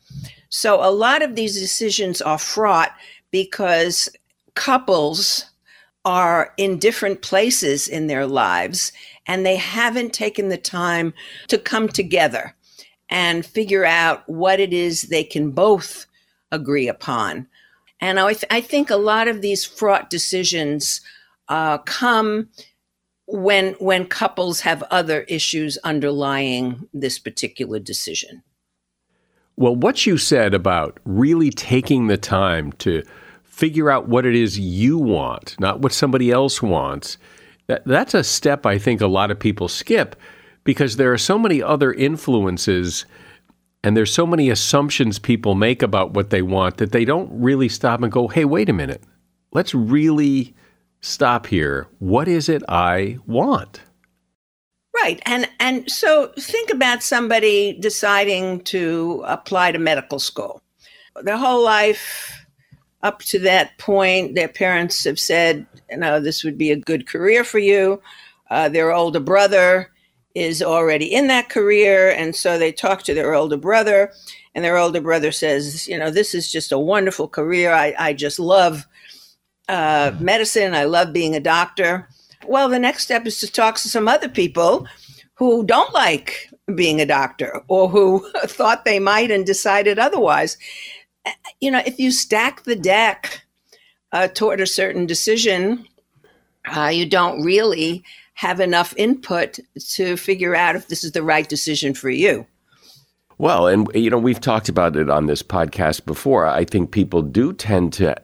So 0.51 0.85
a 0.85 0.93
lot 0.93 1.23
of 1.23 1.35
these 1.37 1.59
decisions 1.59 2.21
are 2.21 2.39
fraught 2.39 2.93
because 3.31 4.09
couples 4.55 5.47
are 6.05 6.53
in 6.59 6.79
different 6.79 7.23
places 7.23 7.89
in 7.89 8.07
their 8.07 8.27
lives 8.27 8.93
and 9.27 9.47
they 9.47 9.57
haven't 9.57 10.13
taken 10.13 10.49
the 10.49 10.59
time 10.59 11.15
to 11.49 11.59
come 11.59 11.89
together. 11.89 12.55
and 13.13 13.45
figure 13.45 13.85
out 13.85 14.23
what 14.29 14.61
it 14.61 14.73
is 14.73 15.03
they 15.03 15.25
can 15.25 15.51
both 15.51 16.07
agree 16.53 16.89
upon. 16.89 17.49
And 18.01 18.21
I, 18.21 18.33
th- 18.35 18.45
I 18.51 18.61
think 18.61 18.89
a 18.91 18.97
lot 18.97 19.29
of 19.29 19.43
these 19.43 19.65
fraught 19.65 20.11
decisions 20.11 21.01
uh, 21.49 21.79
come 21.79 22.49
when 23.27 23.75
when 23.75 24.07
couples 24.07 24.61
have 24.61 24.83
other 24.91 25.23
issues 25.23 25.79
underlying 25.85 26.89
this 26.95 27.19
particular 27.19 27.79
decision. 27.81 28.43
Well, 29.61 29.77
what 29.77 30.07
you 30.07 30.17
said 30.17 30.55
about 30.55 30.99
really 31.05 31.51
taking 31.51 32.07
the 32.07 32.17
time 32.17 32.73
to 32.79 33.03
figure 33.43 33.91
out 33.91 34.09
what 34.09 34.25
it 34.25 34.35
is 34.35 34.59
you 34.59 34.97
want, 34.97 35.55
not 35.61 35.81
what 35.81 35.93
somebody 35.93 36.31
else 36.31 36.63
wants, 36.63 37.19
that, 37.67 37.85
that's 37.85 38.15
a 38.15 38.25
step 38.25 38.65
I 38.65 38.79
think 38.79 39.03
a 39.03 39.07
lot 39.07 39.31
of 39.31 39.39
people 39.39 39.69
skip 39.69 40.17
because 40.65 40.97
there 40.97 41.13
are 41.13 41.19
so 41.19 41.39
many 41.39 41.63
other 41.63 41.93
influences 41.93 43.05
and 43.85 43.95
there's 43.95 44.11
so 44.11 44.27
many 44.27 44.49
assumptions 44.49 45.19
people 45.19 45.55
make 45.55 45.83
about 45.83 46.15
what 46.15 46.31
they 46.31 46.41
want 46.41 46.79
that 46.79 46.93
they 46.93 47.05
don't 47.05 47.29
really 47.31 47.69
stop 47.69 48.01
and 48.01 48.11
go, 48.11 48.29
hey, 48.29 48.47
wait 48.47 48.71
a 48.71 48.73
minute. 48.73 49.03
Let's 49.53 49.75
really 49.75 50.55
stop 51.03 51.47
here. 51.47 51.87
What 51.99 52.29
is 52.29 52.49
it 52.49 52.63
I 52.67 53.19
want? 53.27 53.83
Right. 54.95 55.23
And 55.25 55.49
and 55.61 55.91
so 55.91 56.33
think 56.39 56.71
about 56.71 57.03
somebody 57.03 57.73
deciding 57.81 58.63
to 58.65 59.23
apply 59.27 59.73
to 59.73 59.79
medical 59.79 60.19
school. 60.19 60.63
Their 61.23 61.37
whole 61.37 61.65
life 61.65 62.45
up 63.03 63.21
to 63.21 63.39
that 63.39 63.79
point, 63.79 64.35
their 64.35 64.49
parents 64.49 65.05
have 65.05 65.19
said, 65.19 65.67
you 65.91 65.97
know, 65.97 66.21
this 66.21 66.45
would 66.45 66.59
be 66.59 66.71
a 66.71 66.77
good 66.77 67.07
career 67.07 67.45
for 67.45 67.59
you. 67.59 68.03
Uh, 68.51 68.69
their 68.69 68.93
older 68.93 69.21
brother 69.21 69.91
is 70.35 70.63
already 70.63 71.07
in 71.07 71.29
that 71.29 71.49
career. 71.49 72.11
And 72.11 72.37
so 72.37 72.59
they 72.59 72.73
talk 72.73 73.03
to 73.05 73.15
their 73.15 73.35
older 73.35 73.57
brother, 73.57 74.13
and 74.55 74.65
their 74.65 74.77
older 74.77 75.01
brother 75.01 75.33
says, 75.33 75.89
you 75.89 75.99
know, 75.99 76.11
this 76.11 76.35
is 76.35 76.53
just 76.53 76.73
a 76.73 76.79
wonderful 76.79 77.29
career. 77.29 77.73
I, 77.73 77.95
I 77.99 78.13
just 78.13 78.39
love 78.39 78.87
uh, 79.69 80.13
medicine. 80.21 80.75
I 80.75 80.85
love 80.85 81.13
being 81.13 81.35
a 81.35 81.41
doctor. 81.41 82.09
Well, 82.47 82.69
the 82.69 82.79
next 82.79 83.05
step 83.05 83.27
is 83.27 83.41
to 83.41 83.51
talk 83.51 83.77
to 83.77 83.89
some 83.89 84.09
other 84.09 84.29
people 84.29 84.87
who 85.35 85.65
don't 85.65 85.93
like 85.95 86.51
being 86.75 87.01
a 87.01 87.07
doctor 87.07 87.63
or 87.69 87.89
who 87.89 88.29
thought 88.45 88.85
they 88.85 88.99
might 88.99 89.31
and 89.31 89.45
decided 89.45 89.99
otherwise. 89.99 90.57
You 91.61 91.71
know, 91.71 91.83
if 91.85 91.99
you 91.99 92.11
stack 92.11 92.65
the 92.65 92.77
deck 92.77 93.43
uh, 94.13 94.29
toward 94.29 94.61
a 94.61 94.67
certain 94.67 95.07
decision, 95.07 95.87
uh, 96.65 96.89
you 96.89 97.07
don't 97.07 97.43
really 97.43 98.05
have 98.35 98.61
enough 98.61 98.95
input 98.97 99.59
to 99.91 100.17
figure 100.17 100.55
out 100.55 100.77
if 100.77 100.89
this 100.89 101.05
is 101.05 101.13
the 101.13 101.23
right 101.23 101.49
decision 101.49 101.95
for 101.95 102.11
you. 102.11 102.47
Well, 103.39 103.67
and 103.67 103.89
you 103.95 104.11
know, 104.11 104.19
we've 104.19 104.41
talked 104.41 104.69
about 104.69 104.97
it 104.97 105.09
on 105.09 105.27
this 105.27 105.43
podcast 105.43 106.05
before. 106.05 106.47
I 106.47 106.65
think 106.65 106.91
people 106.91 107.23
do 107.23 107.53
tend 107.53 107.93
to 107.95 108.17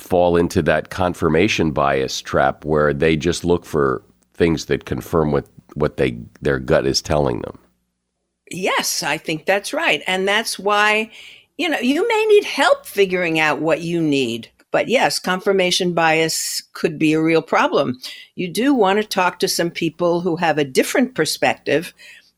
fall 0.00 0.36
into 0.36 0.62
that 0.62 0.90
confirmation 0.90 1.70
bias 1.72 2.20
trap 2.20 2.64
where 2.64 2.92
they 2.92 3.16
just 3.16 3.44
look 3.44 3.64
for 3.64 4.02
things 4.34 4.66
that 4.66 4.84
confirm 4.84 5.32
what 5.32 5.46
what 5.74 5.96
they 5.96 6.18
their 6.40 6.58
gut 6.58 6.86
is 6.86 7.00
telling 7.00 7.42
them. 7.42 7.58
Yes, 8.50 9.02
I 9.02 9.16
think 9.16 9.46
that's 9.46 9.72
right. 9.72 10.02
And 10.06 10.26
that's 10.26 10.58
why 10.58 11.10
you 11.60 11.68
know, 11.68 11.78
you 11.78 12.08
may 12.08 12.24
need 12.26 12.44
help 12.44 12.86
figuring 12.86 13.38
out 13.38 13.60
what 13.60 13.82
you 13.82 14.00
need. 14.00 14.50
But 14.70 14.88
yes, 14.88 15.18
confirmation 15.18 15.92
bias 15.92 16.62
could 16.72 16.98
be 16.98 17.12
a 17.12 17.20
real 17.20 17.42
problem. 17.42 17.98
You 18.34 18.48
do 18.48 18.72
want 18.72 18.98
to 18.98 19.06
talk 19.06 19.40
to 19.40 19.48
some 19.48 19.70
people 19.70 20.22
who 20.22 20.36
have 20.36 20.56
a 20.56 20.64
different 20.64 21.14
perspective 21.14 21.92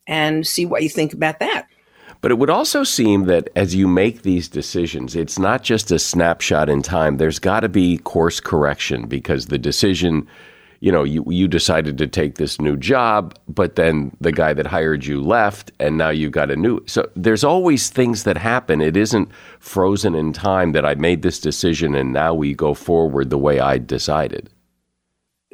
and 0.09 0.45
see 0.45 0.67
what 0.67 0.83
you 0.83 0.89
think 0.89 1.13
about 1.13 1.39
that. 1.39 1.69
But 2.23 2.31
it 2.31 2.39
would 2.39 2.51
also 2.51 2.85
seem 2.85 3.25
that 3.25 3.51
as 3.57 3.75
you 3.75 3.87
make 3.87 4.23
these 4.23 4.49
decisions, 4.49 5.15
it's 5.15 5.39
not 5.39 5.63
just 5.63 5.91
a 5.91 5.99
snapshot 5.99 6.71
in 6.71 6.81
time. 6.81 7.17
There's 7.17 7.41
got 7.41 7.61
to 7.61 7.69
be 7.69 7.99
course 7.99 8.41
correction 8.41 9.07
because 9.07 9.47
the 9.47 9.59
decision 9.59 10.27
you 10.83 10.91
know, 10.91 11.05
you, 11.05 11.25
you 11.29 11.47
decided 11.47 11.97
to 11.99 12.09
take 12.09 12.35
this 12.35 12.61
new 12.61 12.77
job, 12.77 13.39
but 13.47 13.77
then 13.77 14.11
the 14.21 14.33
guy 14.33 14.53
that 14.53 14.67
hired 14.67 15.07
you 15.07 15.23
left 15.23 15.71
and 15.79 15.97
now 15.97 16.11
you've 16.11 16.33
got 16.33 16.51
a 16.51 16.57
new. 16.57 16.83
So 16.87 17.09
there's 17.15 17.45
always 17.45 17.89
things 17.89 18.25
that 18.25 18.37
happen. 18.37 18.81
It 18.81 18.97
isn't 18.97 19.31
frozen 19.61 20.17
in 20.17 20.33
time 20.33 20.73
that 20.73 20.85
I 20.85 20.97
made 20.97 21.23
this 21.23 21.39
decision 21.39 21.95
and 21.95 22.13
now 22.13 22.35
we 22.35 22.53
go 22.53 22.75
forward 22.75 23.31
the 23.31 23.39
way 23.39 23.61
I 23.61 23.79
decided. 23.79 24.51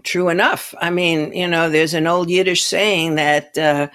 True 0.02 0.30
enough. 0.30 0.74
I 0.80 0.88
mean, 0.88 1.30
you 1.34 1.46
know, 1.46 1.68
there's 1.68 1.92
an 1.92 2.06
old 2.06 2.30
Yiddish 2.30 2.64
saying 2.64 3.16
that 3.16 3.58
uh, 3.58 3.88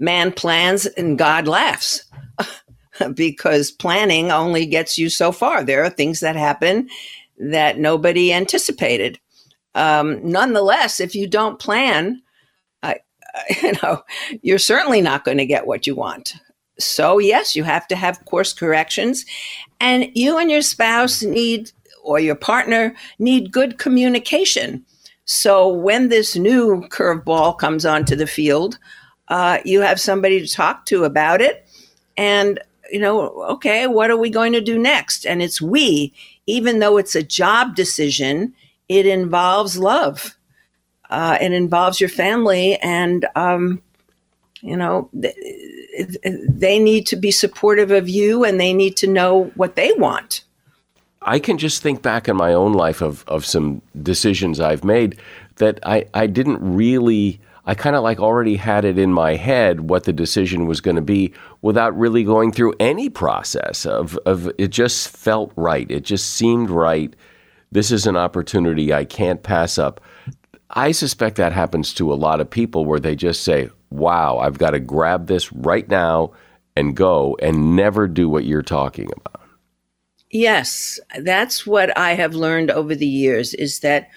man 0.00 0.32
plans 0.32 0.86
and 0.86 1.16
God 1.16 1.46
laughs. 1.46 2.04
because 3.14 3.70
planning 3.70 4.30
only 4.30 4.66
gets 4.66 4.98
you 4.98 5.08
so 5.08 5.32
far. 5.32 5.62
There 5.62 5.84
are 5.84 5.90
things 5.90 6.20
that 6.20 6.36
happen 6.36 6.88
that 7.38 7.78
nobody 7.78 8.32
anticipated. 8.32 9.18
Um, 9.74 10.20
nonetheless, 10.28 11.00
if 11.00 11.14
you 11.14 11.26
don't 11.26 11.58
plan, 11.58 12.20
I, 12.82 12.96
you 13.62 13.72
know, 13.82 14.02
you're 14.42 14.58
certainly 14.58 15.00
not 15.00 15.24
going 15.24 15.38
to 15.38 15.46
get 15.46 15.66
what 15.66 15.86
you 15.86 15.94
want. 15.94 16.34
So 16.78 17.18
yes, 17.18 17.54
you 17.54 17.62
have 17.64 17.86
to 17.88 17.96
have 17.96 18.24
course 18.24 18.52
corrections, 18.54 19.26
and 19.80 20.08
you 20.14 20.38
and 20.38 20.50
your 20.50 20.62
spouse 20.62 21.22
need, 21.22 21.70
or 22.02 22.18
your 22.18 22.34
partner 22.34 22.94
need 23.18 23.52
good 23.52 23.78
communication. 23.78 24.84
So 25.26 25.68
when 25.68 26.08
this 26.08 26.36
new 26.36 26.82
curveball 26.88 27.58
comes 27.58 27.84
onto 27.84 28.16
the 28.16 28.26
field, 28.26 28.78
uh, 29.30 29.58
you 29.64 29.80
have 29.80 29.98
somebody 29.98 30.46
to 30.46 30.52
talk 30.52 30.84
to 30.86 31.04
about 31.04 31.40
it, 31.40 31.66
and 32.16 32.60
you 32.92 33.00
know, 33.00 33.30
okay, 33.44 33.86
what 33.86 34.10
are 34.10 34.16
we 34.18 34.28
going 34.28 34.52
to 34.52 34.60
do 34.60 34.78
next? 34.78 35.24
And 35.24 35.40
it's 35.40 35.62
we, 35.62 36.12
even 36.46 36.80
though 36.80 36.98
it's 36.98 37.14
a 37.14 37.22
job 37.22 37.74
decision 37.74 38.52
it 38.90 39.06
involves 39.06 39.78
love. 39.78 40.36
Uh, 41.08 41.38
it 41.40 41.52
involves 41.52 42.00
your 42.00 42.08
family, 42.08 42.76
and 42.82 43.24
um, 43.36 43.80
you 44.60 44.76
know 44.76 45.08
th- 45.22 45.34
they 46.22 46.78
need 46.78 47.06
to 47.06 47.16
be 47.16 47.30
supportive 47.30 47.92
of 47.92 48.08
you, 48.08 48.44
and 48.44 48.60
they 48.60 48.74
need 48.74 48.96
to 48.96 49.06
know 49.06 49.44
what 49.54 49.76
they 49.76 49.92
want. 49.92 50.42
I 51.22 51.38
can 51.38 51.56
just 51.56 51.82
think 51.82 52.02
back 52.02 52.28
in 52.28 52.36
my 52.36 52.52
own 52.52 52.72
life 52.72 53.00
of 53.00 53.24
of 53.28 53.46
some 53.46 53.80
decisions 54.02 54.58
I've 54.58 54.84
made 54.84 55.18
that 55.56 55.78
I 55.84 56.06
I 56.12 56.26
didn't 56.26 56.58
really. 56.60 57.40
I 57.70 57.74
kind 57.74 57.94
of 57.94 58.02
like 58.02 58.18
already 58.18 58.56
had 58.56 58.84
it 58.84 58.98
in 58.98 59.12
my 59.12 59.36
head 59.36 59.88
what 59.88 60.02
the 60.02 60.12
decision 60.12 60.66
was 60.66 60.80
going 60.80 60.96
to 60.96 61.02
be 61.02 61.32
without 61.62 61.96
really 61.96 62.24
going 62.24 62.50
through 62.50 62.74
any 62.80 63.08
process 63.08 63.86
of, 63.86 64.18
of 64.26 64.50
it 64.58 64.68
just 64.72 65.16
felt 65.16 65.52
right. 65.54 65.88
It 65.88 66.00
just 66.00 66.34
seemed 66.34 66.68
right 66.68 67.14
this 67.70 67.92
is 67.92 68.08
an 68.08 68.16
opportunity 68.16 68.92
I 68.92 69.04
can't 69.04 69.44
pass 69.44 69.78
up. 69.78 70.00
I 70.70 70.90
suspect 70.90 71.36
that 71.36 71.52
happens 71.52 71.94
to 71.94 72.12
a 72.12 72.14
lot 72.14 72.40
of 72.40 72.50
people 72.50 72.84
where 72.84 72.98
they 72.98 73.14
just 73.14 73.44
say, 73.44 73.70
wow, 73.88 74.38
I've 74.38 74.58
got 74.58 74.70
to 74.70 74.80
grab 74.80 75.28
this 75.28 75.52
right 75.52 75.88
now 75.88 76.32
and 76.74 76.96
go 76.96 77.36
and 77.40 77.76
never 77.76 78.08
do 78.08 78.28
what 78.28 78.46
you're 78.46 78.62
talking 78.62 79.10
about. 79.16 79.48
Yes, 80.32 80.98
that's 81.20 81.64
what 81.68 81.96
I 81.96 82.14
have 82.14 82.34
learned 82.34 82.72
over 82.72 82.96
the 82.96 83.06
years 83.06 83.54
is 83.54 83.78
that 83.78 84.10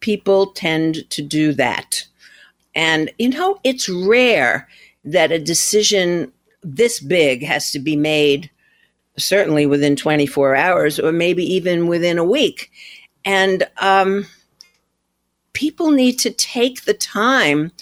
people 0.00 0.46
tend 0.50 1.08
to 1.10 1.22
do 1.22 1.52
that. 1.52 2.06
And, 2.74 3.10
you 3.18 3.30
know, 3.30 3.58
it's 3.64 3.88
rare 3.88 4.68
that 5.04 5.32
a 5.32 5.38
decision 5.38 6.32
this 6.62 7.00
big 7.00 7.42
has 7.42 7.70
to 7.72 7.78
be 7.78 7.96
made 7.96 8.50
certainly 9.16 9.66
within 9.66 9.96
24 9.96 10.54
hours 10.56 10.98
or 10.98 11.12
maybe 11.12 11.44
even 11.44 11.86
within 11.86 12.18
a 12.18 12.24
week. 12.24 12.70
And 13.24 13.68
um, 13.78 14.26
people 15.52 15.90
need 15.90 16.18
to 16.20 16.30
take 16.30 16.84
the 16.84 16.94
time 16.94 17.72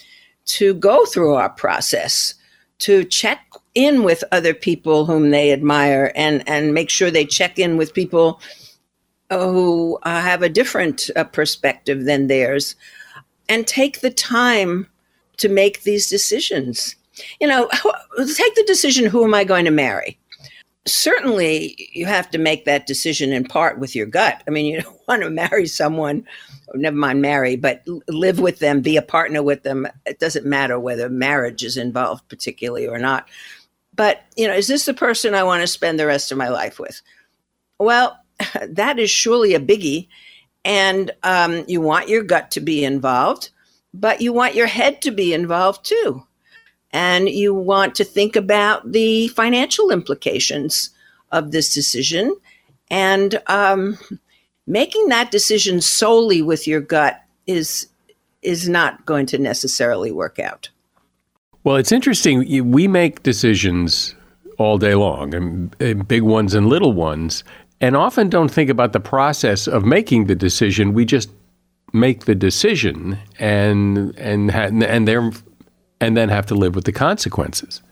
to 0.47 0.75
go 0.75 1.05
through 1.05 1.35
our 1.35 1.51
process, 1.51 2.35
to 2.79 3.05
check 3.05 3.41
in 3.75 4.03
with 4.03 4.25
other 4.33 4.55
people 4.55 5.05
whom 5.05 5.31
they 5.31 5.53
admire 5.53 6.13
and, 6.17 6.43
and 6.49 6.75
make 6.75 6.91
sure 6.91 7.11
they 7.11 7.25
check 7.25 7.59
in 7.59 7.77
with 7.77 7.95
people 7.95 8.41
who 9.31 9.99
uh, 10.05 10.21
have 10.23 10.43
a 10.43 10.49
different 10.49 11.11
uh, 11.15 11.25
perspective 11.25 12.05
than 12.05 12.27
theirs 12.27 12.75
and 13.49 13.67
take 13.67 14.01
the 14.01 14.11
time 14.11 14.87
to 15.39 15.49
make 15.49 15.83
these 15.83 16.09
decisions. 16.09 16.95
You 17.41 17.49
know, 17.49 17.69
take 18.37 18.55
the 18.55 18.65
decision 18.67 19.07
who 19.07 19.25
am 19.25 19.35
I 19.35 19.45
going 19.45 19.65
to 19.65 19.71
marry? 19.71 20.19
certainly 20.89 21.91
you 21.93 22.07
have 22.07 22.31
to 22.31 22.39
make 22.39 22.65
that 22.65 22.87
decision 22.87 23.33
in 23.33 23.45
part 23.45 23.79
with 23.79 23.95
your 23.95 24.07
gut. 24.07 24.43
I 24.47 24.51
mean, 24.51 24.67
you 24.67 24.83
don't 24.83 25.01
want 25.09 25.23
to 25.23 25.31
marry 25.31 25.67
someone, 25.67 26.25
never 26.75 26.97
mind 26.97 27.23
marry, 27.23 27.57
but 27.57 27.83
live 28.09 28.41
with 28.41 28.59
them, 28.59 28.81
be 28.81 28.97
a 28.97 29.03
partner 29.03 29.43
with 29.43 29.63
them. 29.63 29.87
It 30.07 30.19
doesn't 30.19 30.47
matter 30.47 30.81
whether 30.81 31.09
marriage 31.09 31.63
is 31.63 31.77
involved 31.77 32.29
particularly 32.29 32.87
or 32.87 32.99
not. 32.99 33.29
But, 33.95 34.23
you 34.37 34.47
know, 34.47 34.55
is 34.55 34.69
this 34.69 34.85
the 34.85 34.95
person 34.95 35.35
I 35.35 35.43
want 35.43 35.61
to 35.63 35.67
spend 35.67 35.99
the 35.99 36.07
rest 36.07 36.31
of 36.31 36.39
my 36.39 36.49
life 36.49 36.79
with? 36.79 37.01
Well, 37.79 38.19
that 38.69 38.99
is 38.99 39.11
surely 39.11 39.55
a 39.55 39.61
biggie. 39.61 40.09
And 40.65 41.11
um, 41.23 41.65
you 41.67 41.81
want 41.81 42.09
your 42.09 42.23
gut 42.23 42.51
to 42.53 42.61
be 42.61 42.85
involved, 42.85 43.51
but 43.95 44.21
you 44.21 44.33
want 44.33 44.55
your 44.55 44.67
head 44.67 45.01
to 45.03 45.11
be 45.11 45.33
involved 45.33 45.85
too. 45.85 46.25
And 46.91 47.29
you 47.29 47.55
want 47.55 47.95
to 47.97 48.05
think 48.05 48.37
about 48.37 48.93
the 48.93 49.29
financial 49.29 49.91
implications 49.91 50.91
of 51.33 51.53
this 51.53 51.75
decision. 51.75 52.37
And 52.91 53.41
um, 53.47 53.99
making 54.67 55.09
that 55.09 55.31
decision 55.31 55.81
solely 55.81 56.43
with 56.43 56.67
your 56.67 56.81
gut 56.81 57.23
is 57.47 57.89
is 58.41 58.69
not 58.69 59.05
going 59.05 59.27
to 59.27 59.39
necessarily 59.39 60.13
work 60.13 60.39
out. 60.39 60.69
Well, 61.65 61.77
it's 61.77 61.91
interesting. 61.93 62.71
We 62.71 62.87
make 62.87 63.23
decisions 63.25 64.15
all 64.59 64.79
day 64.79 64.95
long, 64.95 65.35
and 65.35 66.09
big 66.09 66.23
ones 66.23 66.55
and 66.55 66.69
little 66.69 66.93
ones, 66.93 67.45
and 67.81 67.97
often 67.97 68.29
don't 68.29 68.51
think 68.51 68.71
about 68.71 68.93
the 68.93 69.01
process 69.01 69.67
of 69.67 69.85
making 69.85 70.27
the 70.27 70.35
decision. 70.35 70.93
We 70.93 71.05
just 71.05 71.31
make 71.93 72.25
the 72.27 72.35
decision 72.35 73.19
and 73.39 74.17
and 74.19 74.51
and 74.53 75.09
there 75.09 75.31
and 76.01 76.17
then 76.17 76.29
have 76.29 76.47
to 76.47 76.55
live 76.55 76.75
with 76.75 76.85
the 76.85 76.93
consequences. 76.93 77.83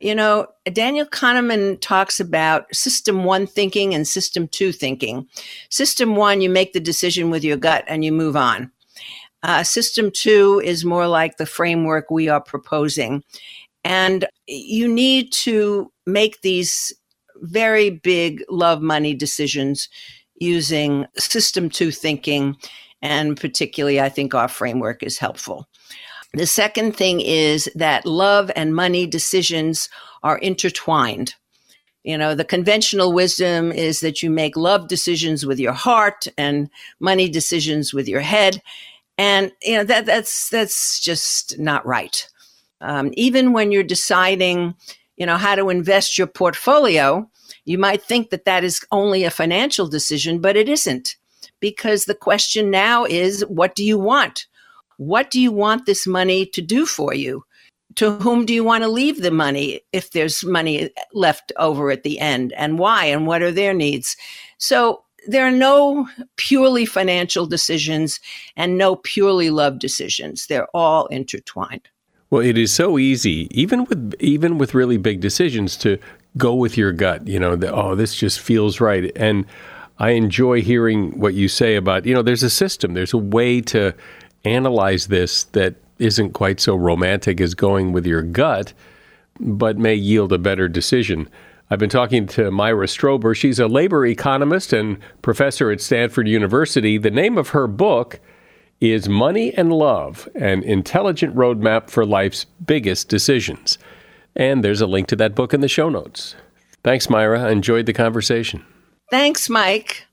You 0.00 0.14
know, 0.14 0.46
Daniel 0.72 1.04
Kahneman 1.04 1.78
talks 1.80 2.20
about 2.20 2.74
system 2.74 3.24
one 3.24 3.46
thinking 3.46 3.94
and 3.94 4.08
system 4.08 4.48
two 4.48 4.72
thinking. 4.72 5.28
System 5.68 6.16
one, 6.16 6.40
you 6.40 6.48
make 6.48 6.72
the 6.72 6.80
decision 6.80 7.28
with 7.28 7.44
your 7.44 7.58
gut 7.58 7.84
and 7.86 8.02
you 8.02 8.12
move 8.12 8.34
on. 8.34 8.70
Uh, 9.42 9.62
system 9.62 10.10
two 10.10 10.60
is 10.64 10.84
more 10.84 11.06
like 11.06 11.36
the 11.36 11.46
framework 11.46 12.10
we 12.10 12.28
are 12.28 12.40
proposing. 12.40 13.22
And 13.84 14.26
you 14.46 14.88
need 14.88 15.32
to 15.32 15.90
make 16.06 16.40
these 16.42 16.92
very 17.40 17.90
big 17.90 18.42
love 18.48 18.82
money 18.82 19.14
decisions 19.14 19.88
using 20.36 21.06
system 21.18 21.68
two 21.68 21.90
thinking. 21.90 22.56
And 23.02 23.36
particularly, 23.36 24.00
I 24.00 24.08
think 24.08 24.34
our 24.34 24.48
framework 24.48 25.02
is 25.02 25.18
helpful. 25.18 25.68
The 26.34 26.46
second 26.46 26.96
thing 26.96 27.20
is 27.20 27.68
that 27.74 28.06
love 28.06 28.50
and 28.54 28.74
money 28.74 29.06
decisions 29.06 29.88
are 30.22 30.38
intertwined. 30.38 31.34
You 32.04 32.16
know, 32.16 32.34
the 32.34 32.44
conventional 32.44 33.12
wisdom 33.12 33.72
is 33.72 34.00
that 34.00 34.22
you 34.22 34.30
make 34.30 34.56
love 34.56 34.88
decisions 34.88 35.44
with 35.44 35.58
your 35.58 35.72
heart 35.72 36.28
and 36.38 36.70
money 36.98 37.28
decisions 37.28 37.92
with 37.92 38.08
your 38.08 38.20
head 38.20 38.62
and 39.20 39.52
you 39.62 39.76
know 39.76 39.84
that 39.84 40.06
that's 40.06 40.48
that's 40.48 40.98
just 40.98 41.58
not 41.58 41.84
right. 41.84 42.26
Um, 42.80 43.10
even 43.12 43.52
when 43.52 43.70
you're 43.70 43.82
deciding, 43.82 44.74
you 45.20 45.26
know, 45.26 45.36
how 45.36 45.54
to 45.54 45.68
invest 45.68 46.16
your 46.16 46.26
portfolio, 46.26 47.28
you 47.66 47.76
might 47.76 48.02
think 48.02 48.30
that 48.30 48.46
that 48.46 48.64
is 48.64 48.80
only 48.90 49.22
a 49.22 49.30
financial 49.30 49.86
decision, 49.86 50.40
but 50.40 50.56
it 50.56 50.66
isn't, 50.66 51.14
because 51.60 52.06
the 52.06 52.14
question 52.14 52.70
now 52.70 53.04
is, 53.04 53.42
what 53.42 53.74
do 53.74 53.84
you 53.84 53.98
want? 53.98 54.46
What 54.96 55.30
do 55.30 55.38
you 55.38 55.52
want 55.52 55.84
this 55.84 56.06
money 56.06 56.46
to 56.46 56.62
do 56.62 56.86
for 56.86 57.12
you? 57.12 57.44
To 57.96 58.12
whom 58.12 58.46
do 58.46 58.54
you 58.54 58.64
want 58.64 58.82
to 58.82 58.88
leave 58.88 59.20
the 59.20 59.30
money 59.30 59.82
if 59.92 60.12
there's 60.12 60.42
money 60.42 60.90
left 61.12 61.52
over 61.58 61.90
at 61.90 62.02
the 62.02 62.18
end, 62.18 62.54
and 62.54 62.78
why, 62.78 63.04
and 63.04 63.26
what 63.26 63.42
are 63.42 63.52
their 63.52 63.74
needs? 63.74 64.16
So 64.56 65.04
there 65.26 65.46
are 65.46 65.50
no 65.50 66.08
purely 66.36 66.86
financial 66.86 67.44
decisions 67.44 68.20
and 68.56 68.78
no 68.78 68.96
purely 68.96 69.50
love 69.50 69.80
decisions. 69.80 70.46
They're 70.46 70.68
all 70.72 71.08
intertwined. 71.08 71.90
Well, 72.30 72.42
it 72.42 72.56
is 72.56 72.72
so 72.72 72.96
easy, 72.96 73.48
even 73.50 73.84
with 73.86 74.14
even 74.20 74.56
with 74.56 74.72
really 74.72 74.96
big 74.96 75.20
decisions, 75.20 75.76
to 75.78 75.98
go 76.36 76.54
with 76.54 76.76
your 76.76 76.92
gut. 76.92 77.26
You 77.26 77.40
know, 77.40 77.56
the, 77.56 77.74
oh, 77.74 77.96
this 77.96 78.14
just 78.14 78.38
feels 78.38 78.80
right. 78.80 79.10
And 79.16 79.44
I 79.98 80.10
enjoy 80.10 80.62
hearing 80.62 81.18
what 81.18 81.34
you 81.34 81.48
say 81.48 81.74
about 81.74 82.06
you 82.06 82.14
know, 82.14 82.22
there's 82.22 82.44
a 82.44 82.50
system, 82.50 82.94
there's 82.94 83.12
a 83.12 83.18
way 83.18 83.60
to 83.62 83.94
analyze 84.44 85.08
this 85.08 85.44
that 85.44 85.74
isn't 85.98 86.32
quite 86.32 86.60
so 86.60 86.74
romantic 86.74 87.40
as 87.40 87.54
going 87.54 87.92
with 87.92 88.06
your 88.06 88.22
gut, 88.22 88.72
but 89.38 89.76
may 89.76 89.94
yield 89.94 90.32
a 90.32 90.38
better 90.38 90.68
decision. 90.68 91.28
I've 91.68 91.78
been 91.78 91.90
talking 91.90 92.26
to 92.28 92.50
Myra 92.50 92.86
Strober. 92.86 93.36
She's 93.36 93.58
a 93.58 93.68
labor 93.68 94.06
economist 94.06 94.72
and 94.72 94.98
professor 95.22 95.70
at 95.70 95.80
Stanford 95.80 96.26
University. 96.26 96.96
The 96.96 97.10
name 97.10 97.38
of 97.38 97.50
her 97.50 97.66
book 97.66 98.18
is 98.80 99.08
Money 99.08 99.52
and 99.54 99.72
Love 99.72 100.28
An 100.34 100.62
Intelligent 100.62 101.34
Roadmap 101.34 101.90
for 101.90 102.06
Life's 102.06 102.46
Biggest 102.64 103.08
Decisions. 103.08 103.76
And 104.34 104.64
there's 104.64 104.80
a 104.80 104.86
link 104.86 105.06
to 105.08 105.16
that 105.16 105.34
book 105.34 105.52
in 105.52 105.60
the 105.60 105.68
show 105.68 105.90
notes. 105.90 106.34
Thanks, 106.82 107.10
Myra. 107.10 107.42
I 107.42 107.50
enjoyed 107.50 107.84
the 107.84 107.92
conversation. 107.92 108.64
Thanks, 109.10 109.50
Mike. 109.50 110.06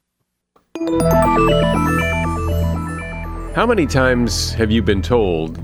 How 3.55 3.65
many 3.65 3.88
times 3.88 4.53
have 4.53 4.70
you 4.70 4.84
been 4.84 5.01
told 5.01 5.57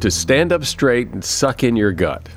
to 0.00 0.10
stand 0.10 0.52
up 0.52 0.64
straight 0.64 1.08
and 1.08 1.24
suck 1.24 1.64
in 1.64 1.76
your 1.76 1.92
gut? 1.92 2.28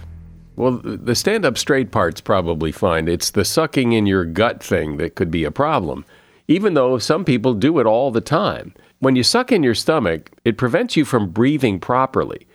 Well, 0.55 0.79
the 0.83 1.15
stand 1.15 1.45
up 1.45 1.57
straight 1.57 1.91
part's 1.91 2.21
probably 2.21 2.71
fine. 2.71 3.07
It's 3.07 3.31
the 3.31 3.45
sucking 3.45 3.91
in 3.91 4.05
your 4.07 4.25
gut 4.25 4.63
thing 4.63 4.97
that 4.97 5.15
could 5.15 5.29
be 5.29 5.43
a 5.43 5.51
problem, 5.51 6.05
even 6.47 6.73
though 6.73 6.97
some 6.97 7.25
people 7.25 7.53
do 7.53 7.77
it 7.79 7.85
all 7.85 8.09
the 8.09 8.21
time. 8.21 8.73
When 8.99 9.15
you 9.15 9.23
suck 9.23 9.51
in 9.51 9.63
your 9.63 9.75
stomach, 9.75 10.31
it 10.43 10.57
prevents 10.57 10.95
you 10.95 11.05
from 11.05 11.29
breathing 11.29 11.79
properly. 11.79 12.47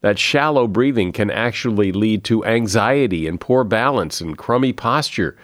That 0.00 0.18
shallow 0.18 0.68
breathing 0.68 1.10
can 1.10 1.30
actually 1.30 1.90
lead 1.90 2.22
to 2.24 2.44
anxiety 2.44 3.26
and 3.26 3.40
poor 3.40 3.64
balance 3.64 4.20
and 4.20 4.38
crummy 4.38 4.72
posture. 4.72 5.36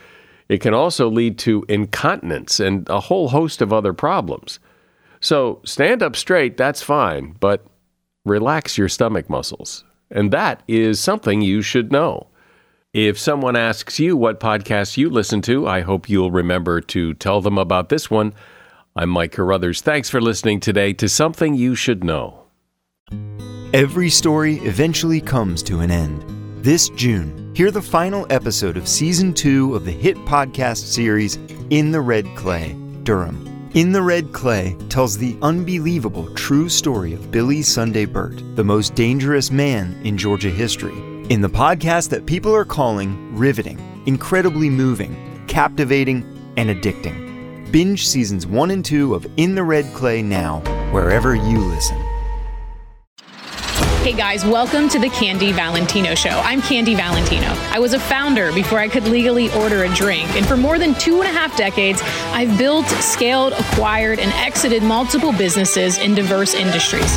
It 0.48 0.60
can 0.60 0.74
also 0.74 1.08
lead 1.08 1.38
to 1.38 1.64
incontinence 1.68 2.60
and 2.60 2.88
a 2.88 3.00
whole 3.00 3.28
host 3.28 3.62
of 3.62 3.72
other 3.72 3.92
problems. 3.92 4.60
So, 5.20 5.60
stand 5.64 6.02
up 6.02 6.14
straight, 6.14 6.56
that's 6.56 6.82
fine, 6.82 7.34
but 7.40 7.66
relax 8.24 8.78
your 8.78 8.88
stomach 8.88 9.28
muscles. 9.28 9.82
And 10.10 10.30
that 10.32 10.62
is 10.68 11.00
something 11.00 11.42
you 11.42 11.62
should 11.62 11.90
know. 11.90 12.28
If 12.92 13.18
someone 13.18 13.56
asks 13.56 13.98
you 13.98 14.16
what 14.16 14.38
podcast 14.38 14.96
you 14.96 15.10
listen 15.10 15.42
to, 15.42 15.66
I 15.66 15.80
hope 15.80 16.08
you'll 16.08 16.30
remember 16.30 16.80
to 16.82 17.14
tell 17.14 17.40
them 17.40 17.58
about 17.58 17.88
this 17.88 18.08
one. 18.08 18.34
I'm 18.96 19.10
Mike 19.10 19.32
Carruthers. 19.32 19.80
Thanks 19.80 20.08
for 20.08 20.20
listening 20.20 20.60
today 20.60 20.92
to 20.92 21.08
Something 21.08 21.54
You 21.54 21.74
Should 21.74 22.04
Know. 22.04 22.44
Every 23.72 24.08
story 24.08 24.58
eventually 24.58 25.20
comes 25.20 25.64
to 25.64 25.80
an 25.80 25.90
end. 25.90 26.22
This 26.62 26.90
June, 26.90 27.52
hear 27.56 27.72
the 27.72 27.82
final 27.82 28.24
episode 28.30 28.76
of 28.76 28.86
season 28.86 29.34
two 29.34 29.74
of 29.74 29.84
the 29.84 29.90
hit 29.90 30.16
podcast 30.18 30.76
series 30.76 31.40
In 31.70 31.90
the 31.90 32.00
Red 32.00 32.24
Clay, 32.36 32.76
Durham. 33.02 33.68
In 33.74 33.90
the 33.90 34.00
Red 34.00 34.32
Clay 34.32 34.76
tells 34.90 35.18
the 35.18 35.36
unbelievable 35.42 36.32
true 36.36 36.68
story 36.68 37.14
of 37.14 37.32
Billy 37.32 37.62
Sunday 37.62 38.04
Birt, 38.04 38.40
the 38.54 38.62
most 38.62 38.94
dangerous 38.94 39.50
man 39.50 40.00
in 40.04 40.16
Georgia 40.16 40.50
history. 40.50 40.96
In 41.30 41.40
the 41.40 41.48
podcast 41.48 42.10
that 42.10 42.26
people 42.26 42.54
are 42.54 42.64
calling 42.64 43.36
riveting, 43.36 43.80
incredibly 44.06 44.70
moving, 44.70 45.44
captivating, 45.48 46.22
and 46.56 46.70
addicting. 46.70 47.33
Binge 47.74 48.06
seasons 48.06 48.46
1 48.46 48.70
and 48.70 48.84
2 48.84 49.16
of 49.16 49.26
In 49.36 49.56
the 49.56 49.64
Red 49.64 49.84
Clay 49.94 50.22
now, 50.22 50.60
wherever 50.92 51.34
you 51.34 51.58
listen. 51.58 51.96
Hey 54.04 54.12
guys, 54.12 54.44
welcome 54.44 54.88
to 54.90 55.00
the 55.00 55.08
Candy 55.08 55.50
Valentino 55.50 56.14
Show. 56.14 56.40
I'm 56.44 56.62
Candy 56.62 56.94
Valentino. 56.94 57.48
I 57.72 57.80
was 57.80 57.92
a 57.92 57.98
founder 57.98 58.52
before 58.52 58.78
I 58.78 58.86
could 58.86 59.08
legally 59.08 59.50
order 59.54 59.82
a 59.82 59.92
drink, 59.92 60.36
and 60.36 60.46
for 60.46 60.56
more 60.56 60.78
than 60.78 60.94
two 60.94 61.20
and 61.20 61.24
a 61.24 61.32
half 61.32 61.56
decades, 61.56 62.00
I've 62.26 62.56
built, 62.56 62.86
scaled, 62.86 63.54
acquired, 63.54 64.20
and 64.20 64.30
exited 64.34 64.84
multiple 64.84 65.32
businesses 65.32 65.98
in 65.98 66.14
diverse 66.14 66.54
industries. 66.54 67.12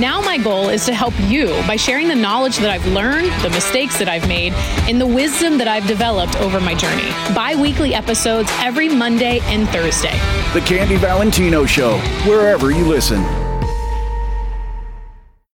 Now, 0.00 0.22
my 0.22 0.38
goal 0.38 0.70
is 0.70 0.86
to 0.86 0.94
help 0.94 1.12
you 1.28 1.48
by 1.66 1.76
sharing 1.76 2.08
the 2.08 2.14
knowledge 2.14 2.56
that 2.58 2.70
I've 2.70 2.86
learned, 2.86 3.30
the 3.42 3.50
mistakes 3.50 3.98
that 3.98 4.08
I've 4.08 4.26
made, 4.26 4.54
and 4.88 5.00
the 5.00 5.06
wisdom 5.06 5.58
that 5.58 5.68
I've 5.68 5.86
developed 5.86 6.36
over 6.36 6.60
my 6.60 6.74
journey. 6.74 7.10
Bi 7.34 7.54
weekly 7.60 7.94
episodes 7.94 8.50
every 8.60 8.88
Monday 8.88 9.40
and 9.44 9.68
Thursday. 9.68 10.18
The 10.54 10.62
Candy 10.66 10.96
Valentino 10.96 11.66
Show, 11.66 11.98
wherever 12.26 12.70
you 12.70 12.86
listen. 12.86 13.41